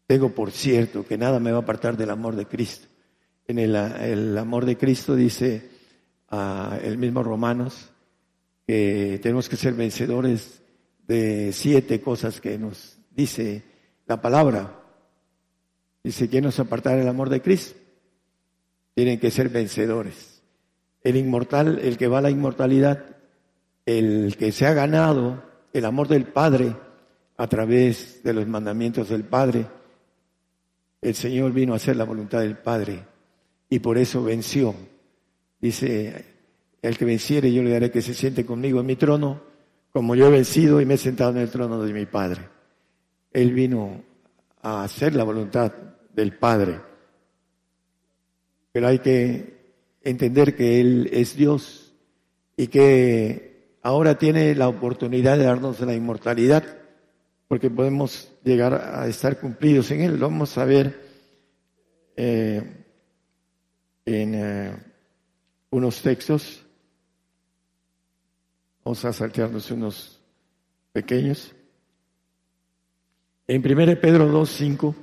Tengo 0.06 0.30
por 0.30 0.52
cierto 0.52 1.04
que 1.04 1.18
nada 1.18 1.40
me 1.40 1.50
va 1.50 1.58
a 1.58 1.62
apartar 1.62 1.96
del 1.96 2.10
amor 2.10 2.36
de 2.36 2.46
Cristo 2.46 2.86
en 3.46 3.58
el, 3.58 4.38
amor 4.38 4.64
de 4.64 4.76
Cristo, 4.76 5.14
dice 5.14 5.70
uh, 6.30 6.74
el 6.82 6.96
mismo 6.98 7.22
Romanos, 7.22 7.90
que 8.66 9.18
tenemos 9.22 9.48
que 9.48 9.56
ser 9.56 9.74
vencedores 9.74 10.62
de 11.06 11.52
siete 11.52 12.00
cosas 12.00 12.40
que 12.40 12.58
nos 12.58 12.98
dice 13.10 13.62
la 14.06 14.20
palabra. 14.20 14.80
Dice, 16.02 16.28
¿quién 16.28 16.44
nos 16.44 16.58
apartará 16.60 17.00
el 17.00 17.08
amor 17.08 17.30
de 17.30 17.40
Cristo? 17.42 17.78
Tienen 18.94 19.18
que 19.18 19.30
ser 19.30 19.48
vencedores. 19.48 20.42
El 21.02 21.16
inmortal, 21.16 21.78
el 21.80 21.96
que 21.96 22.08
va 22.08 22.18
a 22.18 22.22
la 22.22 22.30
inmortalidad, 22.30 23.04
el 23.86 24.36
que 24.38 24.52
se 24.52 24.66
ha 24.66 24.74
ganado 24.74 25.42
el 25.72 25.84
amor 25.84 26.08
del 26.08 26.24
Padre 26.24 26.74
a 27.36 27.46
través 27.48 28.22
de 28.22 28.32
los 28.32 28.46
mandamientos 28.46 29.08
del 29.08 29.24
Padre, 29.24 29.66
el 31.02 31.14
Señor 31.14 31.52
vino 31.52 31.74
a 31.74 31.76
hacer 31.76 31.96
la 31.96 32.04
voluntad 32.04 32.40
del 32.40 32.56
Padre 32.56 33.04
y 33.68 33.80
por 33.80 33.98
eso 33.98 34.22
venció. 34.22 34.74
Dice, 35.60 36.33
el 36.88 36.98
que 36.98 37.06
venciere 37.06 37.50
yo 37.50 37.62
le 37.62 37.70
daré 37.70 37.90
que 37.90 38.02
se 38.02 38.12
siente 38.12 38.44
conmigo 38.44 38.80
en 38.80 38.86
mi 38.86 38.96
trono, 38.96 39.40
como 39.90 40.14
yo 40.14 40.26
he 40.26 40.30
vencido 40.30 40.82
y 40.82 40.86
me 40.86 40.94
he 40.94 40.98
sentado 40.98 41.30
en 41.30 41.38
el 41.38 41.50
trono 41.50 41.82
de 41.82 41.92
mi 41.94 42.04
Padre. 42.04 42.42
Él 43.32 43.54
vino 43.54 44.02
a 44.60 44.84
hacer 44.84 45.14
la 45.14 45.24
voluntad 45.24 45.72
del 46.12 46.36
Padre. 46.36 46.80
pero 48.70 48.88
hay 48.88 48.98
que 48.98 49.54
entender 50.02 50.54
que 50.54 50.80
Él 50.80 51.08
es 51.10 51.36
Dios 51.36 51.94
y 52.54 52.66
que 52.66 53.78
ahora 53.82 54.18
tiene 54.18 54.54
la 54.54 54.68
oportunidad 54.68 55.38
de 55.38 55.44
darnos 55.44 55.80
la 55.80 55.94
inmortalidad, 55.94 56.64
porque 57.48 57.70
podemos 57.70 58.30
llegar 58.42 58.74
a 58.74 59.06
estar 59.06 59.40
cumplidos 59.40 59.90
en 59.90 60.02
Él. 60.02 60.18
Lo 60.18 60.28
vamos 60.28 60.58
a 60.58 60.66
ver 60.66 61.00
eh, 62.16 62.62
en 64.04 64.34
eh, 64.34 64.76
unos 65.70 66.02
textos. 66.02 66.63
Vamos 68.84 69.02
a 69.06 69.12
saltearnos 69.14 69.70
unos 69.70 70.20
pequeños. 70.92 71.54
En 73.46 73.62
1 73.64 73.98
Pedro 73.98 74.28
2, 74.28 74.50
5. 74.50 74.94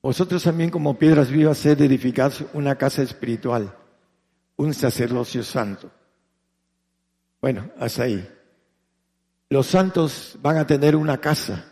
Vosotros 0.00 0.44
también 0.44 0.70
como 0.70 0.96
piedras 0.96 1.28
vivas 1.30 1.58
sed 1.58 1.80
edificad 1.80 2.32
una 2.52 2.76
casa 2.76 3.02
espiritual, 3.02 3.76
un 4.56 4.74
sacerdocio 4.74 5.42
santo. 5.42 5.90
Bueno, 7.40 7.68
hasta 7.78 8.04
ahí. 8.04 8.30
Los 9.48 9.66
santos 9.66 10.38
van 10.40 10.58
a 10.58 10.66
tener 10.66 10.94
una 10.94 11.20
casa 11.20 11.64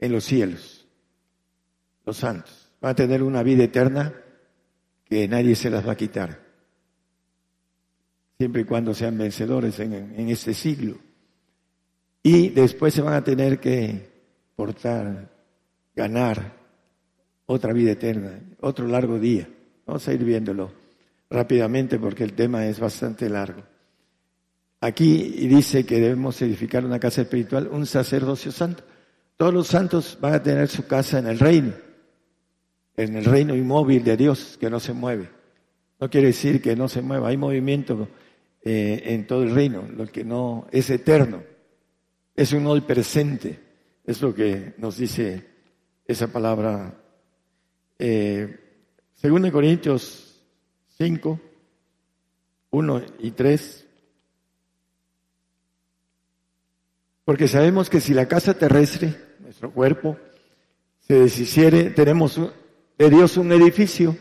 en 0.00 0.10
los 0.10 0.24
cielos. 0.24 0.88
Los 2.04 2.16
santos 2.16 2.65
van 2.80 2.92
a 2.92 2.94
tener 2.94 3.22
una 3.22 3.42
vida 3.42 3.64
eterna 3.64 4.12
que 5.04 5.28
nadie 5.28 5.54
se 5.54 5.70
las 5.70 5.86
va 5.86 5.92
a 5.92 5.96
quitar. 5.96 6.40
Siempre 8.38 8.62
y 8.62 8.64
cuando 8.64 8.94
sean 8.94 9.16
vencedores 9.16 9.78
en, 9.80 9.92
en 9.92 10.28
este 10.28 10.52
siglo. 10.52 10.98
Y 12.22 12.50
después 12.50 12.92
se 12.92 13.02
van 13.02 13.14
a 13.14 13.24
tener 13.24 13.60
que 13.60 14.10
portar, 14.56 15.30
ganar 15.94 16.56
otra 17.46 17.72
vida 17.72 17.92
eterna, 17.92 18.40
otro 18.60 18.86
largo 18.86 19.18
día. 19.18 19.48
Vamos 19.86 20.06
a 20.08 20.12
ir 20.12 20.24
viéndolo 20.24 20.72
rápidamente 21.30 21.98
porque 21.98 22.24
el 22.24 22.32
tema 22.32 22.66
es 22.66 22.78
bastante 22.78 23.28
largo. 23.28 23.62
Aquí 24.80 25.46
dice 25.48 25.86
que 25.86 26.00
debemos 26.00 26.40
edificar 26.42 26.84
una 26.84 27.00
casa 27.00 27.22
espiritual, 27.22 27.68
un 27.68 27.86
sacerdocio 27.86 28.52
santo. 28.52 28.84
Todos 29.36 29.54
los 29.54 29.66
santos 29.66 30.18
van 30.20 30.34
a 30.34 30.42
tener 30.42 30.68
su 30.68 30.86
casa 30.86 31.18
en 31.18 31.26
el 31.26 31.38
reino, 31.38 31.72
en 32.96 33.16
el 33.16 33.24
reino 33.24 33.54
inmóvil 33.54 34.02
de 34.04 34.16
Dios 34.16 34.56
que 34.58 34.70
no 34.70 34.80
se 34.80 34.92
mueve. 34.92 35.28
No 36.00 36.10
quiere 36.10 36.28
decir 36.28 36.60
que 36.60 36.76
no 36.76 36.88
se 36.88 37.02
mueva, 37.02 37.28
hay 37.28 37.36
movimiento 37.36 38.08
eh, 38.62 39.02
en 39.06 39.26
todo 39.26 39.42
el 39.42 39.54
reino, 39.54 39.84
lo 39.96 40.06
que 40.06 40.24
no 40.24 40.66
es 40.70 40.90
eterno, 40.90 41.42
es 42.34 42.52
un 42.52 42.66
hoy 42.66 42.82
presente, 42.82 43.58
es 44.04 44.20
lo 44.20 44.34
que 44.34 44.74
nos 44.78 44.98
dice 44.98 45.46
esa 46.06 46.28
palabra 46.28 46.94
eh, 47.98 48.60
según 49.14 49.50
Corintios 49.50 50.42
5, 50.98 51.40
1 52.70 53.02
y 53.20 53.30
3, 53.30 53.86
porque 57.24 57.48
sabemos 57.48 57.88
que 57.88 58.00
si 58.00 58.12
la 58.14 58.28
casa 58.28 58.54
terrestre, 58.54 59.16
nuestro 59.40 59.72
cuerpo, 59.72 60.18
se 61.00 61.14
deshiciere, 61.14 61.90
tenemos 61.90 62.38
de 62.98 63.10
Dios 63.10 63.36
un 63.36 63.52
edificio, 63.52 64.16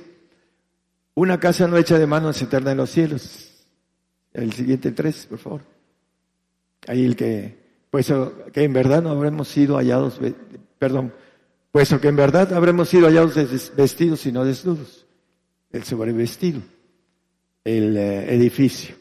una 1.14 1.39
casa 1.39 1.68
no 1.68 1.77
hecha 1.77 1.97
de 1.97 2.07
manos 2.07 2.41
eterna 2.41 2.72
en 2.72 2.77
los 2.77 2.89
cielos. 2.89 3.65
El 4.34 4.52
siguiente 4.52 4.91
tres, 4.91 5.26
por 5.27 5.39
favor. 5.39 5.61
Ahí 6.88 7.06
el 7.06 7.15
que, 7.15 7.57
pues 7.89 8.11
que 8.52 8.64
en 8.64 8.73
verdad 8.73 9.02
no 9.02 9.11
habremos 9.11 9.47
sido 9.47 9.77
hallados, 9.77 10.19
perdón, 10.77 11.14
puesto 11.72 12.02
que 12.02 12.10
en 12.10 12.15
verdad 12.15 12.53
habremos 12.53 12.89
sido 12.89 13.07
hallados 13.07 13.35
vestidos 13.76 14.26
y 14.26 14.31
no 14.31 14.43
desnudos. 14.43 15.06
El 15.72 15.84
sobrevestido, 15.84 16.61
el 17.64 17.97
eh, 17.97 18.34
edificio. 18.34 18.95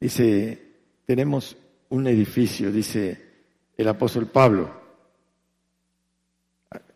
Dice, 0.00 0.60
tenemos 1.06 1.56
un 1.90 2.06
edificio, 2.06 2.72
dice 2.72 3.20
el 3.76 3.88
apóstol 3.88 4.26
Pablo. 4.26 4.82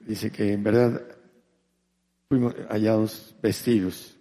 Dice 0.01 0.31
que 0.31 0.52
en 0.52 0.62
verdad 0.62 1.15
fuimos 2.28 2.55
hallados 2.69 3.35
vestidos. 3.43 4.16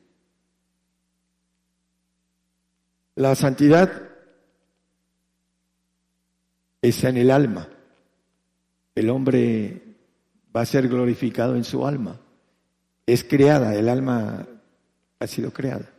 La 3.16 3.34
santidad 3.36 4.10
está 6.82 7.10
en 7.10 7.18
el 7.18 7.32
alma. 7.32 7.70
El 8.94 9.10
hombre 9.10 9.82
va 10.56 10.62
a 10.62 10.66
ser 10.66 10.88
glorificado 10.88 11.56
en 11.56 11.64
su 11.64 11.86
alma. 11.86 12.20
Es 13.06 13.24
creada, 13.24 13.76
el 13.76 13.90
alma 13.90 14.48
ha 15.20 15.28
sido 15.28 15.52
creada. 15.52 15.90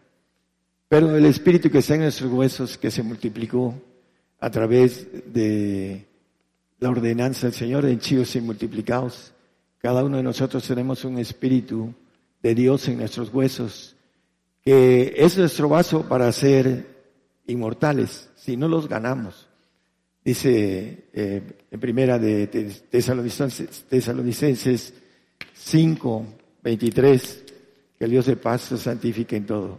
Pero 0.88 1.16
el 1.16 1.24
espíritu 1.24 1.70
que 1.70 1.78
está 1.78 1.94
en 1.94 2.02
nuestros 2.02 2.32
huesos, 2.32 2.78
que 2.78 2.90
se 2.90 3.02
multiplicó 3.02 3.74
a 4.38 4.50
través 4.50 5.32
de 5.32 6.06
la 6.78 6.90
ordenanza 6.90 7.46
del 7.46 7.54
Señor, 7.54 7.86
henchidos 7.86 8.36
y 8.36 8.40
multiplicados, 8.40 9.32
cada 9.86 10.02
uno 10.02 10.16
de 10.16 10.24
nosotros 10.24 10.66
tenemos 10.66 11.04
un 11.04 11.16
espíritu 11.16 11.94
de 12.42 12.56
Dios 12.56 12.88
en 12.88 12.98
nuestros 12.98 13.32
huesos, 13.32 13.94
que 14.60 15.14
es 15.16 15.38
nuestro 15.38 15.68
vaso 15.68 16.08
para 16.08 16.32
ser 16.32 17.04
inmortales, 17.46 18.28
si 18.34 18.56
no 18.56 18.66
los 18.66 18.88
ganamos. 18.88 19.46
Dice 20.24 21.04
eh, 21.12 21.40
en 21.70 21.78
primera 21.78 22.18
de 22.18 22.48
Tesalonicenses, 22.48 24.92
5, 25.54 26.26
23, 26.64 27.44
que 27.96 28.04
el 28.06 28.10
Dios 28.10 28.26
de 28.26 28.34
paz 28.34 28.62
se 28.62 28.78
santifique 28.78 29.36
en 29.36 29.46
todo. 29.46 29.78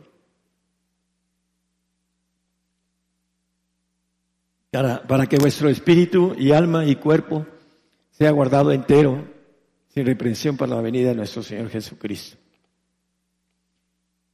Para 4.71 5.27
que 5.27 5.35
vuestro 5.35 5.67
espíritu 5.67 6.33
y 6.37 6.53
alma 6.53 6.85
y 6.85 6.95
cuerpo 6.95 7.45
sea 8.11 8.31
guardado 8.31 8.71
entero, 8.71 9.35
sin 9.97 10.05
reprensión 10.05 10.55
para 10.55 10.75
la 10.75 10.81
venida 10.81 11.09
de 11.09 11.15
nuestro 11.15 11.41
Señor 11.41 11.71
Jesucristo. 11.71 12.37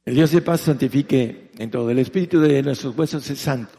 El 0.04 0.14
Dios 0.14 0.30
de 0.30 0.42
paz 0.42 0.60
santifique 0.60 1.52
en 1.56 1.70
todo. 1.70 1.88
El 1.88 2.00
espíritu 2.00 2.38
de 2.38 2.62
nuestros 2.62 2.94
huesos 2.94 3.30
es 3.30 3.38
santo, 3.38 3.72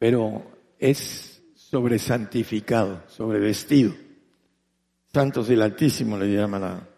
pero 0.00 0.44
es 0.80 1.40
sobresantificado, 1.54 3.04
sobrevestido. 3.06 3.94
Santos 5.14 5.46
del 5.46 5.62
Altísimo 5.62 6.18
le 6.18 6.34
llama 6.34 6.58
la 6.58 6.88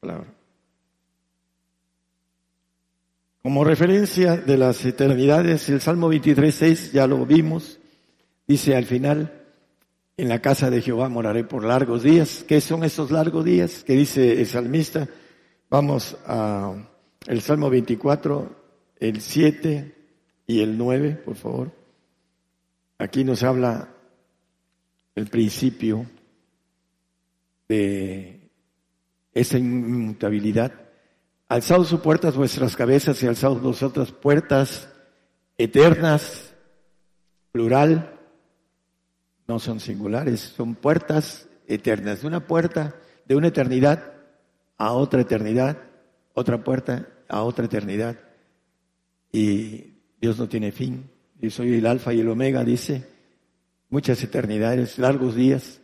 palabra. 0.00 0.32
Como 3.42 3.62
referencia 3.62 4.38
de 4.38 4.56
las 4.56 4.82
eternidades, 4.86 5.68
el 5.68 5.82
Salmo 5.82 6.10
23.6, 6.10 6.92
ya 6.92 7.06
lo 7.06 7.26
vimos, 7.26 7.78
dice 8.46 8.74
al 8.74 8.86
final, 8.86 9.39
en 10.20 10.28
la 10.28 10.42
casa 10.42 10.68
de 10.68 10.82
Jehová 10.82 11.08
moraré 11.08 11.44
por 11.44 11.64
largos 11.64 12.02
días. 12.02 12.44
¿Qué 12.46 12.60
son 12.60 12.84
esos 12.84 13.10
largos 13.10 13.42
días? 13.42 13.84
Que 13.84 13.94
dice 13.94 14.38
el 14.38 14.46
salmista. 14.46 15.08
Vamos 15.70 16.14
a 16.26 16.74
el 17.26 17.40
Salmo 17.40 17.70
24, 17.70 18.56
el 18.98 19.20
7 19.22 19.94
y 20.46 20.60
el 20.60 20.76
9, 20.76 21.22
por 21.24 21.36
favor. 21.36 21.72
Aquí 22.98 23.24
nos 23.24 23.42
habla 23.42 23.94
el 25.14 25.26
principio 25.28 26.04
de 27.66 28.50
esa 29.32 29.56
inmutabilidad. 29.56 30.72
Alzaos 31.48 31.88
sus 31.88 32.00
puertas 32.00 32.36
vuestras 32.36 32.76
cabezas 32.76 33.22
y 33.22 33.26
alzaos 33.26 33.62
vosotras 33.62 34.12
puertas 34.12 34.92
eternas, 35.56 36.54
plural, 37.52 38.19
no 39.50 39.58
son 39.58 39.80
singulares, 39.80 40.52
son 40.56 40.76
puertas 40.76 41.48
eternas. 41.66 42.20
De 42.20 42.28
una 42.28 42.46
puerta 42.46 42.94
de 43.26 43.34
una 43.34 43.48
eternidad 43.48 44.12
a 44.78 44.92
otra 44.92 45.22
eternidad, 45.22 45.76
otra 46.34 46.62
puerta 46.62 47.08
a 47.28 47.42
otra 47.42 47.64
eternidad. 47.64 48.16
Y 49.32 49.94
Dios 50.20 50.38
no 50.38 50.48
tiene 50.48 50.70
fin. 50.70 51.10
Yo 51.40 51.50
soy 51.50 51.74
el 51.74 51.86
alfa 51.86 52.14
y 52.14 52.20
el 52.20 52.28
omega, 52.28 52.62
dice, 52.62 53.08
muchas 53.88 54.22
eternidades, 54.22 55.00
largos 55.00 55.34
días, 55.34 55.80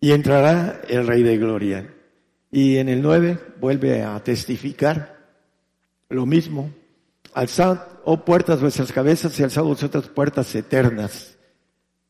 y 0.00 0.12
entrará 0.12 0.80
el 0.88 1.06
Rey 1.06 1.22
de 1.22 1.36
Gloria. 1.36 1.94
Y 2.50 2.78
en 2.78 2.88
el 2.88 3.02
9 3.02 3.38
vuelve 3.60 4.02
a 4.02 4.18
testificar 4.24 5.18
lo 6.08 6.24
mismo. 6.24 6.70
Alzad, 7.34 7.80
oh 8.06 8.24
puertas, 8.24 8.62
vuestras 8.62 8.92
cabezas 8.92 9.38
y 9.38 9.42
alzad 9.42 9.64
vosotras 9.64 10.08
puertas 10.08 10.54
eternas, 10.54 11.33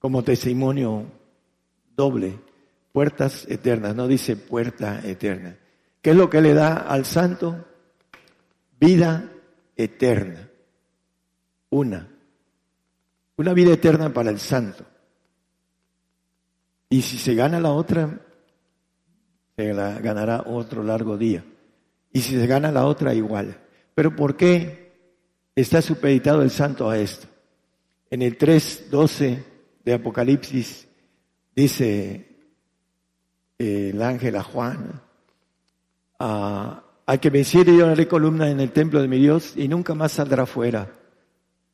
como 0.04 0.22
testimonio 0.22 1.06
doble, 1.96 2.38
puertas 2.92 3.46
eternas, 3.48 3.96
no 3.96 4.06
dice 4.06 4.36
puerta 4.36 5.00
eterna. 5.02 5.56
¿Qué 6.02 6.10
es 6.10 6.16
lo 6.16 6.28
que 6.28 6.42
le 6.42 6.52
da 6.52 6.76
al 6.76 7.06
santo? 7.06 7.64
Vida 8.78 9.32
eterna. 9.74 10.50
Una. 11.70 12.06
Una 13.38 13.54
vida 13.54 13.72
eterna 13.72 14.12
para 14.12 14.28
el 14.28 14.40
santo. 14.40 14.84
Y 16.90 17.00
si 17.00 17.16
se 17.16 17.34
gana 17.34 17.58
la 17.58 17.70
otra, 17.70 18.20
se 19.56 19.72
la 19.72 20.00
ganará 20.00 20.42
otro 20.48 20.82
largo 20.82 21.16
día. 21.16 21.46
Y 22.12 22.20
si 22.20 22.38
se 22.38 22.46
gana 22.46 22.70
la 22.70 22.84
otra, 22.84 23.14
igual. 23.14 23.56
Pero 23.94 24.14
¿por 24.14 24.36
qué 24.36 24.92
está 25.56 25.80
supeditado 25.80 26.42
el 26.42 26.50
santo 26.50 26.90
a 26.90 26.98
esto? 26.98 27.26
En 28.10 28.20
el 28.20 28.36
3.12 28.36 29.53
de 29.84 29.94
Apocalipsis 29.94 30.88
dice 31.54 32.26
eh, 33.58 33.90
el 33.92 34.02
ángel 34.02 34.36
a 34.36 34.42
Juan, 34.42 35.00
a, 36.18 36.82
al 37.06 37.20
que 37.20 37.30
venciere 37.30 37.76
yo 37.76 37.86
haré 37.86 38.08
columna 38.08 38.50
en 38.50 38.60
el 38.60 38.72
templo 38.72 39.00
de 39.00 39.08
mi 39.08 39.18
Dios 39.18 39.54
y 39.56 39.68
nunca 39.68 39.94
más 39.94 40.12
saldrá 40.12 40.46
fuera. 40.46 40.90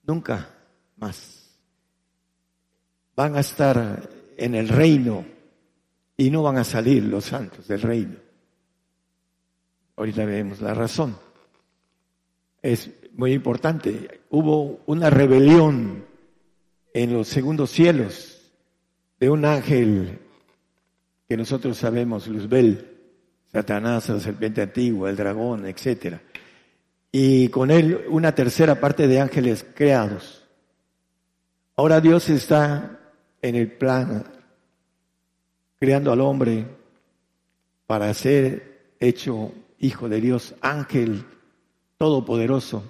Nunca 0.05 0.49
más. 0.97 1.57
Van 3.15 3.37
a 3.37 3.41
estar 3.41 4.09
en 4.37 4.55
el 4.55 4.69
reino 4.69 5.25
y 6.17 6.31
no 6.31 6.43
van 6.43 6.59
a 6.59 6.65
salir 6.65 7.05
los 7.05 7.27
santos 7.27 7.69
del 7.69 7.81
reino. 7.81 8.17
Ahorita 9.97 10.25
vemos 10.25 10.61
la 10.61 10.75
razón. 10.75 11.17
Es 12.63 12.91
muy 13.13 13.33
importante. 13.33 14.23
Hubo 14.31 14.81
una 14.87 15.11
rebelión 15.11 16.10
en 16.93 17.13
los 17.13 17.29
segundos 17.29 17.71
cielos 17.71 18.53
de 19.19 19.31
un 19.31 19.45
ángel 19.45 20.19
que 21.29 21.37
nosotros 21.37 21.77
sabemos, 21.77 22.27
Luzbel, 22.27 22.99
Satanás, 23.53 24.09
la 24.09 24.21
serpiente 24.21 24.63
antigua, 24.63 25.11
el 25.11 25.17
dragón, 25.17 25.67
etcétera. 25.67 26.21
Y 27.13 27.49
con 27.49 27.71
él 27.71 28.05
una 28.09 28.35
tercera 28.35 28.81
parte 28.81 29.07
de 29.07 29.21
ángeles 29.21 29.65
creados. 29.75 30.45
Ahora 31.77 32.01
Dios 32.01 32.29
está 32.29 32.99
en 33.43 33.55
el 33.55 33.73
plan 33.73 34.25
creando 35.79 36.13
al 36.13 36.21
hombre 36.21 36.67
para 37.87 38.13
ser 38.15 38.95
hecho 39.01 39.53
hijo 39.79 40.09
de 40.09 40.21
Dios, 40.21 40.55
ángel 40.61 41.25
todopoderoso, 41.97 42.85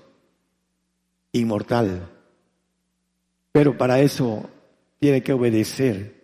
inmortal. 1.32 2.08
Pero 3.52 3.76
para 3.76 4.00
eso 4.00 4.48
tiene 4.98 5.22
que 5.22 5.32
obedecer 5.32 6.20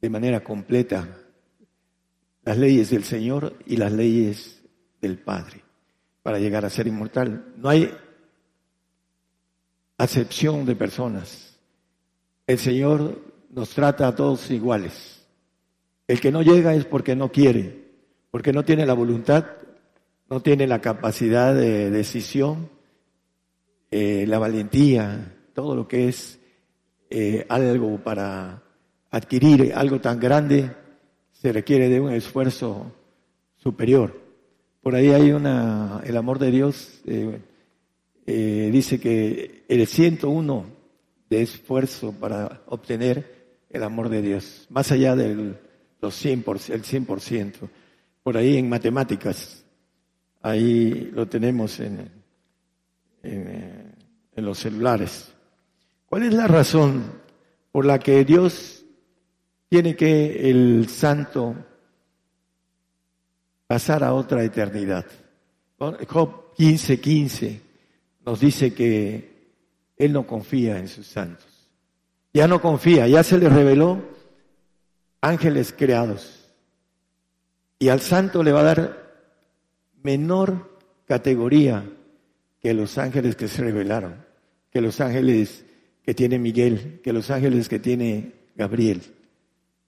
de 0.00 0.10
manera 0.10 0.42
completa 0.42 1.08
las 2.44 2.58
leyes 2.58 2.90
del 2.90 3.04
Señor 3.04 3.56
y 3.66 3.76
las 3.76 3.92
leyes 3.92 4.62
del 5.00 5.18
Padre 5.18 5.62
para 6.22 6.38
llegar 6.38 6.64
a 6.64 6.70
ser 6.70 6.86
inmortal. 6.86 7.54
No 7.56 7.68
hay 7.68 7.92
acepción 9.96 10.66
de 10.66 10.76
personas. 10.76 11.56
El 12.46 12.58
Señor 12.58 13.20
nos 13.50 13.70
trata 13.70 14.08
a 14.08 14.14
todos 14.14 14.50
iguales. 14.50 15.24
El 16.08 16.20
que 16.20 16.32
no 16.32 16.42
llega 16.42 16.74
es 16.74 16.84
porque 16.84 17.14
no 17.14 17.30
quiere, 17.30 17.90
porque 18.30 18.52
no 18.52 18.64
tiene 18.64 18.84
la 18.84 18.94
voluntad, 18.94 19.46
no 20.28 20.42
tiene 20.42 20.66
la 20.66 20.80
capacidad 20.80 21.54
de 21.54 21.90
decisión, 21.90 22.68
eh, 23.90 24.24
la 24.26 24.38
valentía, 24.38 25.36
todo 25.54 25.74
lo 25.74 25.86
que 25.86 26.08
es 26.08 26.38
eh, 27.10 27.44
algo 27.48 27.98
para 27.98 28.62
adquirir 29.10 29.72
algo 29.74 30.00
tan 30.00 30.18
grande 30.18 30.70
se 31.32 31.52
requiere 31.52 31.88
de 31.88 32.00
un 32.00 32.12
esfuerzo 32.12 32.92
superior. 33.56 34.20
Por 34.80 34.94
ahí 34.94 35.10
hay 35.10 35.32
una, 35.32 36.00
el 36.04 36.16
amor 36.16 36.38
de 36.38 36.50
Dios 36.50 37.00
eh, 37.06 37.40
eh, 38.26 38.70
dice 38.72 38.98
que 39.00 39.64
el 39.68 39.86
101 39.86 40.66
de 41.28 41.42
esfuerzo 41.42 42.12
para 42.12 42.62
obtener 42.66 43.60
el 43.68 43.82
amor 43.82 44.08
de 44.08 44.22
Dios, 44.22 44.66
más 44.70 44.92
allá 44.92 45.16
del 45.16 45.58
los 46.00 46.24
100%, 46.24 46.70
el 46.70 46.82
100%. 46.82 47.68
Por 48.22 48.36
ahí 48.36 48.56
en 48.56 48.68
matemáticas, 48.68 49.64
ahí 50.40 51.10
lo 51.12 51.26
tenemos 51.28 51.78
en, 51.80 52.10
en, 53.22 53.94
en 54.34 54.44
los 54.44 54.58
celulares. 54.58 55.32
¿Cuál 56.12 56.24
es 56.24 56.34
la 56.34 56.46
razón 56.46 57.10
por 57.72 57.86
la 57.86 57.98
que 57.98 58.22
Dios 58.26 58.84
tiene 59.70 59.96
que 59.96 60.50
el 60.50 60.86
santo 60.90 61.56
pasar 63.66 64.04
a 64.04 64.12
otra 64.12 64.44
eternidad. 64.44 65.06
Job 65.78 66.52
15:15 66.58 67.00
15 67.00 67.60
nos 68.26 68.40
dice 68.40 68.74
que 68.74 69.54
él 69.96 70.12
no 70.12 70.26
confía 70.26 70.78
en 70.78 70.88
sus 70.88 71.06
santos. 71.06 71.70
Ya 72.34 72.46
no 72.46 72.60
confía, 72.60 73.08
ya 73.08 73.22
se 73.22 73.38
le 73.38 73.48
reveló 73.48 74.02
ángeles 75.22 75.74
creados. 75.74 76.52
Y 77.78 77.88
al 77.88 78.02
santo 78.02 78.42
le 78.42 78.52
va 78.52 78.60
a 78.60 78.74
dar 78.74 79.14
menor 80.02 80.78
categoría 81.06 81.90
que 82.60 82.74
los 82.74 82.98
ángeles 82.98 83.34
que 83.34 83.48
se 83.48 83.62
revelaron, 83.62 84.26
que 84.70 84.82
los 84.82 85.00
ángeles 85.00 85.64
que 86.04 86.14
tiene 86.14 86.38
Miguel, 86.38 87.00
que 87.02 87.12
los 87.12 87.30
ángeles 87.30 87.68
que 87.68 87.78
tiene 87.78 88.32
Gabriel 88.56 89.02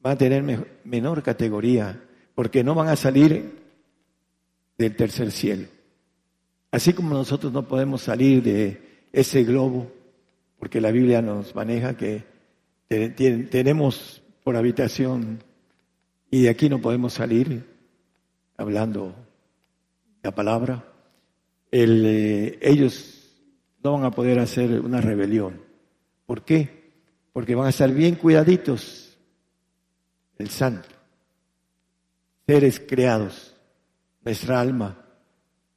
van 0.00 0.14
a 0.14 0.18
tener 0.18 0.80
menor 0.84 1.22
categoría, 1.22 2.02
porque 2.34 2.62
no 2.62 2.74
van 2.74 2.88
a 2.88 2.96
salir 2.96 3.52
del 4.76 4.96
tercer 4.96 5.30
cielo. 5.30 5.66
Así 6.70 6.92
como 6.92 7.14
nosotros 7.14 7.52
no 7.52 7.66
podemos 7.66 8.02
salir 8.02 8.42
de 8.42 8.80
ese 9.12 9.44
globo, 9.44 9.90
porque 10.58 10.80
la 10.80 10.90
Biblia 10.90 11.22
nos 11.22 11.54
maneja 11.54 11.96
que 11.96 12.24
tenemos 12.88 14.22
por 14.42 14.56
habitación 14.56 15.42
y 16.30 16.42
de 16.42 16.50
aquí 16.50 16.68
no 16.68 16.80
podemos 16.80 17.14
salir 17.14 17.64
hablando 18.56 19.14
la 20.22 20.34
palabra, 20.34 20.84
eh, 21.70 22.58
ellos 22.60 23.30
no 23.82 23.92
van 23.92 24.04
a 24.04 24.10
poder 24.10 24.38
hacer 24.38 24.80
una 24.80 25.00
rebelión. 25.00 25.63
¿Por 26.26 26.44
qué? 26.44 26.92
Porque 27.32 27.54
van 27.54 27.66
a 27.66 27.70
estar 27.70 27.90
bien 27.92 28.14
cuidaditos 28.16 29.18
el 30.38 30.50
santo, 30.50 30.88
seres 32.46 32.80
creados, 32.80 33.54
nuestra 34.24 34.60
alma, 34.60 35.04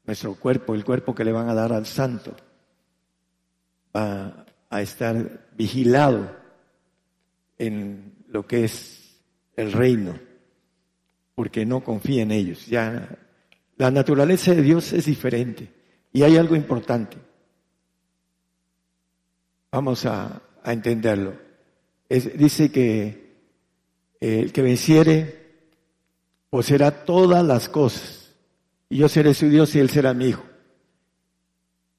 nuestro 0.06 0.36
cuerpo, 0.36 0.74
el 0.74 0.84
cuerpo 0.84 1.14
que 1.14 1.26
le 1.26 1.32
van 1.32 1.50
a 1.50 1.54
dar 1.54 1.74
al 1.74 1.86
santo, 1.86 2.36
va 3.96 4.46
a 4.70 4.82
estar 4.82 5.48
vigilado 5.56 6.36
en 7.58 8.16
lo 8.28 8.46
que 8.46 8.64
es 8.64 9.20
el 9.56 9.72
reino, 9.72 10.18
porque 11.36 11.66
no 11.66 11.84
confía 11.84 12.24
en 12.24 12.32
ellos. 12.32 12.66
Ya 12.68 13.18
la 13.78 13.92
naturaleza 13.92 14.54
de 14.54 14.62
Dios 14.62 14.94
es 14.94 15.06
diferente 15.06 15.72
y 16.12 16.24
hay 16.24 16.38
algo 16.38 16.56
importante. 16.56 17.18
Vamos 19.72 20.06
a, 20.06 20.42
entenderlo. 20.66 21.34
dice 22.10 22.72
que 22.72 23.36
el 24.20 24.52
que 24.52 24.62
venciere 24.62 25.48
poseerá 26.50 27.06
todas 27.06 27.46
las 27.46 27.70
cosas. 27.70 28.34
Y 28.90 28.98
yo 28.98 29.10
seré 29.10 29.34
su 29.34 29.50
Dios 29.50 29.76
y 29.76 29.80
él 29.80 29.90
será 29.90 30.14
mi 30.14 30.28
hijo. 30.28 30.44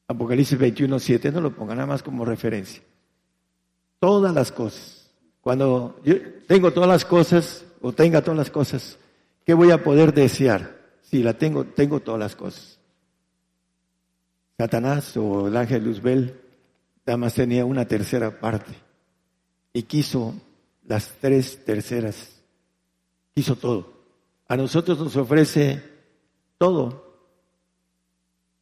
Apocalipsis 0.07 0.59
21, 0.59 0.99
7, 0.99 1.33
no 1.33 1.41
lo 1.41 1.55
ponga 1.55 1.75
nada 1.75 1.87
más 1.87 2.03
como 2.03 2.25
referencia. 2.25 2.83
Todas 4.01 4.35
las 4.35 4.53
cosas. 4.53 5.11
Cuando 5.41 6.01
yo 6.05 6.15
tengo 6.47 6.73
todas 6.73 6.89
las 6.89 7.05
cosas, 7.05 7.65
o 7.81 7.93
tenga 7.93 8.23
todas 8.23 8.39
las 8.39 8.51
cosas, 8.51 8.99
¿qué 9.45 9.55
voy 9.55 9.71
a 9.71 9.83
poder 9.83 10.13
desear? 10.13 10.79
Si 11.03 11.23
la 11.23 11.35
tengo, 11.35 11.65
tengo 11.65 12.01
todas 12.01 12.21
las 12.21 12.37
cosas. 12.37 12.79
Satanás 14.57 15.17
o 15.17 15.49
el 15.49 15.57
ángel 15.57 15.85
Luzbel, 15.85 16.41
nada 17.17 17.31
tenía 17.31 17.65
una 17.65 17.87
tercera 17.87 18.39
parte. 18.39 18.73
Y 19.73 19.85
quiso 19.85 20.35
las 20.87 21.15
tres 21.21 21.65
terceras. 21.65 22.41
Hizo 23.35 23.57
todo. 23.57 23.93
A 24.49 24.57
nosotros 24.57 24.99
nos 24.99 25.17
ofrece 25.17 25.83
todo, 26.57 27.31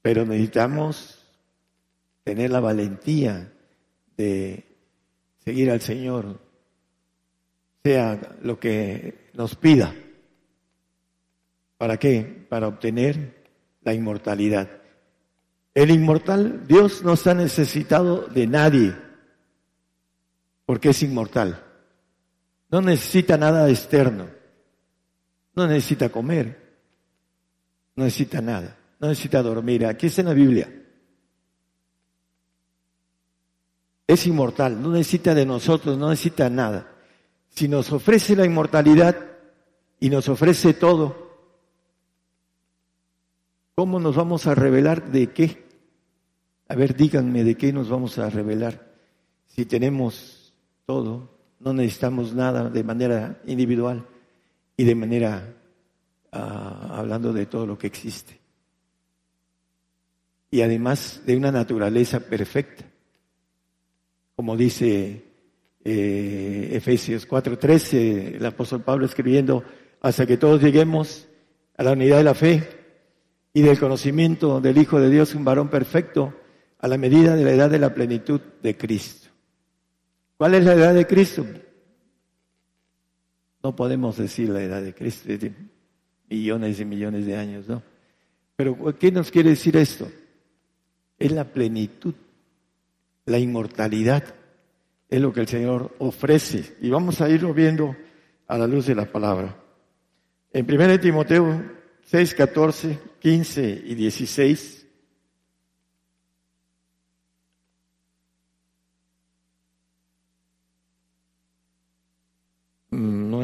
pero 0.03 0.25
necesitamos 0.25 1.19
tener 2.25 2.51
la 2.51 2.61
valentía 2.61 3.53
de 4.17 4.65
seguir 5.45 5.71
al 5.71 5.81
Señor, 5.81 6.41
sea 7.85 8.37
lo 8.43 8.59
que 8.59 9.31
nos 9.35 9.55
pida. 9.55 9.95
¿Para 11.79 11.99
qué? 11.99 12.47
Para 12.49 12.69
obtener 12.69 13.45
la 13.83 13.95
inmortalidad. 13.95 14.69
El 15.77 15.91
inmortal, 15.91 16.67
Dios 16.67 17.03
no 17.03 17.13
está 17.13 17.35
necesitado 17.35 18.23
de 18.29 18.47
nadie, 18.47 18.97
porque 20.65 20.89
es 20.89 21.03
inmortal. 21.03 21.63
No 22.71 22.81
necesita 22.81 23.37
nada 23.37 23.69
externo. 23.69 24.27
No 25.55 25.67
necesita 25.67 26.09
comer. 26.09 26.79
No 27.95 28.05
necesita 28.05 28.41
nada. 28.41 28.75
No 28.99 29.09
necesita 29.09 29.43
dormir. 29.43 29.85
Aquí 29.85 30.07
está 30.07 30.23
en 30.23 30.29
la 30.29 30.33
Biblia. 30.33 30.73
Es 34.07 34.27
inmortal. 34.27 34.81
No 34.81 34.93
necesita 34.93 35.35
de 35.35 35.45
nosotros. 35.45 35.99
No 35.99 36.09
necesita 36.09 36.49
nada. 36.49 36.91
Si 37.51 37.69
nos 37.69 37.93
ofrece 37.93 38.35
la 38.35 38.47
inmortalidad 38.47 39.15
y 40.01 40.09
nos 40.09 40.27
ofrece 40.31 40.73
todo, 40.73 41.37
¿cómo 43.75 44.01
nos 44.01 44.17
vamos 44.17 44.47
a 44.47 44.55
revelar 44.55 45.13
de 45.13 45.33
qué? 45.35 45.66
A 46.69 46.75
ver, 46.75 46.97
díganme 46.97 47.45
de 47.45 47.55
qué 47.55 47.73
nos 47.73 47.89
vamos 47.89 48.19
a 48.19 48.29
revelar. 48.29 48.93
Si 49.47 49.67
tenemos 49.67 50.53
todo, 50.85 51.31
no 51.61 51.73
necesitamos 51.73 52.35
nada 52.35 52.69
de 52.69 52.83
manera 52.83 53.41
individual 53.47 54.05
y 54.77 54.85
de 54.85 54.95
manera 54.95 55.55
ah, 56.33 56.97
hablando 56.97 57.33
de 57.33 57.47
todo 57.47 57.67
lo 57.67 57.79
que 57.79 57.87
existe. 57.87 58.41
Y 60.51 60.63
además 60.63 61.23
de 61.25 61.37
una 61.37 61.53
naturaleza 61.53 62.21
perfecta. 62.21 62.85
Como 64.35 64.57
dice 64.57 65.25
eh, 65.85 66.71
Efesios 66.73 67.29
4:13, 67.29 68.37
el 68.37 68.47
apóstol 68.47 68.83
Pablo 68.83 69.07
escribiendo, 69.07 69.63
hasta 70.01 70.27
que 70.27 70.37
todos 70.37 70.61
lleguemos 70.61 71.29
a 71.77 71.85
la 71.85 71.93
unidad 71.93 72.19
de 72.19 72.25
la 72.25 72.35
fe 72.35 72.69
y 73.53 73.63
del 73.63 73.79
conocimiento 73.79 74.61
del 74.61 74.79
Hijo 74.79 75.01
de 75.01 75.11
Dios, 75.11 75.35
un 75.35 75.45
varón 75.45 75.69
perfecto, 75.69 76.35
a 76.79 76.89
la 76.89 76.99
medida 76.99 77.35
de 77.35 77.45
la 77.45 77.53
edad 77.53 77.71
de 77.71 77.79
la 77.79 77.95
plenitud 77.95 78.41
de 78.63 78.77
Cristo. 78.77 79.31
¿Cuál 80.37 80.55
es 80.55 80.65
la 80.65 80.75
edad 80.75 80.95
de 80.95 81.07
Cristo? 81.07 81.47
No 83.63 83.75
podemos 83.75 84.17
decir 84.19 84.51
la 84.51 84.63
edad 84.63 84.83
de 84.83 84.95
Cristo, 84.95 85.29
de 85.29 85.53
millones 86.29 86.79
y 86.79 86.85
millones 86.85 87.27
de 87.27 87.37
años, 87.37 87.67
¿no? 87.69 87.83
Pero 88.55 88.97
¿qué 88.99 89.11
nos 89.11 89.31
quiere 89.31 89.51
decir 89.51 89.77
esto? 89.77 90.11
Es 91.19 91.33
la 91.33 91.45
plenitud, 91.45 92.15
la 93.25 93.39
inmortalidad, 93.39 94.23
es 95.09 95.21
lo 95.21 95.33
que 95.33 95.41
el 95.41 95.49
Señor 95.49 95.95
ofrece. 95.99 96.77
Y 96.81 96.91
vamos 96.91 97.21
a 97.21 97.29
irlo 97.29 97.55
viendo 97.55 97.97
a 98.47 98.59
la 98.59 98.67
luz 98.67 98.87
de 98.87 98.95
la 98.95 99.11
palabra. 99.11 99.57
En 100.53 100.71
1 100.71 101.01
Timoteo 101.01 101.63
6, 102.05 102.35
14, 102.35 102.99
15 103.21 103.83
y 103.87 103.95
16 103.95 104.87
Mm, 112.97 113.31
no 113.31 113.43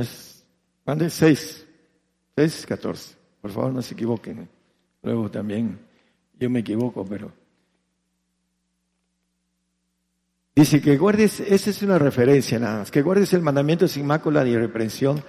mande 0.84 1.10
6, 1.10 1.66
6, 2.36 2.66
14. 2.66 3.16
Por 3.40 3.50
favor, 3.50 3.72
no 3.72 3.82
se 3.82 3.94
equivoquen. 3.94 4.48
Luego 5.02 5.30
también 5.30 5.78
yo 6.38 6.50
me 6.50 6.60
equivoco, 6.60 7.04
pero... 7.04 7.32
Dice 10.54 10.82
que 10.82 10.98
guardes, 10.98 11.40
esa 11.40 11.70
es 11.70 11.82
una 11.82 11.98
referencia 11.98 12.58
nada 12.58 12.80
más, 12.80 12.90
que 12.90 13.00
guardes 13.00 13.32
el 13.32 13.40
mandamiento 13.40 13.88
sin 13.88 14.06
mácula 14.06 14.44
ni 14.44 14.54
reprensión 14.54 15.24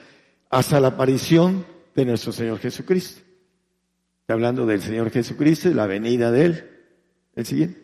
hasta 0.49 0.81
la 0.81 0.89
aparición 0.89 1.65
de 1.95 2.05
nuestro 2.05 2.33
Señor 2.33 2.59
Jesucristo. 2.59 3.21
Está 4.19 4.33
hablando 4.33 4.65
del 4.65 4.81
Señor 4.81 5.11
Jesucristo 5.11 5.69
y 5.69 5.73
la 5.73 5.87
venida 5.87 6.29
de 6.29 6.45
Él. 6.45 6.69
El 7.35 7.45
siguiente. 7.45 7.83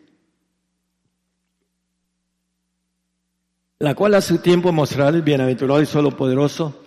la 3.80 3.94
cual 3.94 4.14
a 4.14 4.20
su 4.20 4.38
tiempo 4.38 4.72
mostrará 4.72 5.08
el 5.08 5.22
bienaventurado 5.22 5.80
y 5.80 5.86
solo 5.86 6.14
poderoso, 6.14 6.84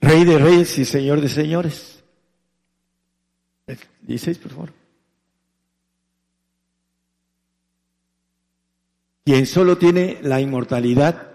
Rey 0.00 0.24
de 0.24 0.38
reyes 0.38 0.78
y 0.78 0.84
Señor 0.84 1.20
de 1.20 1.28
señores. 1.28 2.02
16, 4.02 4.38
por 4.38 4.50
favor. 4.52 4.72
Quien 9.24 9.46
solo 9.46 9.78
tiene 9.78 10.18
la 10.22 10.40
inmortalidad, 10.40 11.32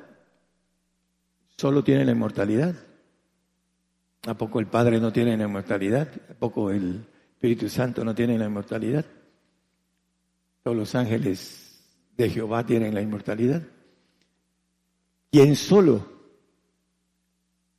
solo 1.55 1.83
tiene 1.83 2.03
la 2.03 2.11
inmortalidad. 2.11 2.75
¿A 4.27 4.33
poco 4.33 4.59
el 4.59 4.67
Padre 4.67 4.99
no 4.99 5.13
tiene 5.13 5.37
la 5.37 5.43
inmortalidad? 5.43 6.09
¿A 6.29 6.33
poco 6.33 6.71
el 6.71 7.05
Espíritu 7.35 7.69
Santo 7.69 8.03
no 8.03 8.15
tiene 8.15 8.37
la 8.37 8.45
inmortalidad? 8.45 9.05
Todos 10.63 10.75
los 10.75 10.95
ángeles 10.95 11.79
de 12.17 12.29
Jehová 12.29 12.65
tienen 12.65 12.93
la 12.93 13.01
inmortalidad 13.01 13.61
quien 15.35 15.57
solo 15.57 16.14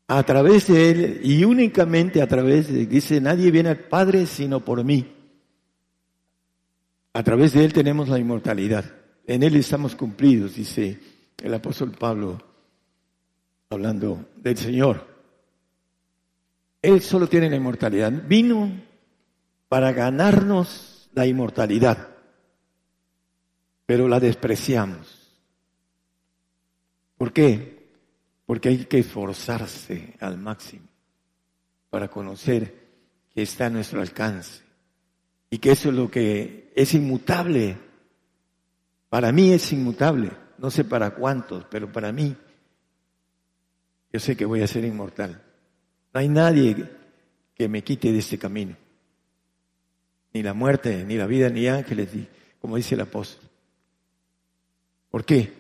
a 0.09 0.23
través 0.23 0.69
de 0.69 0.91
Él 0.91 1.21
y 1.23 1.45
únicamente 1.45 2.23
a 2.23 2.29
través 2.29 2.73
de, 2.73 2.87
dice, 2.87 3.21
nadie 3.21 3.51
viene 3.51 3.71
al 3.71 3.79
Padre 3.79 4.27
sino 4.27 4.65
por 4.65 4.83
mí. 4.85 5.13
A 7.13 7.23
través 7.23 7.53
de 7.53 7.65
Él 7.65 7.73
tenemos 7.73 8.09
la 8.09 8.19
inmortalidad. 8.19 8.85
En 9.27 9.43
Él 9.43 9.57
estamos 9.57 9.97
cumplidos, 9.97 10.55
dice 10.55 11.01
el 11.43 11.55
apóstol 11.55 11.91
Pablo, 11.93 12.41
hablando 13.71 14.27
del 14.37 14.57
Señor. 14.57 15.07
Él 16.83 17.01
solo 17.01 17.29
tiene 17.29 17.51
la 17.51 17.57
inmortalidad. 17.57 18.13
Vino 18.29 18.71
para 19.69 19.93
ganarnos 19.93 21.11
la 21.15 21.27
inmortalidad, 21.27 22.11
pero 23.87 24.07
la 24.07 24.21
despreciamos. 24.21 25.33
¿Por 27.17 27.33
qué? 27.33 27.76
Porque 28.47 28.71
hay 28.71 28.85
que 28.87 29.01
esforzarse 29.01 30.15
al 30.21 30.39
máximo 30.39 30.87
para 31.91 32.09
conocer 32.09 32.87
que 33.35 33.43
está 33.43 33.67
a 33.67 33.71
nuestro 33.71 34.01
alcance 34.01 34.63
y 35.51 35.59
que 35.59 35.73
eso 35.73 35.91
es 35.91 35.95
lo 35.95 36.11
que 36.11 36.73
es 36.75 36.95
inmutable. 36.95 37.77
Para 39.09 39.33
mí 39.33 39.53
es 39.53 39.73
inmutable, 39.73 40.31
no 40.59 40.71
sé 40.71 40.85
para 40.85 41.11
cuántos, 41.11 41.65
pero 41.67 41.91
para 41.91 42.13
mí 42.13 42.37
yo 44.13 44.21
sé 44.21 44.37
que 44.37 44.45
voy 44.45 44.63
a 44.63 44.67
ser 44.67 44.85
inmortal. 44.85 45.43
No 46.15 46.21
hay 46.21 46.29
nadie 46.29 46.89
que 47.55 47.69
me 47.69 47.83
quite 47.83 48.13
de 48.13 48.19
este 48.19 48.39
camino. 48.39 48.77
Ni 50.33 50.43
la 50.43 50.55
muerte, 50.55 51.05
ni 51.05 51.17
la 51.17 51.27
vida, 51.27 51.49
ni 51.49 51.67
ángeles, 51.67 52.09
como 52.61 52.77
dice 52.77 52.95
el 52.95 53.03
apóstol. 53.03 53.49
¿Por 55.11 55.25
qué? 55.25 55.53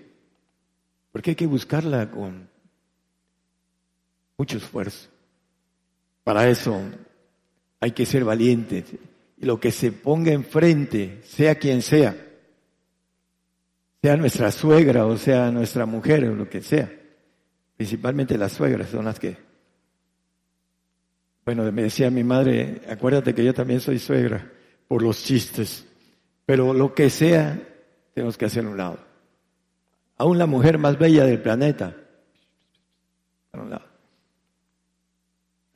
Porque 1.13 1.31
hay 1.31 1.37
que 1.37 1.47
buscarla 1.47 2.11
con 2.11 2.49
mucho 4.37 4.57
esfuerzo. 4.59 5.09
Para 6.25 6.49
eso 6.49 6.81
hay 7.81 7.93
que 7.93 8.07
ser 8.07 8.25
valientes. 8.25 8.85
Y 9.39 9.45
lo 9.45 9.61
que 9.61 9.71
se 9.71 9.93
ponga 9.93 10.33
enfrente, 10.33 11.21
sea 11.25 11.57
quien 11.57 11.83
sea, 11.83 12.17
sea 14.03 14.17
nuestra 14.17 14.51
suegra 14.51 15.07
o 15.07 15.17
sea 15.19 15.51
nuestra 15.51 15.85
mujer 15.85 16.25
o 16.25 16.35
lo 16.35 16.49
que 16.49 16.63
sea, 16.63 16.91
principalmente 17.77 18.39
las 18.39 18.53
suegras 18.53 18.91
son 18.91 19.05
las 19.05 19.19
que... 19.19 19.37
Bueno, 21.45 21.71
me 21.71 21.83
decía 21.83 22.11
mi 22.11 22.25
madre, 22.25 22.83
acuérdate 22.89 23.35
que 23.35 23.45
yo 23.45 23.55
también 23.55 23.81
soy 23.81 23.99
suegra, 23.99 24.51
por 24.89 25.03
los 25.03 25.23
chistes, 25.23 25.87
pero 26.45 26.73
lo 26.73 26.93
que 26.93 27.09
sea, 27.09 27.61
tenemos 28.15 28.37
que 28.37 28.47
hacer 28.47 28.67
un 28.67 28.77
lado 28.77 29.07
aún 30.19 30.39
la 30.39 30.47
mujer 30.47 30.79
más 30.79 30.99
bella 30.99 31.25
del 31.25 31.41
planeta. 31.41 31.95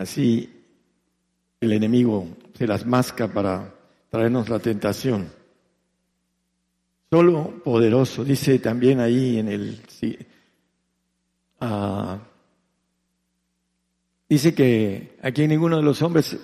Así 0.01 0.49
el 1.61 1.73
enemigo 1.73 2.27
se 2.55 2.67
las 2.67 2.87
masca 2.87 3.29
para 3.29 3.75
traernos 4.09 4.49
la 4.49 4.59
tentación. 4.59 5.31
Solo 7.11 7.61
poderoso, 7.63 8.25
dice 8.25 8.59
también 8.61 8.99
ahí 8.99 9.39
en 9.39 9.49
el... 9.49 9.83
Ah, 11.61 12.19
dice 14.27 14.55
que 14.55 15.19
aquí 15.21 15.47
ninguno 15.47 15.77
de 15.77 15.83
los 15.83 16.01
hombres 16.01 16.35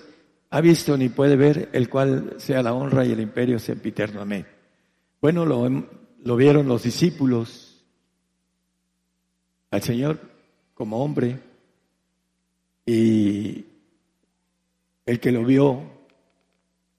ha 0.51 0.61
visto 0.61 0.95
ni 0.95 1.09
puede 1.09 1.35
ver 1.35 1.69
el 1.73 1.89
cual 1.89 2.35
sea 2.37 2.61
la 2.61 2.73
honra 2.73 3.07
y 3.07 3.11
el 3.11 3.21
imperio 3.21 3.57
sempiterno. 3.57 4.21
Amén. 4.21 4.45
Bueno, 5.19 5.47
lo, 5.47 5.67
lo 6.23 6.35
vieron 6.35 6.67
los 6.67 6.83
discípulos 6.83 7.83
al 9.71 9.81
Señor 9.81 10.19
como 10.75 11.03
hombre 11.03 11.46
y 12.87 13.65
el 15.05 15.19
que 15.19 15.31
lo 15.33 15.43
vio 15.43 15.83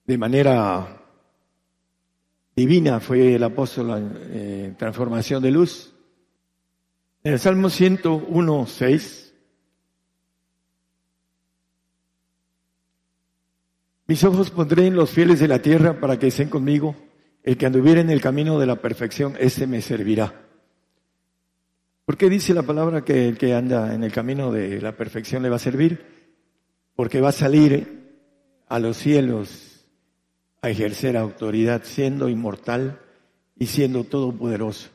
de 0.05 0.19
manera 0.19 1.03
divina 2.55 3.01
fue 3.01 3.35
el 3.35 3.43
apóstol 3.43 4.21
eh, 4.31 4.75
transformación 4.79 5.43
de 5.43 5.51
luz. 5.51 5.95
En 7.25 7.33
el 7.33 7.39
Salmo 7.39 7.71
101, 7.71 8.67
6, 8.67 9.35
mis 14.09 14.25
ojos 14.25 14.51
pondré 14.51 14.87
en 14.87 14.95
los 14.95 15.11
fieles 15.11 15.41
de 15.41 15.49
la 15.49 15.61
tierra 15.61 15.99
para 15.99 16.19
que 16.19 16.27
estén 16.27 16.51
conmigo. 16.51 16.95
El 17.43 17.57
que 17.57 17.65
anduviera 17.65 18.03
en 18.03 18.11
el 18.11 18.21
camino 18.21 18.59
de 18.59 18.67
la 18.67 18.77
perfección, 18.77 19.37
ese 19.41 19.67
me 19.67 19.81
servirá. 19.81 20.48
¿Por 22.09 22.17
qué 22.17 22.31
dice 22.31 22.55
la 22.55 22.63
palabra 22.63 23.05
que 23.05 23.29
el 23.29 23.37
que 23.37 23.53
anda 23.53 23.95
en 23.95 24.03
el 24.03 24.11
camino 24.11 24.51
de 24.51 24.81
la 24.81 24.97
perfección 24.97 25.43
le 25.43 25.51
va 25.51 25.57
a 25.57 25.59
servir? 25.59 26.07
Porque 26.97 27.21
va 27.21 27.29
a 27.29 27.33
salir 27.33 28.65
a 28.67 28.79
los 28.79 28.97
cielos 28.97 29.85
a 30.63 30.71
ejercer 30.71 31.19
autoridad 31.19 31.83
siendo 31.85 32.31
inmortal 32.31 32.99
y 33.59 33.67
siendo 33.67 34.05
todopoderoso. 34.05 34.89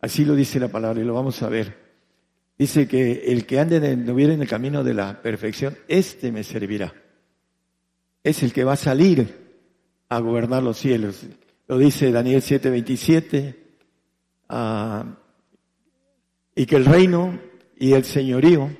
Así 0.00 0.24
lo 0.24 0.34
dice 0.34 0.58
la 0.58 0.68
palabra 0.68 1.02
y 1.02 1.04
lo 1.04 1.12
vamos 1.12 1.42
a 1.42 1.50
ver. 1.50 1.76
Dice 2.56 2.88
que 2.88 3.24
el 3.26 3.44
que 3.44 3.60
ande 3.60 3.76
en, 3.76 4.08
en 4.08 4.40
el 4.40 4.48
camino 4.48 4.82
de 4.82 4.94
la 4.94 5.20
perfección, 5.20 5.76
este 5.86 6.32
me 6.32 6.44
servirá. 6.44 6.94
Es 8.24 8.42
el 8.42 8.54
que 8.54 8.64
va 8.64 8.72
a 8.72 8.76
salir 8.76 9.58
a 10.08 10.18
gobernar 10.20 10.62
los 10.62 10.78
cielos. 10.78 11.26
Lo 11.68 11.76
dice 11.76 12.10
Daniel 12.10 12.40
7:27. 12.40 13.54
Ah, 14.48 15.18
y 16.54 16.66
que 16.66 16.76
el 16.76 16.84
reino 16.84 17.38
y 17.76 17.92
el 17.92 18.04
señorío 18.04 18.70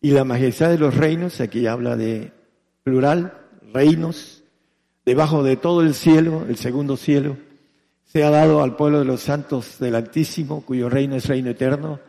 y 0.00 0.10
la 0.10 0.24
majestad 0.24 0.70
de 0.70 0.78
los 0.78 0.94
reinos, 0.94 1.40
aquí 1.40 1.66
habla 1.66 1.96
de 1.96 2.32
plural, 2.82 3.32
reinos, 3.72 4.42
debajo 5.04 5.42
de 5.42 5.56
todo 5.56 5.82
el 5.82 5.94
cielo, 5.94 6.44
el 6.48 6.56
segundo 6.56 6.96
cielo, 6.96 7.36
se 8.04 8.22
ha 8.22 8.30
dado 8.30 8.62
al 8.62 8.76
pueblo 8.76 9.00
de 9.00 9.04
los 9.04 9.20
santos 9.20 9.78
del 9.78 9.94
Altísimo, 9.94 10.62
cuyo 10.64 10.88
reino 10.88 11.16
es 11.16 11.26
reino 11.26 11.50
eterno, 11.50 12.00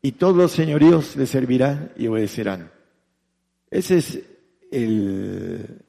y 0.00 0.12
todos 0.12 0.36
los 0.36 0.52
señoríos 0.52 1.16
le 1.16 1.26
servirán 1.26 1.92
y 1.96 2.06
obedecerán. 2.06 2.70
Ese 3.70 3.98
es 3.98 4.20
el, 4.70 5.82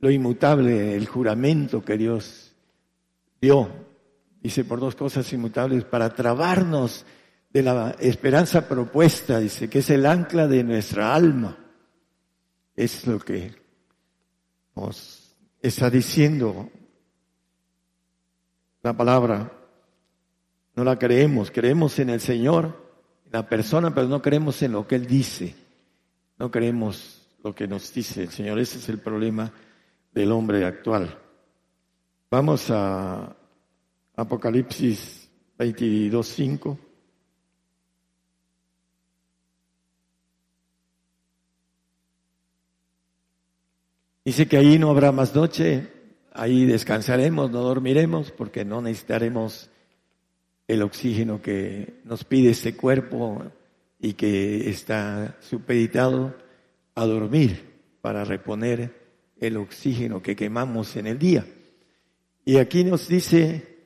lo 0.00 0.10
inmutable, 0.10 0.94
el 0.94 1.06
juramento 1.06 1.84
que 1.84 1.96
Dios 1.96 2.52
dio, 3.40 3.68
dice, 4.42 4.64
por 4.64 4.80
dos 4.80 4.96
cosas 4.96 5.32
inmutables, 5.32 5.84
para 5.84 6.12
trabarnos 6.14 7.04
de 7.50 7.62
la 7.62 7.96
esperanza 7.98 8.68
propuesta, 8.68 9.40
dice, 9.40 9.68
que 9.70 9.78
es 9.78 9.90
el 9.90 10.06
ancla 10.06 10.46
de 10.46 10.64
nuestra 10.64 11.14
alma. 11.14 11.56
Es 12.76 13.06
lo 13.06 13.18
que 13.18 13.54
nos 14.76 15.36
está 15.60 15.90
diciendo 15.90 16.70
la 18.82 18.96
palabra. 18.96 19.52
No 20.76 20.84
la 20.84 20.98
creemos, 20.98 21.50
creemos 21.50 21.98
en 21.98 22.10
el 22.10 22.20
Señor 22.20 22.88
la 23.30 23.48
persona, 23.48 23.94
pero 23.94 24.06
no 24.08 24.22
creemos 24.22 24.62
en 24.62 24.72
lo 24.72 24.86
que 24.86 24.94
Él 24.94 25.06
dice. 25.06 25.54
No 26.38 26.50
creemos 26.50 27.26
lo 27.42 27.54
que 27.54 27.66
nos 27.66 27.92
dice 27.92 28.22
el 28.22 28.30
Señor. 28.30 28.58
Ese 28.58 28.78
es 28.78 28.88
el 28.88 28.98
problema 28.98 29.52
del 30.12 30.30
hombre 30.32 30.64
actual. 30.64 31.18
Vamos 32.30 32.70
a 32.70 33.34
Apocalipsis 34.14 35.28
22.5. 35.58 36.87
Dice 44.28 44.46
que 44.46 44.58
ahí 44.58 44.78
no 44.78 44.90
habrá 44.90 45.10
más 45.10 45.34
noche, 45.34 45.88
ahí 46.34 46.66
descansaremos, 46.66 47.50
no 47.50 47.62
dormiremos, 47.62 48.30
porque 48.30 48.62
no 48.62 48.82
necesitaremos 48.82 49.70
el 50.66 50.82
oxígeno 50.82 51.40
que 51.40 51.94
nos 52.04 52.24
pide 52.24 52.50
este 52.50 52.76
cuerpo 52.76 53.42
y 53.98 54.12
que 54.12 54.68
está 54.68 55.38
supeditado 55.40 56.36
a 56.94 57.06
dormir 57.06 57.80
para 58.02 58.22
reponer 58.22 58.92
el 59.40 59.56
oxígeno 59.56 60.20
que 60.20 60.36
quemamos 60.36 60.94
en 60.96 61.06
el 61.06 61.18
día. 61.18 61.46
Y 62.44 62.58
aquí 62.58 62.84
nos 62.84 63.08
dice 63.08 63.78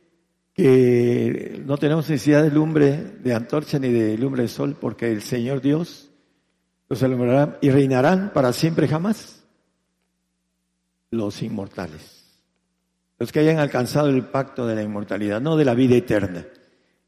que 0.54 1.62
no 1.64 1.78
tenemos 1.78 2.10
necesidad 2.10 2.42
de 2.42 2.50
lumbre 2.50 2.96
de 3.22 3.32
antorcha 3.32 3.78
ni 3.78 3.92
de 3.92 4.18
lumbre 4.18 4.42
de 4.42 4.48
sol 4.48 4.76
porque 4.80 5.08
el 5.12 5.22
Señor 5.22 5.60
Dios 5.60 6.10
los 6.88 7.00
alumbrará 7.00 7.60
y 7.62 7.70
reinarán 7.70 8.32
para 8.34 8.52
siempre 8.52 8.88
jamás 8.88 9.41
los 11.12 11.42
inmortales. 11.42 12.24
Los 13.18 13.30
que 13.30 13.40
hayan 13.40 13.58
alcanzado 13.58 14.08
el 14.08 14.24
pacto 14.24 14.66
de 14.66 14.74
la 14.74 14.82
inmortalidad, 14.82 15.40
no 15.40 15.56
de 15.56 15.64
la 15.64 15.74
vida 15.74 15.94
eterna. 15.94 16.44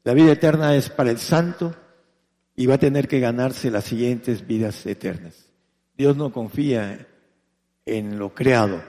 La 0.03 0.13
vida 0.13 0.31
eterna 0.31 0.75
es 0.75 0.89
para 0.89 1.09
el 1.09 1.17
santo 1.17 1.75
y 2.55 2.67
va 2.67 2.75
a 2.75 2.79
tener 2.79 3.07
que 3.07 3.19
ganarse 3.19 3.71
las 3.71 3.83
siguientes 3.83 4.45
vidas 4.45 4.85
eternas. 4.85 5.47
Dios 5.97 6.15
no 6.15 6.31
confía 6.31 7.07
en 7.85 8.19
lo 8.19 8.33
creado, 8.33 8.81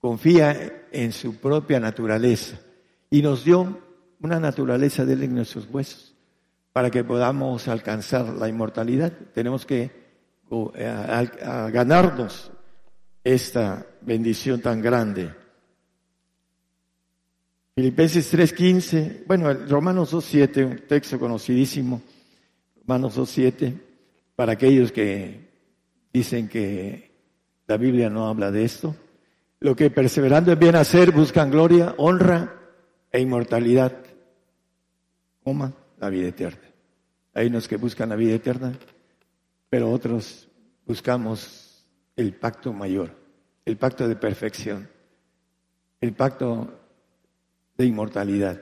confía 0.00 0.86
en 0.90 1.12
su 1.12 1.36
propia 1.36 1.78
naturaleza 1.78 2.58
y 3.08 3.22
nos 3.22 3.44
dio 3.44 3.80
una 4.20 4.40
naturaleza 4.40 5.04
de 5.04 5.12
él 5.12 5.22
en 5.22 5.36
nuestros 5.36 5.68
huesos 5.70 6.14
para 6.72 6.90
que 6.90 7.04
podamos 7.04 7.68
alcanzar 7.68 8.28
la 8.34 8.48
inmortalidad. 8.48 9.12
Tenemos 9.32 9.64
que 9.64 9.90
eh, 10.74 11.28
ganarnos 11.72 12.50
esta 13.26 13.84
bendición 14.02 14.60
tan 14.60 14.80
grande. 14.80 15.34
Filipenses 17.74 18.32
3.15, 18.32 19.24
bueno, 19.26 19.52
Romanos 19.68 20.14
2.7, 20.14 20.64
un 20.64 20.78
texto 20.86 21.18
conocidísimo, 21.18 22.00
Romanos 22.76 23.18
2.7, 23.18 23.80
para 24.36 24.52
aquellos 24.52 24.92
que 24.92 25.40
dicen 26.12 26.48
que 26.48 27.10
la 27.66 27.76
Biblia 27.76 28.08
no 28.08 28.28
habla 28.28 28.52
de 28.52 28.64
esto. 28.64 28.94
Lo 29.58 29.74
que 29.74 29.90
perseverando 29.90 30.52
en 30.52 30.60
bien 30.60 30.76
hacer 30.76 31.10
buscan 31.10 31.50
gloria, 31.50 31.96
honra 31.98 32.54
e 33.10 33.20
inmortalidad. 33.20 33.92
Coma 35.42 35.72
la 35.98 36.10
vida 36.10 36.28
eterna. 36.28 36.62
Hay 37.34 37.48
unos 37.48 37.66
que 37.66 37.76
buscan 37.76 38.08
la 38.08 38.16
vida 38.16 38.36
eterna, 38.36 38.78
pero 39.68 39.90
otros 39.90 40.46
buscamos 40.86 41.65
el 42.16 42.34
pacto 42.34 42.72
mayor, 42.72 43.14
el 43.64 43.76
pacto 43.76 44.08
de 44.08 44.16
perfección, 44.16 44.88
el 46.00 46.14
pacto 46.14 46.80
de 47.76 47.84
inmortalidad. 47.84 48.60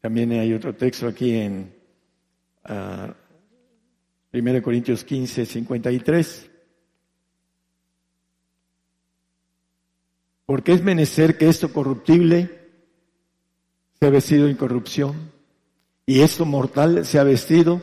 También 0.00 0.32
hay 0.32 0.52
otro 0.54 0.74
texto 0.74 1.06
aquí 1.06 1.36
en 1.36 1.74
1 2.64 2.64
ah, 2.64 3.14
Corintios 4.62 5.04
15, 5.04 5.46
53. 5.46 6.50
Porque 10.46 10.72
es 10.72 10.82
menester 10.82 11.36
que 11.36 11.48
esto 11.48 11.72
corruptible 11.72 12.66
sea 13.98 14.10
vestido 14.10 14.44
de 14.44 14.52
incorrupción 14.52 15.32
y 16.06 16.20
esto 16.20 16.44
mortal 16.44 17.04
sea 17.04 17.24
vestido 17.24 17.82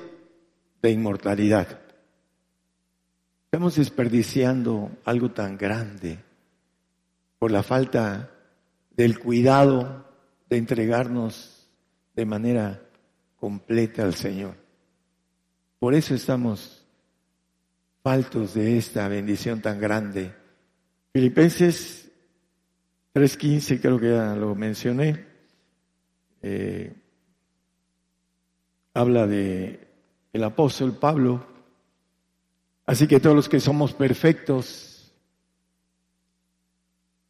de 0.82 0.91
inmortalidad. 0.91 1.83
Estamos 3.54 3.76
desperdiciando 3.76 4.90
algo 5.06 5.30
tan 5.30 5.60
grande 5.60 6.18
por 7.38 7.52
la 7.52 7.62
falta 7.62 8.32
del 8.98 9.20
cuidado 9.20 10.08
de 10.50 10.58
entregarnos 10.58 11.70
de 12.16 12.26
manera 12.26 12.82
completa 13.36 14.02
al 14.02 14.16
Señor. 14.16 14.56
Por 15.78 15.94
eso 15.94 16.16
estamos 16.16 16.84
faltos 18.02 18.56
de 18.56 18.76
esta 18.80 19.08
bendición 19.08 19.62
tan 19.62 19.80
grande. 19.80 20.34
Filipenses 21.12 22.10
3.15, 23.14 23.80
creo 23.80 24.00
que 24.00 24.10
ya 24.10 24.34
lo 24.34 24.56
mencioné, 24.56 25.28
eh, 26.42 26.92
habla 28.96 29.28
de 29.28 29.80
el 30.34 30.44
apóstol 30.44 30.98
Pablo. 30.98 31.53
Así 32.86 33.08
que 33.08 33.20
todos 33.20 33.36
los 33.36 33.50
que 33.50 33.60
somos 33.60 33.94
perfectos, 33.94 35.12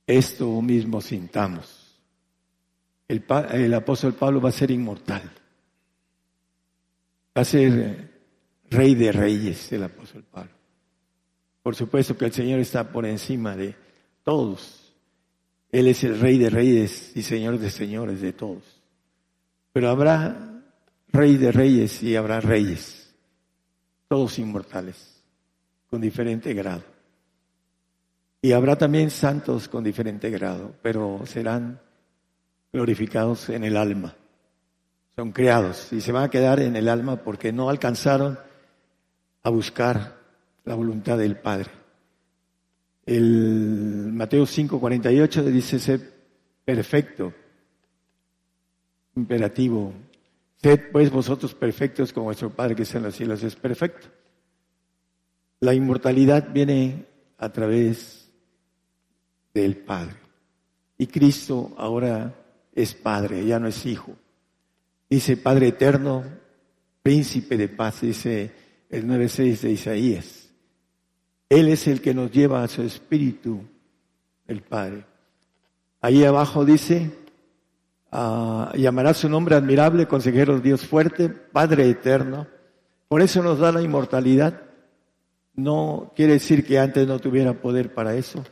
esto 0.08 0.62
mismo 0.62 1.00
sintamos 1.02 1.84
el, 3.08 3.74
apóstol 3.74 4.14
Pablo 4.14 4.42
va 4.42 4.50
a 4.50 4.54
ser 4.54 4.72
inmortal. 4.72 5.22
Va 7.36 7.42
a 7.42 7.46
ser 7.46 7.72
eh, 7.74 8.10
rey 8.70 8.96
de 8.96 9.12
reyes 9.12 9.72
el 9.72 9.84
apóstol 9.84 10.24
Pablo. 10.24 10.52
Por 11.62 11.76
supuesto 11.76 12.18
que 12.18 12.26
el 12.26 12.34
Señor 12.34 12.60
está 12.60 12.92
por 12.92 13.06
encima 13.06 13.56
de 13.56 13.76
todos. 14.24 14.94
Él 15.72 15.88
es 15.88 16.04
el 16.04 16.20
rey 16.20 16.38
de 16.38 16.50
reyes 16.50 17.16
y 17.16 17.24
señor 17.24 17.58
de 17.58 17.72
señores 17.72 18.22
de 18.22 18.34
todos. 18.34 18.64
Pero 19.72 19.90
habrá 19.90 20.62
rey 21.08 21.38
de 21.38 21.52
reyes 21.52 22.04
y 22.04 22.16
habrá 22.16 22.42
reyes, 22.42 23.12
todos 24.08 24.38
inmortales, 24.38 25.12
con 25.94 26.02
diferente 26.02 26.56
grado. 26.56 26.82
Y 28.41 28.53
habrá 28.53 28.76
también 28.76 29.11
santos 29.11 29.70
con 29.70 29.84
diferente 29.84 30.32
grado, 30.32 30.74
pero 30.82 31.22
serán 31.28 31.80
glorificados 32.72 33.49
en 33.49 33.64
el 33.64 33.78
alma. 33.78 34.15
Son 35.15 35.32
creados 35.32 35.94
y 35.94 36.02
se 36.02 36.11
van 36.11 36.24
a 36.24 36.30
quedar 36.32 36.60
en 36.61 36.76
el 36.76 36.90
alma 36.90 37.18
porque 37.18 37.53
no 37.53 37.70
alcanzaron 37.70 38.40
a 39.44 39.49
buscar 39.52 40.18
la 40.64 40.74
voluntad 40.74 41.20
del 41.20 41.38
Padre. 41.38 41.70
El 43.06 44.10
Mateo 44.14 44.48
5:48 44.48 45.44
dice 45.44 45.78
ser 45.78 46.02
perfecto, 46.65 47.32
imperativo. 49.15 49.94
Sed 50.56 50.90
pues 50.91 51.11
vosotros 51.11 51.53
perfectos 51.53 52.11
como 52.11 52.24
vuestro 52.24 52.49
Padre 52.49 52.76
que 52.76 52.82
está 52.82 52.98
en 52.98 53.03
los 53.03 53.15
cielos 53.15 53.44
es 53.44 53.56
perfecto. 53.56 54.23
La 55.64 55.73
inmortalidad 55.73 56.52
viene 56.52 57.06
a 57.38 57.48
través 57.48 58.30
del 59.53 59.77
Padre. 59.77 60.18
Y 60.98 61.07
Cristo 61.07 61.73
ahora 61.77 62.35
es 62.73 62.94
padre, 62.94 63.45
ya 63.45 63.60
no 63.60 63.69
es 63.69 63.85
hijo. 63.85 64.11
Dice 65.10 65.38
Padre 65.38 65.69
eterno, 65.69 66.26
príncipe 67.02 67.56
de 67.56 67.69
paz, 67.69 68.02
dice 68.02 68.52
el 68.90 69.07
9.6 69.07 69.61
de 69.61 69.72
Isaías. 69.72 70.49
Él 71.48 71.69
es 71.69 71.88
el 71.88 72.02
que 72.02 72.14
nos 72.14 72.30
lleva 72.30 72.61
a 72.61 72.68
su 72.68 72.81
espíritu, 72.81 73.61
el 74.45 74.64
Padre. 74.64 75.06
Ahí 76.02 76.26
abajo 76.26 76.65
dice, 76.65 77.10
ah, 78.11 78.73
llamará 78.76 79.14
su 79.14 79.30
nombre 79.30 79.56
admirable, 79.56 80.07
consejero 80.07 80.60
Dios 80.60 80.85
fuerte, 80.85 81.30
Padre 81.30 81.90
eterno. 81.90 82.48
Por 83.07 83.22
eso 83.22 83.41
nos 83.41 83.60
da 83.60 83.72
la 83.72 83.81
inmortalidad. 83.81 84.62
No 85.56 86.12
quiere 86.16 86.34
decir 86.34 86.66
que 86.66 86.80
antes 86.80 87.08
no 87.08 87.20
tuviera 87.20 87.54
poder 87.54 87.94
para 87.94 88.16
eso. 88.16 88.44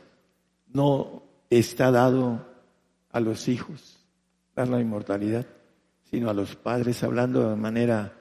No 0.68 1.22
está 1.50 1.90
dado 1.90 2.46
a 3.10 3.20
los 3.20 3.48
hijos 3.48 3.98
dar 4.54 4.68
la 4.68 4.80
inmortalidad, 4.80 5.46
sino 6.10 6.30
a 6.30 6.34
los 6.34 6.56
padres, 6.56 7.02
hablando 7.02 7.50
de 7.50 7.56
manera 7.56 8.12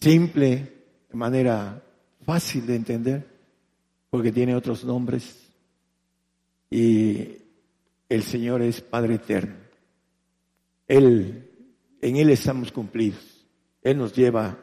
simple, 0.00 0.72
de 1.08 1.16
manera 1.16 1.82
fácil 2.24 2.66
de 2.66 2.76
entender, 2.76 3.26
porque 4.10 4.32
tiene 4.32 4.54
otros 4.54 4.84
nombres. 4.84 5.48
Y 6.68 7.36
el 8.08 8.22
Señor 8.22 8.62
es 8.62 8.80
Padre 8.80 9.14
eterno. 9.14 9.56
Él, 10.86 11.48
en 12.00 12.16
Él 12.16 12.30
estamos 12.30 12.72
cumplidos. 12.72 13.46
Él 13.82 13.98
nos 13.98 14.14
lleva 14.14 14.58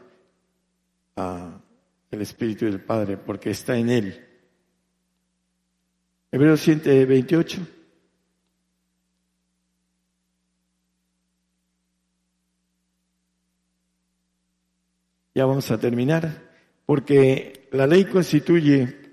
a 1.15 1.61
el 2.11 2.21
Espíritu 2.21 2.65
del 2.65 2.81
Padre, 2.81 3.17
porque 3.17 3.49
está 3.49 3.77
en 3.77 3.89
Él. 3.89 4.27
Hebreos 6.31 6.61
128. 6.61 7.67
Ya 15.35 15.45
vamos 15.45 15.69
a 15.69 15.79
terminar, 15.79 16.51
porque 16.85 17.69
la 17.71 17.85
ley 17.85 18.05
constituye 18.05 19.07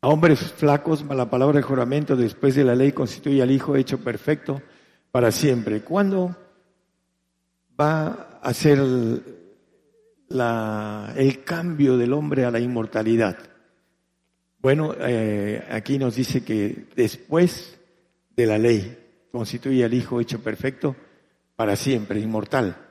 a 0.00 0.08
hombres 0.08 0.40
flacos, 0.52 1.04
la 1.04 1.28
palabra 1.28 1.58
de 1.58 1.62
juramento 1.62 2.16
después 2.16 2.54
de 2.54 2.64
la 2.64 2.74
ley 2.74 2.92
constituye 2.92 3.42
al 3.42 3.50
Hijo 3.50 3.76
hecho 3.76 3.98
perfecto 4.02 4.62
para 5.10 5.30
siempre. 5.30 5.82
¿Cuándo 5.82 6.34
va 7.78 8.40
a 8.42 8.54
ser 8.54 8.78
la, 10.30 11.12
el 11.16 11.44
cambio 11.44 11.96
del 11.96 12.12
hombre 12.12 12.44
a 12.44 12.50
la 12.50 12.58
inmortalidad? 12.58 13.38
Bueno, 14.60 14.94
eh, 14.98 15.62
aquí 15.70 15.98
nos 15.98 16.16
dice 16.16 16.42
que 16.42 16.86
después 16.96 17.78
de 18.34 18.46
la 18.46 18.58
ley 18.58 18.96
constituye 19.30 19.84
al 19.84 19.94
Hijo 19.94 20.20
hecho 20.20 20.42
perfecto 20.42 20.96
para 21.54 21.76
siempre, 21.76 22.18
inmortal 22.18 22.90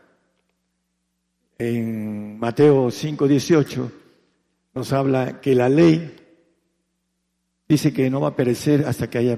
en 1.59 2.39
Mateo 2.39 2.89
5:18 2.89 3.91
nos 4.73 4.93
habla 4.93 5.41
que 5.41 5.53
la 5.53 5.67
ley 5.67 6.15
dice 7.67 7.93
que 7.93 8.09
no 8.09 8.21
va 8.21 8.29
a 8.29 8.35
perecer 8.35 8.85
hasta 8.87 9.09
que 9.09 9.17
haya 9.17 9.37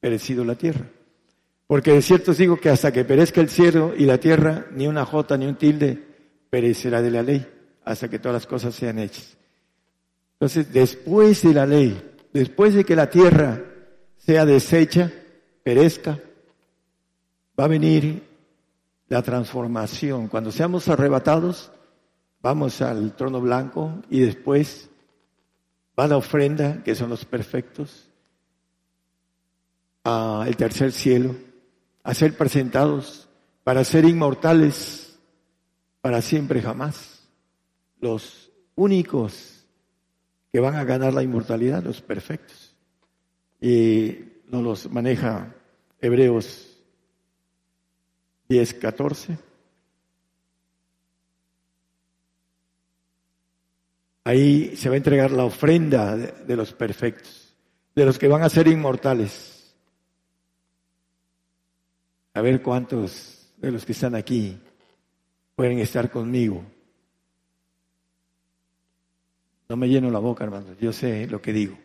perecido 0.00 0.44
la 0.44 0.56
tierra. 0.56 0.86
Porque 1.68 1.92
de 1.92 2.02
cierto 2.02 2.32
os 2.32 2.38
digo 2.38 2.56
que 2.58 2.68
hasta 2.68 2.92
que 2.92 3.04
perezca 3.04 3.40
el 3.40 3.48
cielo 3.48 3.94
y 3.96 4.04
la 4.04 4.18
tierra, 4.18 4.66
ni 4.72 4.88
una 4.88 5.06
jota 5.06 5.36
ni 5.38 5.46
un 5.46 5.54
tilde 5.54 6.11
perecerá 6.52 7.00
de 7.00 7.10
la 7.10 7.22
ley, 7.22 7.46
hasta 7.82 8.10
que 8.10 8.18
todas 8.18 8.34
las 8.34 8.46
cosas 8.46 8.74
sean 8.74 8.98
hechas. 8.98 9.38
Entonces, 10.34 10.70
después 10.70 11.40
de 11.40 11.54
la 11.54 11.64
ley, 11.64 12.12
después 12.30 12.74
de 12.74 12.84
que 12.84 12.94
la 12.94 13.08
tierra 13.08 13.64
sea 14.18 14.44
deshecha, 14.44 15.10
perezca, 15.64 16.18
va 17.58 17.64
a 17.64 17.68
venir 17.68 18.22
la 19.08 19.22
transformación. 19.22 20.28
Cuando 20.28 20.52
seamos 20.52 20.90
arrebatados, 20.90 21.72
vamos 22.42 22.82
al 22.82 23.16
trono 23.16 23.40
blanco 23.40 24.02
y 24.10 24.20
después 24.20 24.90
va 25.98 26.06
la 26.06 26.18
ofrenda, 26.18 26.82
que 26.82 26.94
son 26.94 27.08
los 27.08 27.24
perfectos, 27.24 28.10
al 30.04 30.54
tercer 30.58 30.92
cielo, 30.92 31.34
a 32.02 32.12
ser 32.12 32.36
presentados 32.36 33.26
para 33.64 33.84
ser 33.84 34.04
inmortales 34.04 35.01
para 36.02 36.20
siempre 36.20 36.60
jamás. 36.60 37.26
Los 38.00 38.50
únicos 38.74 39.64
que 40.52 40.60
van 40.60 40.74
a 40.74 40.84
ganar 40.84 41.14
la 41.14 41.22
inmortalidad, 41.22 41.82
los 41.82 42.02
perfectos. 42.02 42.74
Y 43.58 44.18
nos 44.48 44.62
los 44.62 44.90
maneja 44.90 45.54
Hebreos 46.00 46.76
10, 48.48 48.74
14. 48.74 49.38
Ahí 54.24 54.76
se 54.76 54.88
va 54.88 54.94
a 54.94 54.98
entregar 54.98 55.30
la 55.30 55.44
ofrenda 55.44 56.16
de, 56.16 56.56
los 56.56 56.72
perfectos, 56.72 57.54
de 57.94 58.04
los 58.04 58.18
que 58.18 58.28
van 58.28 58.42
a 58.42 58.48
ser 58.48 58.68
inmortales. 58.68 59.74
A 62.34 62.40
ver 62.40 62.62
cuántos 62.62 63.52
de 63.56 63.70
los 63.70 63.84
que 63.84 63.92
están 63.92 64.14
aquí 64.14 64.60
pueden 65.54 65.78
estar 65.78 66.10
conmigo. 66.10 66.64
No 69.68 69.76
me 69.76 69.88
lleno 69.88 70.10
la 70.10 70.18
boca, 70.18 70.44
hermanos, 70.44 70.76
yo 70.80 70.92
sé 70.92 71.26
lo 71.26 71.40
que 71.40 71.52
digo. 71.52 71.78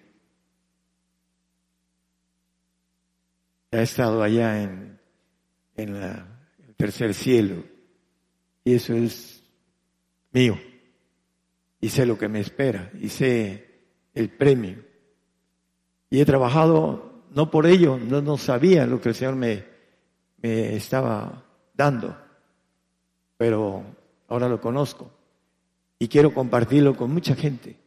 He 3.72 3.82
estado 3.82 4.24
allá 4.24 4.62
en, 4.62 5.00
en 5.76 6.00
la 6.00 6.38
tercer 6.78 7.14
cielo. 7.14 7.64
Y 8.64 8.76
eso 8.76 8.94
es 8.94 9.44
mío. 10.32 10.58
Y 11.82 11.90
sé 11.90 12.06
lo 12.06 12.18
que 12.18 12.30
me 12.30 12.40
espera. 12.40 12.92
Y 13.00 13.10
sé 13.10 13.82
el 14.14 14.30
premio. 14.30 14.84
Y 16.10 16.22
he 16.22 16.26
trabajado, 16.26 17.26
no 17.32 17.52
por 17.52 17.66
ello, 17.66 17.98
no, 17.98 18.22
no 18.22 18.38
sabía 18.38 18.86
lo 18.86 19.02
que 19.02 19.10
el 19.10 19.16
Señor 19.16 19.36
me, 19.36 19.66
me 20.38 20.76
estaba 20.76 21.44
dando. 21.74 22.27
Pero 23.38 23.84
ahora 24.28 24.50
lo 24.50 24.60
conozco. 24.60 25.12
Y 26.00 26.08
quiero 26.08 26.34
compartirlo 26.34 26.96
con 26.96 27.12
mucha 27.12 27.36
gente 27.36 27.78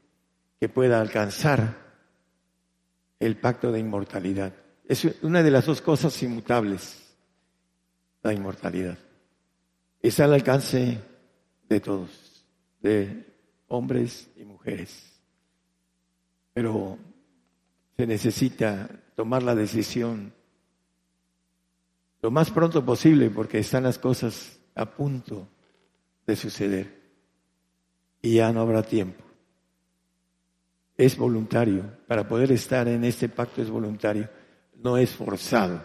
que 0.58 0.68
pueda 0.68 1.00
alcanzar 1.00 1.76
el 3.18 3.36
pacto 3.36 3.70
de 3.70 3.80
inmortalidad. 3.80 4.52
Es 4.86 5.06
una 5.22 5.42
de 5.42 5.50
las 5.50 5.66
dos 5.66 5.80
cosas 5.80 6.20
inmutables 6.22 7.00
la 8.22 8.32
inmortalidad. 8.32 8.98
Es 10.02 10.20
al 10.20 10.34
alcance 10.34 11.00
de 11.68 11.80
todos, 11.80 12.44
de 12.80 13.26
hombres 13.68 14.28
y 14.36 14.44
mujeres. 14.44 15.20
Pero 16.52 16.98
se 17.96 18.06
necesita 18.06 18.88
tomar 19.14 19.42
la 19.42 19.54
decisión 19.54 20.32
lo 22.22 22.30
más 22.30 22.50
pronto 22.50 22.84
posible 22.84 23.30
porque 23.30 23.58
están 23.58 23.84
las 23.84 23.98
cosas 23.98 24.59
a 24.74 24.86
punto 24.86 25.48
de 26.26 26.36
suceder 26.36 27.00
y 28.22 28.34
ya 28.34 28.52
no 28.52 28.60
habrá 28.60 28.82
tiempo. 28.82 29.24
Es 30.96 31.16
voluntario, 31.16 31.98
para 32.06 32.28
poder 32.28 32.52
estar 32.52 32.86
en 32.88 33.04
este 33.04 33.28
pacto 33.28 33.62
es 33.62 33.70
voluntario, 33.70 34.28
no 34.82 34.96
es 34.96 35.10
forzado. 35.10 35.82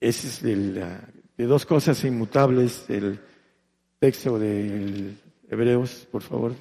Ese 0.00 0.28
es 0.28 0.42
de 0.42 1.46
dos 1.46 1.64
cosas 1.64 2.04
inmutables 2.04 2.86
del 2.86 3.18
texto 3.98 4.38
de 4.38 5.14
Hebreos, 5.48 6.06
por 6.12 6.22
favor, 6.22 6.54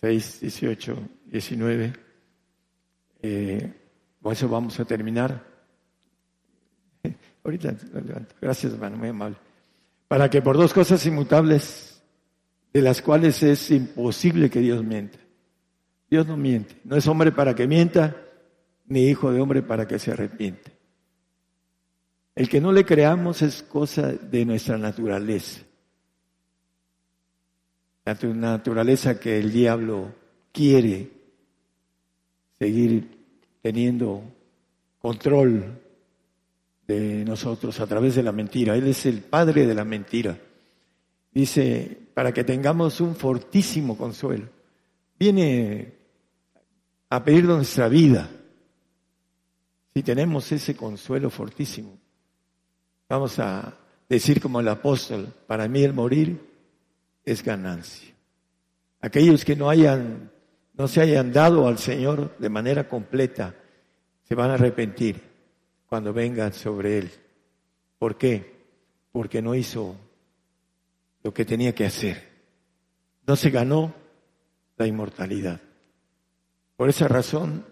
6, 0.00 0.40
18, 0.40 0.96
19. 1.26 1.92
con 4.22 4.32
eso 4.32 4.48
vamos 4.48 4.80
a 4.80 4.84
terminar. 4.86 5.49
Ahorita 7.44 7.74
Gracias, 8.40 8.72
hermano, 8.72 8.96
muy 8.96 9.08
amable. 9.08 9.36
Para 10.08 10.28
que 10.28 10.42
por 10.42 10.56
dos 10.56 10.72
cosas 10.72 11.04
inmutables, 11.06 12.02
de 12.72 12.82
las 12.82 13.02
cuales 13.02 13.42
es 13.42 13.70
imposible 13.70 14.50
que 14.50 14.60
Dios 14.60 14.84
mienta. 14.84 15.18
Dios 16.10 16.26
no 16.26 16.36
miente. 16.36 16.76
No 16.84 16.96
es 16.96 17.06
hombre 17.06 17.32
para 17.32 17.54
que 17.54 17.66
mienta, 17.66 18.16
ni 18.86 19.02
hijo 19.04 19.32
de 19.32 19.40
hombre 19.40 19.62
para 19.62 19.86
que 19.86 19.98
se 19.98 20.12
arrepiente. 20.12 20.72
El 22.34 22.48
que 22.48 22.60
no 22.60 22.72
le 22.72 22.84
creamos 22.84 23.42
es 23.42 23.62
cosa 23.62 24.12
de 24.12 24.44
nuestra 24.44 24.78
naturaleza. 24.78 25.62
La 28.04 28.14
naturaleza 28.14 29.20
que 29.20 29.38
el 29.38 29.52
diablo 29.52 30.12
quiere 30.52 31.10
seguir 32.58 33.18
teniendo 33.62 34.22
control 35.00 35.78
de 36.90 37.24
nosotros 37.24 37.78
a 37.80 37.86
través 37.86 38.14
de 38.14 38.22
la 38.22 38.32
mentira. 38.32 38.76
Él 38.76 38.86
es 38.88 39.06
el 39.06 39.20
padre 39.20 39.66
de 39.66 39.74
la 39.74 39.84
mentira. 39.84 40.36
Dice, 41.32 41.98
para 42.12 42.32
que 42.32 42.44
tengamos 42.44 43.00
un 43.00 43.14
fortísimo 43.14 43.96
consuelo. 43.96 44.48
Viene 45.18 45.94
a 47.08 47.24
pedir 47.24 47.44
nuestra 47.44 47.88
vida. 47.88 48.28
Si 49.94 50.02
tenemos 50.02 50.50
ese 50.52 50.76
consuelo 50.76 51.30
fortísimo 51.30 52.00
Vamos 53.10 53.40
a 53.40 53.74
decir 54.08 54.40
como 54.40 54.60
el 54.60 54.68
apóstol, 54.68 55.34
para 55.48 55.66
mí 55.66 55.82
el 55.82 55.92
morir 55.92 56.40
es 57.24 57.42
ganancia. 57.42 58.14
Aquellos 59.00 59.44
que 59.44 59.56
no 59.56 59.68
hayan, 59.68 60.30
no 60.74 60.86
se 60.86 61.00
hayan 61.00 61.32
dado 61.32 61.66
al 61.66 61.78
Señor 61.78 62.36
de 62.38 62.48
manera 62.48 62.88
completa, 62.88 63.56
se 64.22 64.36
van 64.36 64.52
a 64.52 64.54
arrepentir 64.54 65.29
cuando 65.90 66.12
vengan 66.12 66.52
sobre 66.52 66.98
Él. 66.98 67.10
¿Por 67.98 68.16
qué? 68.16 68.54
Porque 69.10 69.42
no 69.42 69.56
hizo 69.56 69.96
lo 71.24 71.34
que 71.34 71.44
tenía 71.44 71.74
que 71.74 71.84
hacer. 71.84 72.28
No 73.26 73.34
se 73.34 73.50
ganó 73.50 73.92
la 74.76 74.86
inmortalidad. 74.86 75.60
Por 76.76 76.88
esa 76.88 77.08
razón 77.08 77.66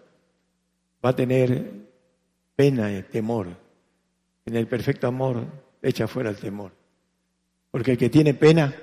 va 1.03 1.11
a 1.11 1.15
tener 1.15 1.71
pena 2.57 2.91
y 2.91 3.01
temor. 3.03 3.47
En 4.45 4.57
el 4.57 4.67
perfecto 4.67 5.07
amor 5.07 5.45
echa 5.81 6.05
fuera 6.05 6.29
el 6.29 6.37
temor. 6.37 6.73
Porque 7.71 7.91
el 7.91 7.97
que 7.97 8.09
tiene 8.09 8.33
pena, 8.33 8.75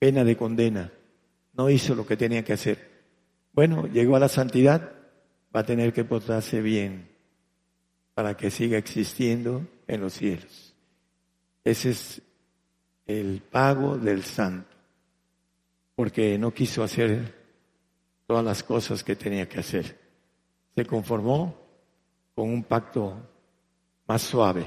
pena 0.00 0.24
de 0.24 0.36
condena, 0.36 0.92
no 1.52 1.70
hizo 1.70 1.94
lo 1.94 2.04
que 2.04 2.16
tenía 2.16 2.44
que 2.44 2.54
hacer. 2.54 2.90
Bueno, 3.52 3.86
llegó 3.86 4.16
a 4.16 4.20
la 4.20 4.28
santidad, 4.28 4.92
va 5.54 5.60
a 5.60 5.66
tener 5.66 5.92
que 5.92 6.02
portarse 6.04 6.60
bien 6.60 7.13
para 8.14 8.36
que 8.36 8.50
siga 8.50 8.78
existiendo 8.78 9.66
en 9.86 10.00
los 10.00 10.14
cielos. 10.14 10.74
Ese 11.64 11.90
es 11.90 12.22
el 13.06 13.42
pago 13.42 13.98
del 13.98 14.22
santo, 14.22 14.76
porque 15.94 16.38
no 16.38 16.52
quiso 16.52 16.82
hacer 16.82 17.34
todas 18.26 18.44
las 18.44 18.62
cosas 18.62 19.02
que 19.02 19.16
tenía 19.16 19.48
que 19.48 19.60
hacer. 19.60 19.98
Se 20.74 20.86
conformó 20.86 21.54
con 22.34 22.48
un 22.48 22.64
pacto 22.64 23.16
más 24.06 24.22
suave, 24.22 24.64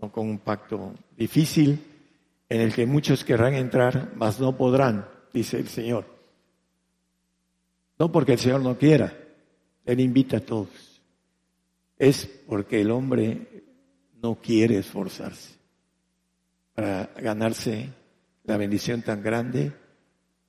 no 0.00 0.10
con 0.12 0.28
un 0.28 0.38
pacto 0.38 0.94
difícil 1.16 1.84
en 2.48 2.60
el 2.60 2.72
que 2.72 2.86
muchos 2.86 3.24
querrán 3.24 3.54
entrar, 3.54 4.12
mas 4.16 4.40
no 4.40 4.56
podrán, 4.56 5.06
dice 5.32 5.58
el 5.58 5.68
Señor. 5.68 6.06
No 7.98 8.10
porque 8.10 8.32
el 8.32 8.38
Señor 8.38 8.60
no 8.60 8.78
quiera, 8.78 9.12
Él 9.84 10.00
invita 10.00 10.38
a 10.38 10.40
todos. 10.40 10.87
Es 11.98 12.26
porque 12.46 12.80
el 12.80 12.90
hombre 12.90 13.64
no 14.22 14.36
quiere 14.36 14.78
esforzarse 14.78 15.58
para 16.74 17.10
ganarse 17.16 17.92
la 18.44 18.56
bendición 18.56 19.02
tan 19.02 19.22
grande 19.22 19.72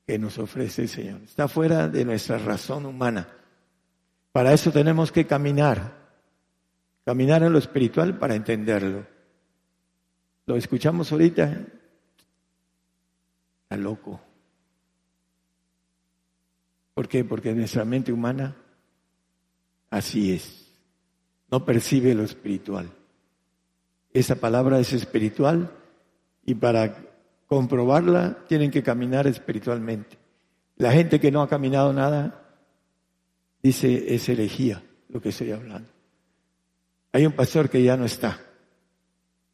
que 0.05 0.19
nos 0.19 0.37
ofrece 0.37 0.83
el 0.83 0.89
Señor. 0.89 1.21
Está 1.21 1.47
fuera 1.47 1.87
de 1.87 2.05
nuestra 2.05 2.37
razón 2.37 2.85
humana. 2.85 3.27
Para 4.31 4.53
eso 4.53 4.71
tenemos 4.71 5.11
que 5.11 5.25
caminar, 5.25 6.11
caminar 7.03 7.43
en 7.43 7.53
lo 7.53 7.59
espiritual 7.59 8.17
para 8.17 8.35
entenderlo. 8.35 9.05
Lo 10.45 10.55
escuchamos 10.55 11.11
ahorita, 11.11 11.65
está 13.63 13.77
loco. 13.77 14.21
¿Por 16.93 17.07
qué? 17.07 17.23
Porque 17.23 17.53
nuestra 17.53 17.85
mente 17.85 18.11
humana 18.11 18.55
así 19.89 20.33
es, 20.33 20.58
no 21.51 21.65
percibe 21.65 22.13
lo 22.13 22.23
espiritual. 22.23 22.89
Esa 24.13 24.35
palabra 24.35 24.79
es 24.79 24.93
espiritual 24.93 25.71
y 26.45 26.55
para 26.55 26.95
comprobarla 27.47 28.45
tienen 28.47 28.71
que 28.71 28.83
caminar 28.83 29.27
espiritualmente. 29.27 30.17
La 30.77 30.91
gente 30.91 31.19
que 31.19 31.31
no 31.31 31.41
ha 31.41 31.49
caminado 31.49 31.93
nada 31.93 32.47
dice 33.61 34.13
es 34.13 34.29
herejía 34.29 34.83
lo 35.09 35.21
que 35.21 35.29
estoy 35.29 35.51
hablando. 35.51 35.89
Hay 37.11 37.25
un 37.25 37.33
pastor 37.33 37.69
que 37.69 37.83
ya 37.83 37.97
no 37.97 38.05
está. 38.05 38.39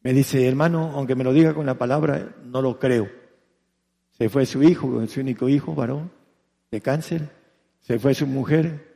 Me 0.02 0.12
dice, 0.12 0.46
hermano, 0.46 0.92
aunque 0.94 1.16
me 1.16 1.24
lo 1.24 1.32
diga 1.32 1.54
con 1.54 1.66
la 1.66 1.78
palabra, 1.78 2.36
no 2.44 2.62
lo 2.62 2.78
creo. 2.78 3.10
Se 4.12 4.28
fue 4.28 4.46
su 4.46 4.62
hijo, 4.62 5.04
su 5.06 5.20
único 5.20 5.48
hijo, 5.48 5.74
varón, 5.74 6.12
de 6.70 6.80
cáncer. 6.80 7.30
Se 7.80 7.98
fue 7.98 8.14
su 8.14 8.26
mujer 8.26 8.95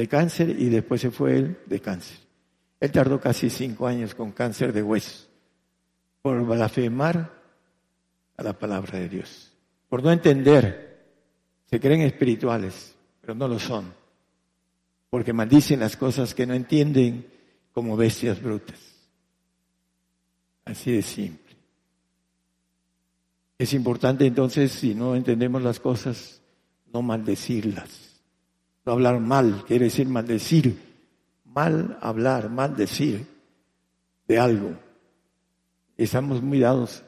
de 0.00 0.08
cáncer 0.08 0.48
y 0.58 0.70
después 0.70 1.00
se 1.00 1.10
fue 1.10 1.36
él 1.36 1.58
de 1.66 1.78
cáncer. 1.80 2.16
Él 2.80 2.90
tardó 2.90 3.20
casi 3.20 3.50
cinco 3.50 3.86
años 3.86 4.14
con 4.14 4.32
cáncer 4.32 4.72
de 4.72 4.82
huesos 4.82 5.28
por 6.22 6.42
blasfemar 6.44 7.30
a 8.36 8.42
la 8.42 8.58
palabra 8.58 8.98
de 8.98 9.08
Dios, 9.08 9.52
por 9.88 10.02
no 10.02 10.10
entender. 10.10 10.88
Se 11.66 11.78
creen 11.78 12.00
espirituales, 12.00 12.94
pero 13.20 13.34
no 13.34 13.46
lo 13.46 13.58
son, 13.58 13.92
porque 15.10 15.32
maldicen 15.32 15.80
las 15.80 15.96
cosas 15.96 16.34
que 16.34 16.46
no 16.46 16.54
entienden 16.54 17.26
como 17.72 17.96
bestias 17.96 18.42
brutas. 18.42 18.80
Así 20.64 20.92
de 20.92 21.02
simple. 21.02 21.56
Es 23.58 23.74
importante 23.74 24.26
entonces, 24.26 24.72
si 24.72 24.94
no 24.94 25.14
entendemos 25.14 25.62
las 25.62 25.78
cosas, 25.78 26.40
no 26.92 27.02
maldecirlas. 27.02 28.09
Hablar 28.90 29.20
mal, 29.20 29.64
quiere 29.66 29.86
decir 29.86 30.08
maldecir. 30.08 30.78
Mal 31.44 31.98
hablar, 32.00 32.48
maldecir 32.50 33.26
de 34.26 34.38
algo 34.38 34.76
estamos 36.04 36.42
muy 36.42 36.60
dados 36.60 37.02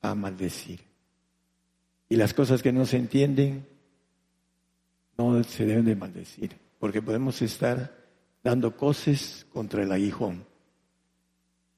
a 0.00 0.14
maldecir. 0.14 0.80
Y 2.08 2.16
las 2.16 2.32
cosas 2.32 2.62
que 2.62 2.72
no 2.72 2.86
se 2.86 2.96
entienden 2.96 3.66
no 5.18 5.42
se 5.44 5.66
deben 5.66 5.84
de 5.84 5.96
maldecir, 5.96 6.56
porque 6.78 7.02
podemos 7.02 7.42
estar 7.42 7.92
dando 8.42 8.76
cosas 8.76 9.46
contra 9.52 9.82
el 9.82 9.92
aguijón. 9.92 10.44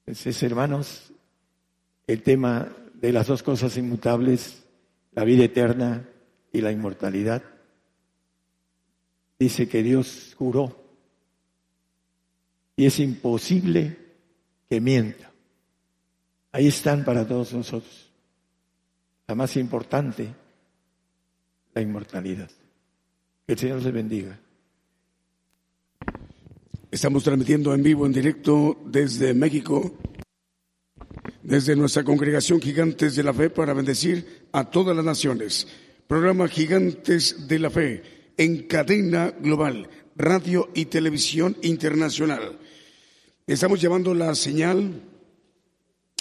Entonces, 0.06 0.40
hermanos, 0.42 1.12
el 2.06 2.22
tema 2.22 2.68
de 2.94 3.12
las 3.12 3.26
dos 3.26 3.42
cosas 3.42 3.76
inmutables, 3.76 4.64
la 5.12 5.24
vida 5.24 5.44
eterna 5.44 6.08
y 6.52 6.60
la 6.60 6.70
inmortalidad, 6.70 7.42
dice 9.40 9.66
que 9.66 9.82
Dios 9.82 10.34
juró 10.36 10.76
y 12.76 12.84
es 12.84 13.00
imposible 13.00 13.96
que 14.68 14.80
mienta. 14.80 15.32
Ahí 16.52 16.68
están 16.68 17.04
para 17.04 17.26
todos 17.26 17.54
nosotros. 17.54 18.10
La 19.26 19.34
más 19.34 19.56
importante, 19.56 20.28
la 21.72 21.80
inmortalidad. 21.80 22.50
Que 23.46 23.54
el 23.54 23.58
Señor 23.58 23.82
les 23.82 23.92
bendiga. 23.92 24.38
Estamos 26.90 27.24
transmitiendo 27.24 27.72
en 27.72 27.82
vivo, 27.82 28.04
en 28.04 28.12
directo 28.12 28.78
desde 28.84 29.32
México, 29.32 29.94
desde 31.42 31.76
nuestra 31.76 32.04
congregación 32.04 32.60
Gigantes 32.60 33.16
de 33.16 33.22
la 33.22 33.32
Fe 33.32 33.48
para 33.48 33.72
bendecir 33.72 34.48
a 34.52 34.68
todas 34.70 34.94
las 34.94 35.04
naciones. 35.04 35.66
Programa 36.06 36.48
Gigantes 36.48 37.46
de 37.48 37.58
la 37.58 37.70
Fe 37.70 38.19
en 38.40 38.62
cadena 38.62 39.34
global, 39.38 39.90
radio 40.16 40.70
y 40.72 40.86
televisión 40.86 41.58
internacional. 41.60 42.58
Estamos 43.46 43.82
llevando 43.82 44.14
la 44.14 44.34
señal 44.34 45.02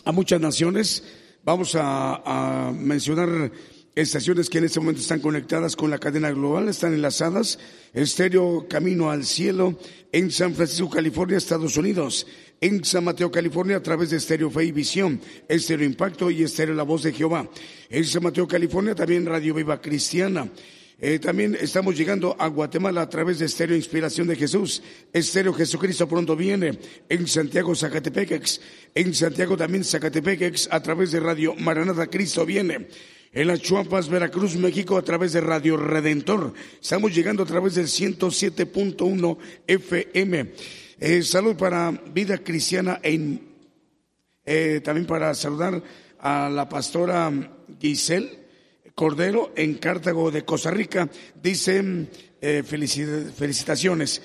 a 0.03 0.11
muchas 0.11 0.41
naciones. 0.41 1.01
Vamos 1.45 1.77
a, 1.79 2.73
mencionar 2.77 3.53
estaciones 3.95 4.49
que 4.49 4.57
en 4.57 4.65
este 4.65 4.81
momento 4.81 4.99
están 4.99 5.21
conectadas 5.21 5.77
con 5.77 5.89
la 5.89 5.97
cadena 5.97 6.29
global, 6.31 6.67
están 6.67 6.93
enlazadas. 6.93 7.57
Estéreo 7.93 8.67
Camino 8.67 9.09
al 9.09 9.23
Cielo 9.23 9.79
en 10.11 10.29
San 10.29 10.53
Francisco, 10.55 10.89
California, 10.89 11.37
Estados 11.37 11.77
Unidos. 11.77 12.27
En 12.59 12.83
San 12.83 13.05
Mateo, 13.05 13.31
California, 13.31 13.77
a 13.77 13.81
través 13.81 14.09
de 14.09 14.17
Estéreo 14.17 14.51
Fe 14.51 14.65
y 14.65 14.73
Visión, 14.73 15.21
Estéreo 15.47 15.85
Impacto 15.85 16.29
y 16.29 16.43
Estéreo 16.43 16.75
La 16.75 16.83
Voz 16.83 17.03
de 17.03 17.13
Jehová. 17.13 17.49
En 17.89 18.03
San 18.03 18.23
Mateo, 18.23 18.45
California, 18.45 18.93
también 18.93 19.25
Radio 19.25 19.53
Viva 19.53 19.79
Cristiana. 19.79 20.49
Eh, 21.01 21.17
también 21.17 21.55
estamos 21.59 21.97
llegando 21.97 22.35
a 22.37 22.47
Guatemala 22.47 23.01
a 23.01 23.09
través 23.09 23.39
de 23.39 23.45
Estéreo 23.45 23.77
Inspiración 23.77 24.27
de 24.27 24.35
Jesús. 24.35 24.83
Estéreo 25.13 25.53
Jesucristo 25.53 26.09
pronto 26.09 26.35
viene 26.35 26.77
en 27.07 27.25
Santiago 27.25 27.73
Zacatepequex. 27.73 28.59
En 28.93 29.13
Santiago 29.13 29.55
también 29.55 29.85
Zacatepequex 29.85 30.67
a 30.69 30.81
través 30.83 31.13
de 31.13 31.21
Radio 31.21 31.55
Maranata 31.55 32.07
Cristo 32.07 32.45
viene. 32.45 32.87
En 33.31 33.47
las 33.47 33.61
Chuapas, 33.61 34.09
Veracruz, 34.09 34.57
México, 34.57 34.97
a 34.97 35.01
través 35.01 35.31
de 35.31 35.39
Radio 35.39 35.77
Redentor. 35.77 36.53
Estamos 36.81 37.15
llegando 37.15 37.43
a 37.43 37.45
través 37.45 37.75
del 37.75 37.87
107.1 37.87 39.37
FM. 39.67 40.51
Eh, 40.99 41.21
salud 41.21 41.55
para 41.55 41.91
Vida 41.91 42.39
Cristiana 42.39 42.99
en, 43.01 43.39
eh, 44.45 44.81
también 44.83 45.07
para 45.07 45.33
saludar 45.33 45.81
a 46.19 46.49
la 46.49 46.67
pastora 46.67 47.31
Giselle 47.79 48.38
Cordero 48.99 49.53
en 49.55 49.75
Cartago 49.75 50.29
de 50.29 50.43
Costa 50.43 50.71
Rica. 50.71 51.07
Dice, 51.41 51.81
eh, 52.41 52.63
felicitaciones, 52.63 54.21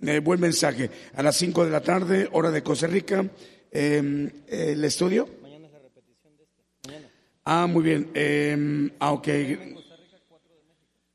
eh, 0.00 0.20
buen 0.20 0.38
mensaje. 0.38 0.88
A 1.16 1.22
las 1.24 1.34
5 1.36 1.64
de 1.64 1.72
la 1.72 1.80
tarde, 1.80 2.28
hora 2.30 2.52
de 2.52 2.62
Costa 2.62 2.86
Rica, 2.86 3.28
em, 3.72 4.30
el 4.46 4.84
estudio. 4.84 5.28
Mañana 5.42 5.66
es 5.66 5.72
la 5.72 5.80
repetición 5.80 6.36
de 6.36 6.44
este. 6.44 7.10
Ah, 7.44 7.66
muy 7.66 7.82
bien. 7.82 8.08
Eh, 8.14 8.88
ah. 9.00 9.20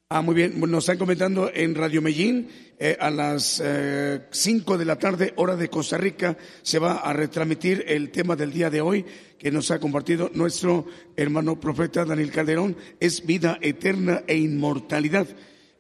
Ah, 0.09 0.21
muy 0.21 0.35
bien. 0.35 0.59
Nos 0.59 0.83
están 0.83 0.97
comentando 0.97 1.49
en 1.53 1.75
Radio 1.75 2.01
Medellín, 2.01 2.49
eh, 2.81 2.95
a 2.97 3.11
las 3.11 3.61
5 4.31 4.75
eh, 4.75 4.77
de 4.77 4.85
la 4.85 4.97
tarde, 4.97 5.33
hora 5.35 5.57
de 5.57 5.69
Costa 5.69 5.97
Rica, 5.97 6.37
se 6.61 6.79
va 6.79 6.99
a 6.99 7.11
retransmitir 7.11 7.83
el 7.85 8.09
tema 8.09 8.37
del 8.37 8.53
día 8.53 8.69
de 8.69 8.79
hoy 8.79 9.05
que 9.37 9.51
nos 9.51 9.69
ha 9.71 9.81
compartido 9.81 10.31
nuestro 10.33 10.85
hermano 11.17 11.59
profeta 11.59 12.05
Daniel 12.05 12.31
Calderón, 12.31 12.77
es 13.01 13.25
vida 13.25 13.57
eterna 13.61 14.23
e 14.27 14.37
inmortalidad. 14.37 15.27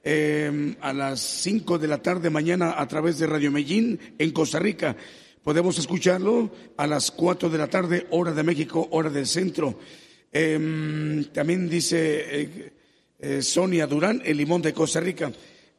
Eh, 0.03 0.75
a 0.81 0.91
las 0.91 1.21
5 1.21 1.79
de 1.79 1.87
la 1.87 2.01
tarde 2.01 2.29
mañana 2.29 2.75
a 2.77 2.85
través 2.85 3.17
de 3.17 3.27
Radio 3.27 3.49
Medellín 3.49 3.97
en 4.17 4.31
Costa 4.31 4.59
Rica. 4.59 4.97
Podemos 5.41 5.79
escucharlo 5.79 6.51
a 6.75 6.85
las 6.85 7.11
4 7.11 7.49
de 7.49 7.57
la 7.57 7.67
tarde, 7.67 8.07
hora 8.09 8.33
de 8.33 8.43
México, 8.43 8.89
hora 8.91 9.09
del 9.09 9.25
centro. 9.25 9.79
también 10.31 11.69
dice 11.69 12.73
Sonia 13.41 13.87
Durán, 13.87 14.21
el 14.25 14.35
limón 14.35 14.61
de 14.61 14.73
Costa 14.73 14.99
Rica. 14.99 15.31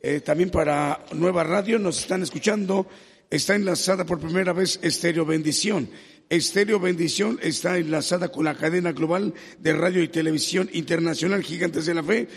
Eh, 0.02 0.20
también 0.20 0.51
para 0.51 1.05
Nueva 1.12 1.44
Radio 1.44 1.78
nos 1.78 2.01
están 2.01 2.22
escuchando. 2.22 2.86
Está 3.28 3.55
enlazada 3.55 4.06
por 4.06 4.18
primera 4.18 4.52
vez 4.52 4.81
Estéreo 4.82 5.27
Bendición. 5.27 5.90
Estéreo 6.31 6.81
Bendición 6.81 7.39
está 7.43 7.77
enlazada 7.77 8.31
con 8.31 8.44
la 8.44 8.56
cadena 8.56 8.93
global 8.93 9.35
de 9.59 9.72
radio 9.72 10.02
y 10.02 10.09
televisión 10.09 10.70
internacional 10.72 11.43
Gigantes 11.43 11.86
de 11.86 11.94
la 11.94 12.02
Fe. 12.02 12.28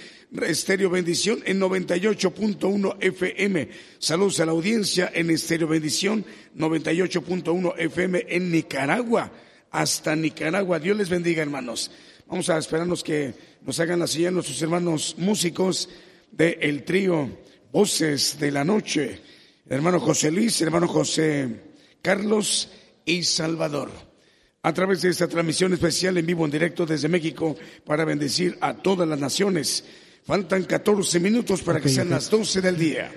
Estéreo 0.42 0.90
Bendición 0.90 1.40
en 1.46 1.62
98.1 1.62 2.98
FM. 3.00 3.70
Saludos 3.98 4.40
a 4.40 4.46
la 4.46 4.52
audiencia 4.52 5.12
en 5.14 5.30
Estéreo 5.30 5.68
Bendición 5.68 6.26
98.1 6.58 7.76
FM 7.78 8.26
en 8.28 8.52
Nicaragua. 8.52 9.32
Hasta 9.72 10.16
Nicaragua. 10.16 10.80
Dios 10.80 10.98
les 10.98 11.10
bendiga, 11.10 11.42
hermanos. 11.42 11.92
Vamos 12.28 12.50
a 12.50 12.58
esperarnos 12.58 13.04
que 13.04 13.34
nos 13.66 13.80
hagan 13.80 14.00
la 14.00 14.08
señal 14.08 14.34
nuestros 14.34 14.62
hermanos 14.62 15.16
músicos 15.18 15.88
del 16.32 16.58
el 16.60 16.84
trío 16.84 17.30
Voces 17.74 18.38
de 18.40 18.52
la 18.52 18.64
Noche, 18.64 19.20
hermano 19.68 20.00
José 20.00 20.30
Luis, 20.30 20.62
hermano 20.62 20.88
José 20.88 21.74
Carlos 22.04 22.70
y 23.04 23.24
Salvador. 23.24 23.90
A 24.62 24.72
través 24.72 25.02
de 25.02 25.10
esta 25.10 25.28
transmisión 25.28 25.74
especial 25.74 26.16
en 26.20 26.26
vivo, 26.28 26.46
en 26.46 26.52
directo 26.52 26.86
desde 26.86 27.10
México, 27.10 27.58
para 27.84 28.06
bendecir 28.06 28.60
a 28.62 28.76
todas 28.76 29.08
las 29.08 29.20
naciones. 29.20 29.84
Faltan 30.24 30.66
14 30.66 31.20
minutos 31.20 31.64
para 31.64 31.82
que 31.82 31.90
sean 31.90 32.12
las 32.12 32.30
12 32.30 32.62
del 32.62 32.78
día. 32.78 33.12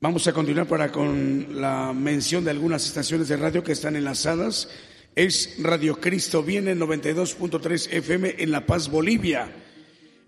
Vamos 0.00 0.28
a 0.28 0.32
continuar 0.32 0.68
para 0.68 0.92
con 0.92 1.60
la 1.60 1.92
mención 1.92 2.44
de 2.44 2.52
algunas 2.52 2.86
estaciones 2.86 3.26
de 3.26 3.38
radio 3.38 3.64
que 3.64 3.72
están 3.72 3.96
enlazadas. 3.96 4.68
Es 5.16 5.56
Radio 5.58 6.00
Cristo 6.00 6.44
Viene 6.44 6.76
92.3 6.76 7.88
FM 7.90 8.36
en 8.38 8.52
La 8.52 8.64
Paz, 8.64 8.88
Bolivia. 8.88 9.64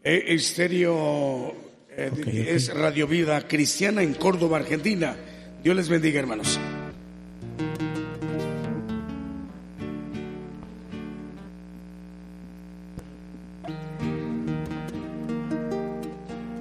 Eh, 0.05 0.35
estéreo 0.35 1.55
eh, 1.91 2.47
es 2.49 2.73
Radio 2.73 3.09
Vida 3.09 3.49
Cristiana 3.49 4.03
en 4.03 4.15
Córdoba, 4.15 4.59
Argentina. 4.59 5.17
Dios 5.63 5.75
les 5.75 5.89
bendiga, 5.89 6.21
hermanos. 6.21 6.59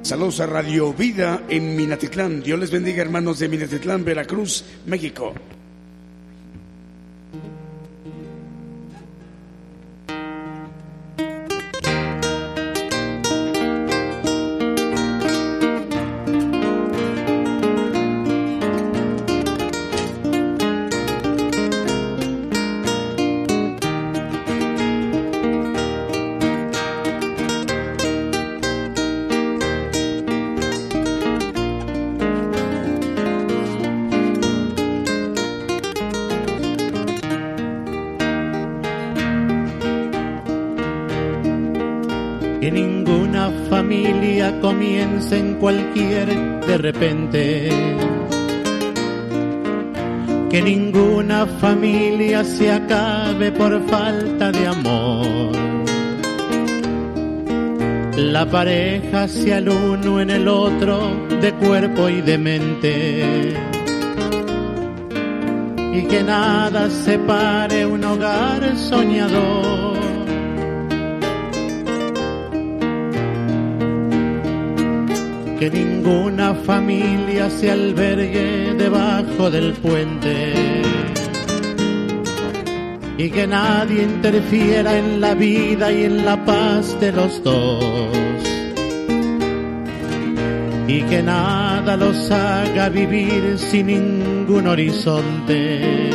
Saludos 0.01 0.39
a 0.39 0.47
Radio 0.47 0.93
Vida 0.93 1.43
en 1.47 1.75
Minatitlán. 1.75 2.41
Dios 2.41 2.59
les 2.59 2.71
bendiga, 2.71 3.01
hermanos 3.01 3.39
de 3.39 3.49
Minatitlán, 3.49 4.03
Veracruz, 4.03 4.65
México. 4.87 5.33
Cualquier 45.59 46.27
de 46.65 46.77
repente. 46.77 47.69
Que 50.49 50.61
ninguna 50.61 51.45
familia 51.45 52.43
se 52.43 52.71
acabe 52.71 53.51
por 53.51 53.81
falta 53.87 54.51
de 54.51 54.67
amor. 54.67 55.51
La 58.17 58.45
pareja 58.49 59.27
sea 59.27 59.59
el 59.59 59.69
uno 59.69 60.19
en 60.19 60.31
el 60.31 60.47
otro 60.47 61.11
de 61.41 61.53
cuerpo 61.53 62.09
y 62.09 62.21
de 62.21 62.37
mente. 62.37 63.53
Y 65.93 66.01
que 66.03 66.23
nada 66.23 66.89
separe 66.89 67.85
un 67.85 68.03
hogar 68.03 68.77
soñador 68.77 69.96
que 75.59 75.71
ninguna 75.71 76.53
familia 76.53 77.49
se 77.49 77.71
albergue 77.71 78.75
debajo 78.75 79.49
del 79.49 79.73
puente. 79.73 80.53
Y 83.17 83.29
que 83.31 83.47
nadie 83.47 84.03
interfiera 84.03 84.97
en 84.97 85.19
la 85.19 85.33
vida 85.33 85.91
y 85.91 86.03
en 86.03 86.23
la 86.23 86.45
paz 86.45 86.99
de 86.99 87.11
los 87.11 87.43
dos. 87.43 87.83
Y 90.87 91.01
que 91.01 91.23
nada 91.23 91.97
los 91.97 92.29
haga 92.29 92.89
vivir 92.89 93.57
sin 93.57 93.87
ningún 93.87 94.67
horizonte. 94.67 96.11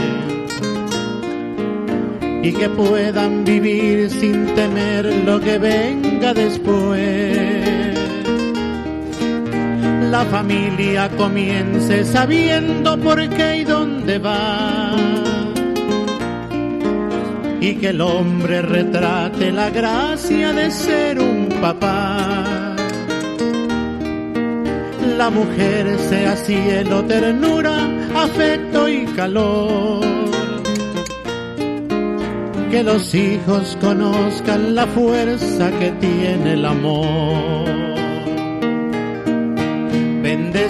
Y 2.44 2.52
que 2.52 2.69
puedan 2.69 3.44
vivir 3.44 4.09
sin 4.09 4.47
temer 4.55 5.06
lo 5.24 5.40
que 5.40 5.59
venga 5.59 6.32
después 6.32 7.61
la 10.12 10.26
familia 10.26 11.09
comience 11.16 12.05
sabiendo 12.05 12.98
por 12.98 13.18
qué 13.30 13.60
y 13.60 13.64
dónde 13.64 14.18
va. 14.18 14.94
Y 17.59 17.76
que 17.76 17.89
el 17.89 18.01
hombre 18.02 18.60
retrate 18.60 19.51
la 19.51 19.70
gracia 19.70 20.52
de 20.52 20.70
ser 20.70 21.18
un 21.18 21.48
papá. 21.62 22.76
La 25.16 25.30
mujer 25.30 25.98
sea 26.10 26.36
cielo, 26.36 27.02
ternura, 27.05 27.76
afecto 28.14 28.89
y 28.90 29.06
calor. 29.16 30.05
Que 32.70 32.82
los 32.82 33.14
hijos 33.14 33.78
conozcan 33.80 34.74
la 34.74 34.86
fuerza 34.89 35.70
que 35.78 35.90
tiene 35.93 36.52
el 36.52 36.66
amor. 36.66 37.91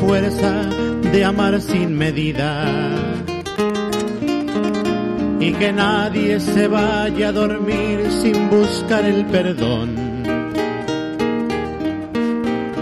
Fuerza 0.00 0.68
de 1.12 1.24
amar 1.24 1.60
sin 1.60 1.96
medida 1.96 2.64
y 5.40 5.52
que 5.52 5.72
nadie 5.72 6.38
se 6.38 6.68
vaya 6.68 7.28
a 7.28 7.32
dormir 7.32 8.10
sin 8.10 8.50
buscar 8.50 9.04
el 9.04 9.24
perdón. 9.26 9.94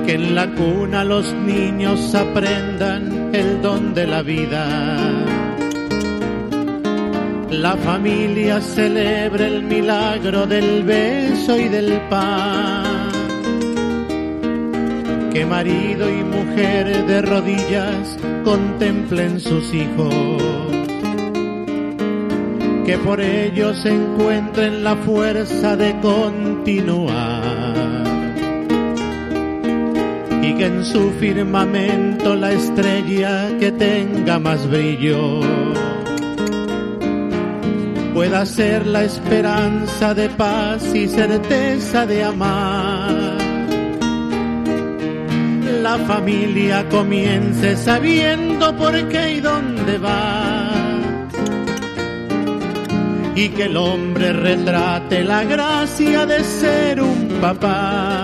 Que 0.05 0.15
en 0.15 0.35
la 0.35 0.47
cuna 0.55 1.05
los 1.05 1.33
niños 1.35 2.15
aprendan 2.15 3.31
el 3.33 3.63
don 3.63 3.95
de 3.95 4.07
la 4.07 4.23
vida. 4.23 4.67
La 7.51 7.77
familia 7.77 8.61
celebre 8.61 9.47
el 9.47 9.63
milagro 9.63 10.47
del 10.47 10.83
beso 10.83 11.59
y 11.59 11.69
del 11.69 12.01
pan. 12.11 12.88
Que 15.33 15.45
marido 15.45 16.09
y 16.11 16.23
mujer 16.25 17.07
de 17.07 17.23
rodillas 17.23 18.17
contemplen 18.45 19.41
sus 19.41 19.73
hijos 19.75 20.69
que 22.89 22.97
por 22.97 23.21
ellos 23.21 23.85
encuentren 23.85 24.83
la 24.83 24.97
fuerza 24.97 25.77
de 25.77 25.95
continuar 26.01 27.43
y 30.41 30.55
que 30.55 30.65
en 30.65 30.83
su 30.83 31.11
firmamento 31.21 32.35
la 32.35 32.53
estrella 32.53 33.59
que 33.61 33.73
tenga 33.73 34.39
más 34.39 34.67
brillo 34.71 35.43
pueda 38.15 38.47
ser 38.47 38.87
la 38.87 39.05
esperanza 39.05 40.15
de 40.15 40.31
paz 40.31 40.83
y 40.95 41.09
certeza 41.09 42.07
de 42.07 42.25
amar. 42.25 43.28
La 45.91 45.97
familia 46.01 46.87
comience 46.91 47.75
sabiendo 47.75 48.77
por 48.77 48.93
qué 49.09 49.37
y 49.37 49.41
dónde 49.41 49.97
va 49.97 50.69
y 53.35 53.49
que 53.49 53.63
el 53.63 53.77
hombre 53.79 54.35
retrate 54.35 55.25
la 55.25 55.45
gracia 55.45 56.27
de 56.27 56.45
ser 56.45 57.01
un 57.01 57.29
papá. 57.41 58.23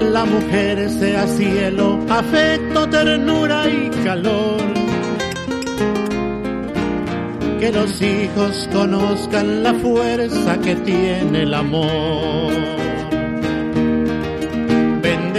La 0.00 0.24
mujer 0.24 0.90
sea 0.90 1.28
cielo, 1.28 2.00
afecto, 2.08 2.88
ternura 2.88 3.68
y 3.68 3.90
calor. 4.02 4.60
Que 7.60 7.70
los 7.70 8.02
hijos 8.02 8.68
conozcan 8.72 9.62
la 9.62 9.74
fuerza 9.74 10.58
que 10.60 10.74
tiene 10.74 11.42
el 11.42 11.54
amor. 11.54 12.47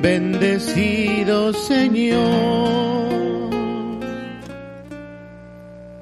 Bendecido 0.00 1.52
Señor 1.52 3.18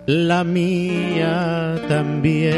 la 0.07 0.45
mía 0.45 1.83
también. 1.89 2.55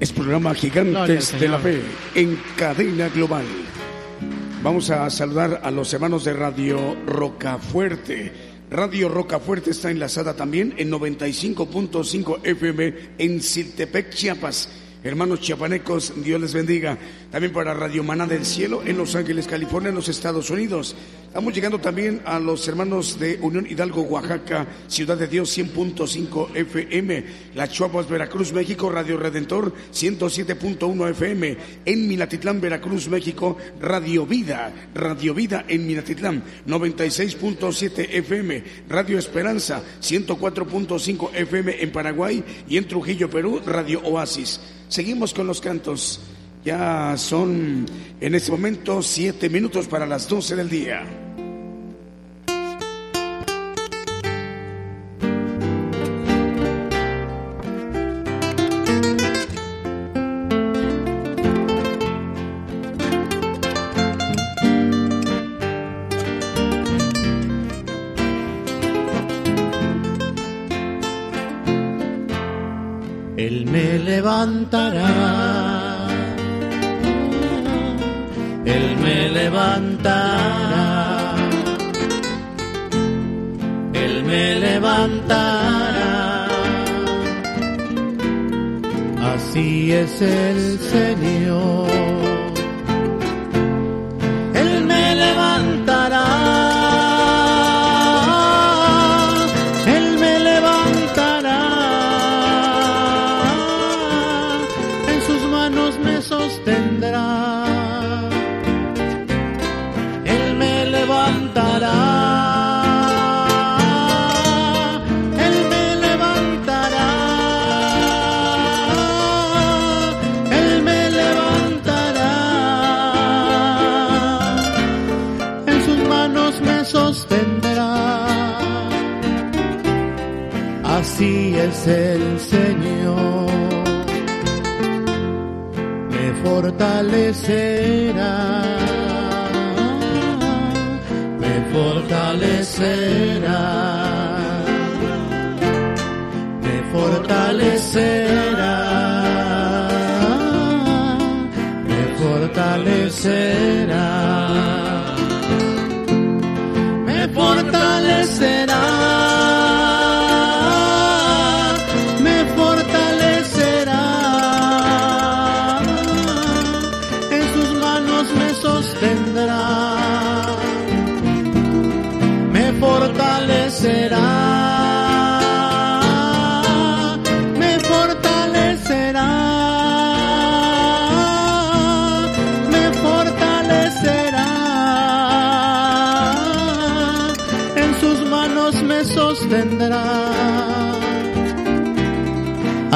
Es 0.00 0.12
programa 0.12 0.54
Gigantes 0.54 1.38
de 1.38 1.48
la 1.48 1.58
Fe 1.58 1.82
en 2.14 2.38
cadena 2.56 3.08
global. 3.08 3.44
Vamos 4.62 4.88
a 4.90 5.10
saludar 5.10 5.60
a 5.62 5.70
los 5.70 5.92
hermanos 5.92 6.24
de 6.24 6.32
Radio 6.32 6.96
Rocafuerte. 7.06 8.32
Radio 8.74 9.08
Rocafuerte 9.08 9.70
está 9.70 9.92
enlazada 9.92 10.34
también 10.34 10.74
en 10.78 10.90
95.5 10.90 12.40
FM 12.42 12.94
en 13.18 13.40
Siltepec, 13.40 14.10
Chiapas 14.10 14.68
Hermanos 15.04 15.42
chiapanecos, 15.42 16.14
Dios 16.24 16.40
les 16.40 16.54
bendiga. 16.54 16.96
También 17.34 17.52
para 17.52 17.74
Radio 17.74 18.04
Maná 18.04 18.28
del 18.28 18.46
Cielo 18.46 18.84
en 18.86 18.96
Los 18.96 19.16
Ángeles, 19.16 19.48
California, 19.48 19.88
en 19.88 19.96
los 19.96 20.08
Estados 20.08 20.50
Unidos. 20.50 20.94
Estamos 21.26 21.52
llegando 21.52 21.80
también 21.80 22.22
a 22.24 22.38
los 22.38 22.68
hermanos 22.68 23.18
de 23.18 23.40
Unión 23.42 23.66
Hidalgo, 23.68 24.02
Oaxaca, 24.02 24.68
Ciudad 24.86 25.18
de 25.18 25.26
Dios 25.26 25.58
100.5 25.58 26.54
FM, 26.54 27.24
La 27.56 27.66
Chuapas, 27.66 28.08
Veracruz, 28.08 28.52
México, 28.52 28.88
Radio 28.88 29.16
Redentor 29.16 29.74
107.1 29.92 31.10
FM, 31.10 31.56
en 31.84 32.06
Minatitlán, 32.06 32.60
Veracruz, 32.60 33.08
México, 33.08 33.56
Radio 33.80 34.26
Vida, 34.26 34.72
Radio 34.94 35.34
Vida 35.34 35.64
en 35.66 35.88
Minatitlán 35.88 36.44
96.7 36.68 38.10
FM, 38.10 38.62
Radio 38.88 39.18
Esperanza 39.18 39.82
104.5 40.00 41.30
FM 41.34 41.82
en 41.82 41.90
Paraguay 41.90 42.44
y 42.68 42.76
en 42.76 42.86
Trujillo, 42.86 43.28
Perú, 43.28 43.60
Radio 43.66 44.02
Oasis. 44.04 44.60
Seguimos 44.88 45.34
con 45.34 45.48
los 45.48 45.60
cantos. 45.60 46.20
Ya 46.64 47.14
son 47.18 47.84
en 48.20 48.34
este 48.34 48.50
momento 48.50 49.02
siete 49.02 49.50
minutos 49.50 49.86
para 49.86 50.06
las 50.06 50.28
doce 50.28 50.56
del 50.56 50.70
día. 50.70 51.04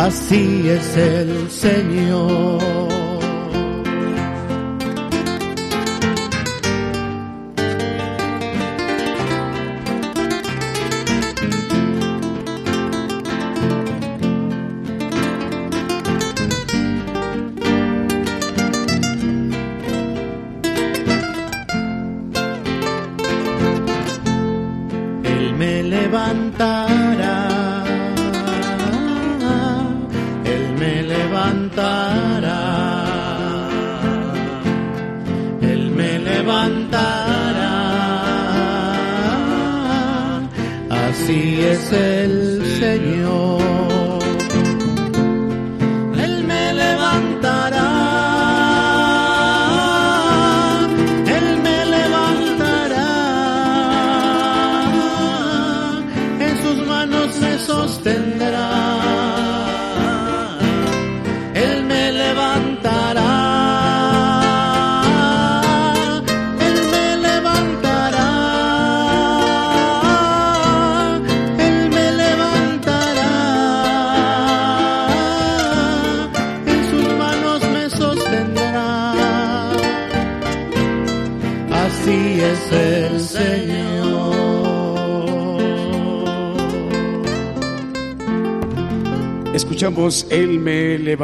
Así 0.06 0.68
es 0.68 0.96
el 0.96 1.50
Señor. 1.50 2.97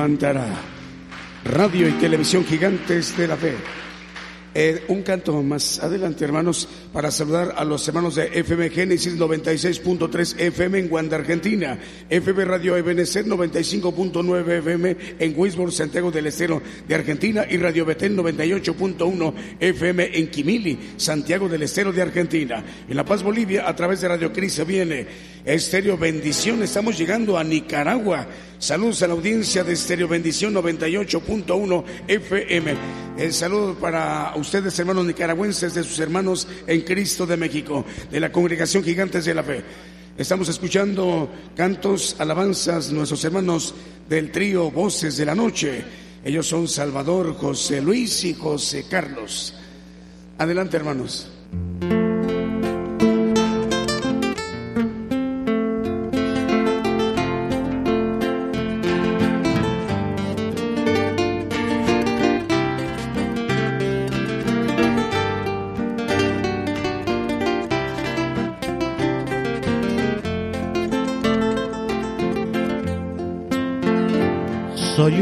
Levantará. 0.05 0.47
Radio 1.45 1.89
y 1.89 1.93
televisión 1.93 2.45
gigantes 2.45 3.17
de 3.17 3.27
la 3.27 3.37
fe. 3.37 3.55
Eh, 4.57 4.85
un 4.89 5.03
canto 5.03 5.43
más 5.43 5.83
adelante, 5.83 6.25
hermanos, 6.25 6.69
para 6.93 7.11
saludar 7.11 7.55
a 7.57 7.65
los 7.65 7.89
hermanos 7.89 8.15
de 8.15 8.27
FM 8.27 8.71
Génesis 8.71 9.19
96.3 9.19 10.39
FM 10.39 10.79
en 10.79 10.89
Guanda, 10.89 11.17
Argentina, 11.17 11.79
FM 12.09 12.45
Radio 12.45 12.77
Ebenecer 12.77 13.25
95.9 13.25 14.59
FM 14.59 14.97
en 15.19 15.35
Wisborne, 15.37 15.73
Santiago 15.73 16.11
del 16.13 16.27
Estero 16.27 16.63
de 16.87 16.95
Argentina 16.95 17.47
y 17.51 17.57
Radio 17.57 17.85
Betel 17.85 18.17
98.1 18.17 19.35
FM 19.59 20.19
en 20.19 20.29
Quimili, 20.29 20.79
Santiago 20.99 21.49
del 21.49 21.63
Estero 21.63 21.93
de 21.93 22.03
Argentina. 22.03 22.63
En 22.89 22.95
La 22.95 23.05
Paz, 23.05 23.23
Bolivia, 23.23 23.69
a 23.69 23.75
través 23.75 24.03
de 24.03 24.09
Radio 24.09 24.33
Cris 24.33 24.65
viene 24.67 25.34
Estéreo 25.45 25.99
Bendición. 25.99 26.63
Estamos 26.63 26.97
llegando 26.97 27.37
a 27.37 27.45
Nicaragua. 27.45 28.27
Saludos 28.59 29.03
a 29.03 29.09
la 29.09 29.13
audiencia 29.13 29.63
de 29.63 29.75
Estéreo 29.75 30.09
Bendición 30.09 30.55
98.1 30.55 31.85
FM. 32.09 32.75
El 33.19 33.33
saludo 33.33 33.75
para 33.75 34.33
ustedes, 34.37 34.79
hermanos 34.79 35.05
nicaragüenses, 35.05 35.75
de 35.75 35.85
sus 35.85 35.99
hermanos 35.99 36.49
en 36.67 36.81
Cristo 36.81 37.27
de 37.27 37.37
México, 37.37 37.85
de 38.11 38.21
la 38.21 38.33
Congregación 38.33 38.83
Gigantes 38.83 39.27
de 39.27 39.35
la 39.35 39.43
Fe. 39.43 39.63
Estamos 40.17 40.49
escuchando 40.49 41.29
cantos, 41.55 42.17
alabanzas, 42.19 42.91
nuestros 42.91 43.23
hermanos 43.25 43.75
del 44.09 44.31
trío 44.31 44.71
Voces 44.71 45.19
de 45.19 45.27
la 45.27 45.35
Noche. 45.35 45.85
Ellos 46.25 46.47
son 46.47 46.69
Salvador, 46.69 47.35
José 47.35 47.83
Luis 47.83 48.25
y 48.25 48.33
José 48.33 48.87
Carlos. 48.89 49.55
Adelante, 50.39 50.77
hermanos. 50.79 51.29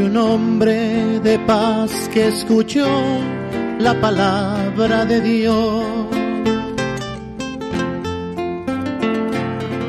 Un 0.03 0.17
hombre 0.17 1.19
de 1.21 1.39
paz 1.39 2.09
que 2.13 2.27
escuchó 2.27 2.87
la 3.79 3.99
palabra 4.01 5.05
de 5.05 5.21
Dios. 5.21 5.85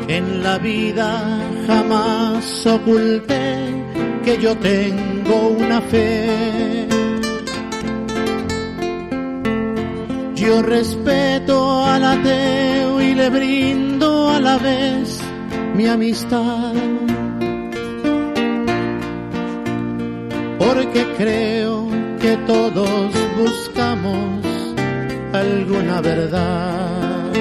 En 0.08 0.42
la 0.42 0.58
vida 0.58 1.40
jamás 1.66 2.66
oculté 2.66 3.56
que 4.24 4.38
yo 4.38 4.56
tengo 4.56 5.48
una 5.58 5.80
fe. 5.80 6.86
Yo 10.36 10.62
respeto 10.62 11.84
al 11.84 12.04
ateo 12.04 13.00
y 13.00 13.14
le 13.14 13.30
brindo 13.30 14.28
a 14.28 14.40
la 14.40 14.58
vez 14.58 15.20
mi 15.74 15.86
amistad. 15.86 16.74
Porque 20.58 21.04
creo 21.16 21.88
que 22.20 22.36
todos 22.46 23.10
buscamos 23.36 24.44
alguna 25.32 26.00
verdad. 26.00 27.32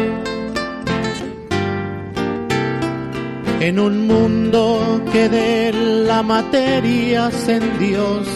En 3.60 3.80
un 3.80 4.08
mundo 4.08 5.02
que 5.12 5.30
de 5.30 5.72
la 6.06 6.22
materia 6.22 7.28
hacen 7.28 7.62
Dios 7.80 8.28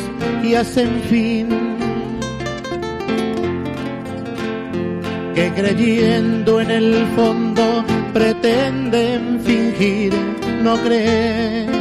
y 0.42 0.54
hacen 0.54 1.02
fin, 1.10 1.50
que 5.36 5.52
creyendo 5.54 6.62
en 6.62 6.72
el 6.72 7.06
fondo 7.16 7.84
pretenden 8.14 9.42
fingir 9.42 10.14
no 10.64 10.78
creer 10.78 11.77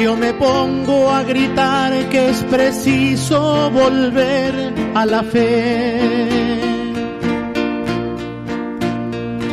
yo 0.00 0.16
me 0.16 0.32
pongo 0.34 1.10
a 1.10 1.22
gritar 1.24 1.92
que 2.08 2.30
es 2.30 2.44
preciso 2.44 3.70
volver 3.70 4.72
a 4.94 5.04
la 5.04 5.22
fe. 5.22 6.28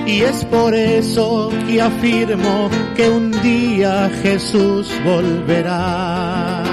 Y 0.06 0.22
es 0.22 0.46
por 0.46 0.74
eso 0.76 1.52
que 1.68 1.82
afirmo 1.82 2.70
que 2.96 3.10
un 3.10 3.32
día 3.42 4.10
Jesús 4.22 4.90
volverá. 5.04 6.64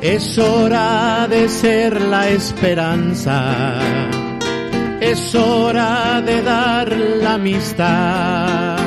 Es 0.00 0.38
hora 0.38 1.26
de 1.28 1.48
ser 1.48 2.00
la 2.00 2.28
esperanza. 2.28 3.78
Es 5.00 5.34
hora 5.34 6.20
de 6.20 6.42
dar 6.42 6.92
la 6.92 7.34
amistad 7.34 8.83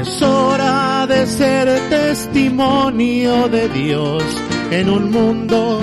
es 0.00 0.22
hora 0.22 1.06
de 1.06 1.26
ser 1.26 1.68
testimonio 1.88 3.48
de 3.48 3.68
Dios 3.68 4.24
en 4.70 4.90
un 4.90 5.10
mundo 5.10 5.80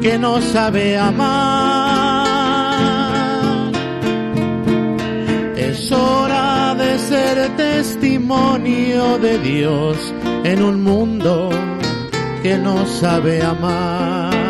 que 0.00 0.18
no 0.18 0.40
sabe 0.40 0.96
amar. 0.96 2.26
Es 5.56 5.90
hora 5.90 6.74
de 6.76 6.98
ser 6.98 7.56
testimonio 7.56 9.18
de 9.18 9.38
Dios 9.38 10.14
en 10.44 10.62
un 10.62 10.84
mundo 10.84 11.50
que 12.42 12.56
no 12.58 12.86
sabe 12.86 13.42
amar. 13.42 14.45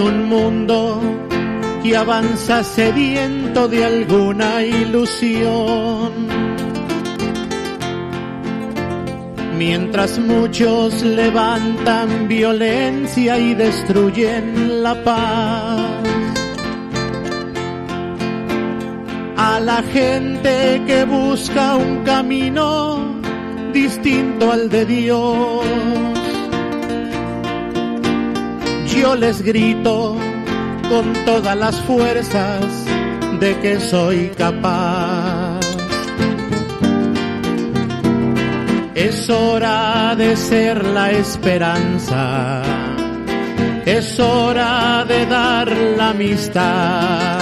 Un 0.00 0.28
mundo 0.28 1.00
que 1.82 1.96
avanza 1.96 2.64
sediento 2.64 3.68
de 3.68 3.84
alguna 3.84 4.62
ilusión. 4.62 6.12
Mientras 9.56 10.18
muchos 10.18 11.02
levantan 11.02 12.28
violencia 12.28 13.38
y 13.38 13.54
destruyen 13.54 14.82
la 14.82 14.94
paz. 15.04 15.80
A 19.36 19.60
la 19.60 19.82
gente 19.82 20.82
que 20.86 21.04
busca 21.04 21.76
un 21.76 22.04
camino 22.04 23.20
distinto 23.72 24.50
al 24.50 24.68
de 24.68 24.86
Dios. 24.86 26.09
Yo 28.94 29.14
les 29.14 29.42
grito 29.42 30.16
con 30.88 31.12
todas 31.24 31.56
las 31.56 31.80
fuerzas 31.82 32.64
de 33.38 33.56
que 33.60 33.80
soy 33.80 34.30
capaz. 34.36 35.60
Es 38.94 39.30
hora 39.30 40.14
de 40.16 40.36
ser 40.36 40.84
la 40.84 41.10
esperanza, 41.12 42.62
es 43.86 44.20
hora 44.20 45.04
de 45.08 45.24
dar 45.26 45.72
la 45.96 46.10
amistad, 46.10 47.38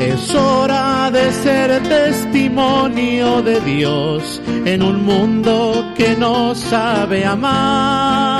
es 0.00 0.34
hora 0.34 1.10
de 1.10 1.32
ser 1.32 1.82
testimonio 1.82 3.42
de 3.42 3.60
Dios 3.62 4.40
en 4.64 4.82
un 4.82 5.02
mundo 5.04 5.92
que 5.96 6.14
no 6.16 6.54
sabe 6.54 7.24
amar. 7.24 8.39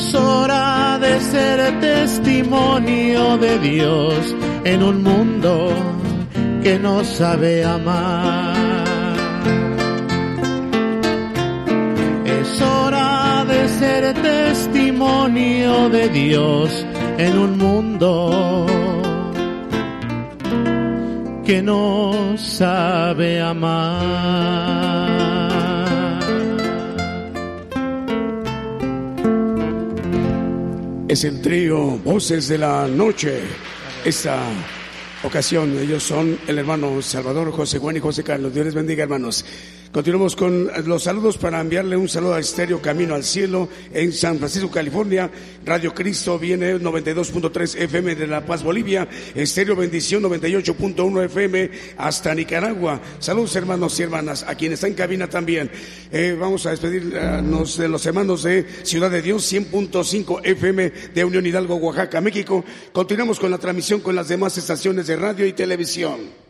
Es 0.00 0.14
hora 0.14 0.98
de 0.98 1.20
ser 1.20 1.78
testimonio 1.78 3.36
de 3.36 3.58
Dios 3.58 4.34
en 4.64 4.82
un 4.82 5.02
mundo 5.02 5.74
que 6.62 6.78
no 6.78 7.04
sabe 7.04 7.62
amar. 7.62 8.54
Es 12.24 12.62
hora 12.62 13.44
de 13.46 13.68
ser 13.68 14.14
testimonio 14.14 15.90
de 15.90 16.08
Dios 16.08 16.86
en 17.18 17.38
un 17.38 17.58
mundo 17.58 18.66
que 21.44 21.60
no 21.60 22.38
sabe 22.38 23.42
amar. 23.42 25.19
Es 31.10 31.24
el 31.24 31.40
trío 31.40 31.98
Voces 32.04 32.46
de 32.46 32.56
la 32.56 32.86
Noche. 32.86 33.40
Esta 34.04 34.38
ocasión 35.24 35.76
ellos 35.76 36.04
son 36.04 36.38
el 36.46 36.56
hermano 36.56 37.02
Salvador 37.02 37.50
José 37.50 37.80
Juan 37.80 37.96
y 37.96 37.98
José 37.98 38.22
Carlos. 38.22 38.54
Dios 38.54 38.66
les 38.66 38.74
bendiga, 38.76 39.02
hermanos. 39.02 39.44
Continuamos 39.92 40.36
con 40.36 40.70
los 40.86 41.02
saludos 41.02 41.36
para 41.36 41.60
enviarle 41.60 41.96
un 41.96 42.08
saludo 42.08 42.34
a 42.34 42.38
Estéreo 42.38 42.80
Camino 42.80 43.16
al 43.16 43.24
Cielo 43.24 43.68
en 43.92 44.12
San 44.12 44.38
Francisco, 44.38 44.70
California. 44.70 45.28
Radio 45.64 45.92
Cristo 45.92 46.38
viene 46.38 46.76
92.3 46.76 47.76
FM 47.76 48.14
de 48.14 48.28
La 48.28 48.46
Paz, 48.46 48.62
Bolivia. 48.62 49.08
Estéreo 49.34 49.74
Bendición 49.74 50.22
98.1 50.22 51.24
FM 51.24 51.70
hasta 51.96 52.32
Nicaragua. 52.36 53.00
Saludos 53.18 53.56
hermanos 53.56 53.98
y 53.98 54.04
hermanas, 54.04 54.44
a 54.46 54.54
quienes 54.54 54.76
están 54.76 54.90
en 54.90 54.96
cabina 54.96 55.28
también. 55.28 55.68
Eh, 56.12 56.36
vamos 56.38 56.66
a 56.66 56.70
despedirnos 56.70 57.76
de 57.76 57.88
los 57.88 58.06
hermanos 58.06 58.44
de 58.44 58.64
Ciudad 58.84 59.10
de 59.10 59.22
Dios 59.22 59.52
100.5 59.52 60.40
FM 60.44 60.92
de 61.12 61.24
Unión 61.24 61.44
Hidalgo, 61.44 61.74
Oaxaca, 61.74 62.20
México. 62.20 62.64
Continuamos 62.92 63.40
con 63.40 63.50
la 63.50 63.58
transmisión 63.58 63.98
con 63.98 64.14
las 64.14 64.28
demás 64.28 64.56
estaciones 64.56 65.08
de 65.08 65.16
radio 65.16 65.46
y 65.46 65.52
televisión. 65.52 66.49